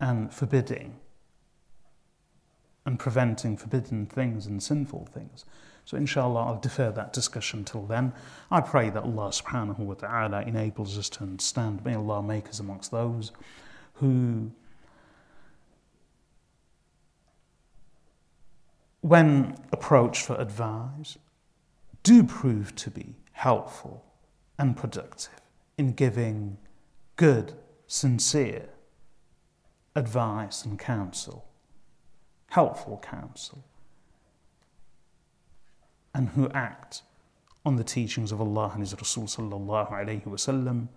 and 0.01 0.33
forbidding 0.33 0.97
and 2.85 2.99
preventing 2.99 3.57
forbidden 3.57 4.07
things 4.07 4.47
and 4.47 4.63
sinful 4.63 5.07
things. 5.13 5.45
So 5.85 5.97
inshallah 5.97 6.47
I'll 6.47 6.61
defer 6.61 6.91
that 6.93 7.13
discussion 7.13 7.65
till 7.65 7.87
then. 7.87 8.13
I 8.51 8.61
pray 8.61 8.91
that 8.91 9.03
Allah 9.03 9.29
subhanahu 9.31 9.79
wa 9.79 9.95
ta'ala 9.95 10.43
enables 10.43 10.99
us 10.99 11.09
to 11.11 11.23
understand. 11.23 11.85
May 11.85 11.95
Allah 11.95 12.23
make 12.23 12.49
us 12.49 12.61
amongst 12.61 12.91
those 12.91 13.33
who 13.95 14.51
when 19.01 19.57
approached 19.73 20.25
for 20.25 20.41
advice 20.41 21.19
do 22.03 22.25
prove 22.25 22.75
to 22.77 22.91
be 22.91 23.15
helpful 23.33 24.05
and 24.59 24.77
productive 24.77 25.41
in 25.79 25.93
giving 25.93 26.59
good, 27.17 27.55
sincere 27.87 28.69
advice 29.95 30.65
and 30.65 30.79
counsel, 30.79 31.47
helpful 32.51 32.99
counsel, 33.03 33.65
and 36.15 36.31
who 36.31 36.49
act 36.51 37.03
on 37.65 37.77
the 37.77 37.85
teachings 37.85 38.33
of 38.33 38.41
Allah 38.41 38.71
and 38.75 38.83
His 38.83 38.95
Rasul 38.95 39.25
sallallahu 39.25 39.93
alayhi 39.93 40.27
wasallam, 40.27 40.89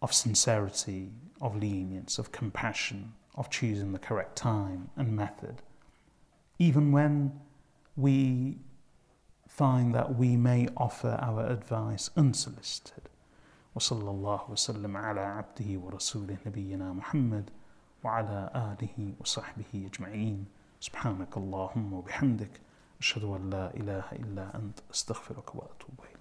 of 0.00 0.12
sincerity, 0.12 1.10
of 1.40 1.56
lenience, 1.56 2.18
of 2.18 2.30
compassion, 2.30 3.12
of 3.34 3.50
choosing 3.50 3.92
the 3.92 3.98
correct 3.98 4.36
time 4.36 4.90
and 4.96 5.16
method, 5.16 5.62
even 6.58 6.92
when 6.92 7.40
we 7.96 8.58
find 9.54 9.94
that 9.94 10.16
we 10.16 10.36
may 10.36 10.66
offer 10.76 11.16
our 11.22 11.46
advice 11.46 12.10
unsolicited. 12.16 13.08
وصلى 13.76 14.10
الله 14.10 14.50
وسلم 14.50 14.96
على 14.96 15.20
عبده 15.20 15.78
ورسوله 15.78 16.36
نبينا 16.46 16.92
محمد 16.92 17.50
وعلى 18.04 18.50
آله 18.54 19.14
وصحبه 19.20 19.88
أجمعين 19.92 20.44
سبحانك 20.80 21.36
اللهم 21.36 21.92
وبحمدك 21.92 22.60
أشهد 23.00 23.24
أن 23.24 23.50
لا 23.50 23.74
إله 23.74 24.04
إلا 24.12 24.54
أنت 24.56 24.78
أستغفرك 24.94 25.54
وأتوب 25.54 26.00
إليك 26.00 26.13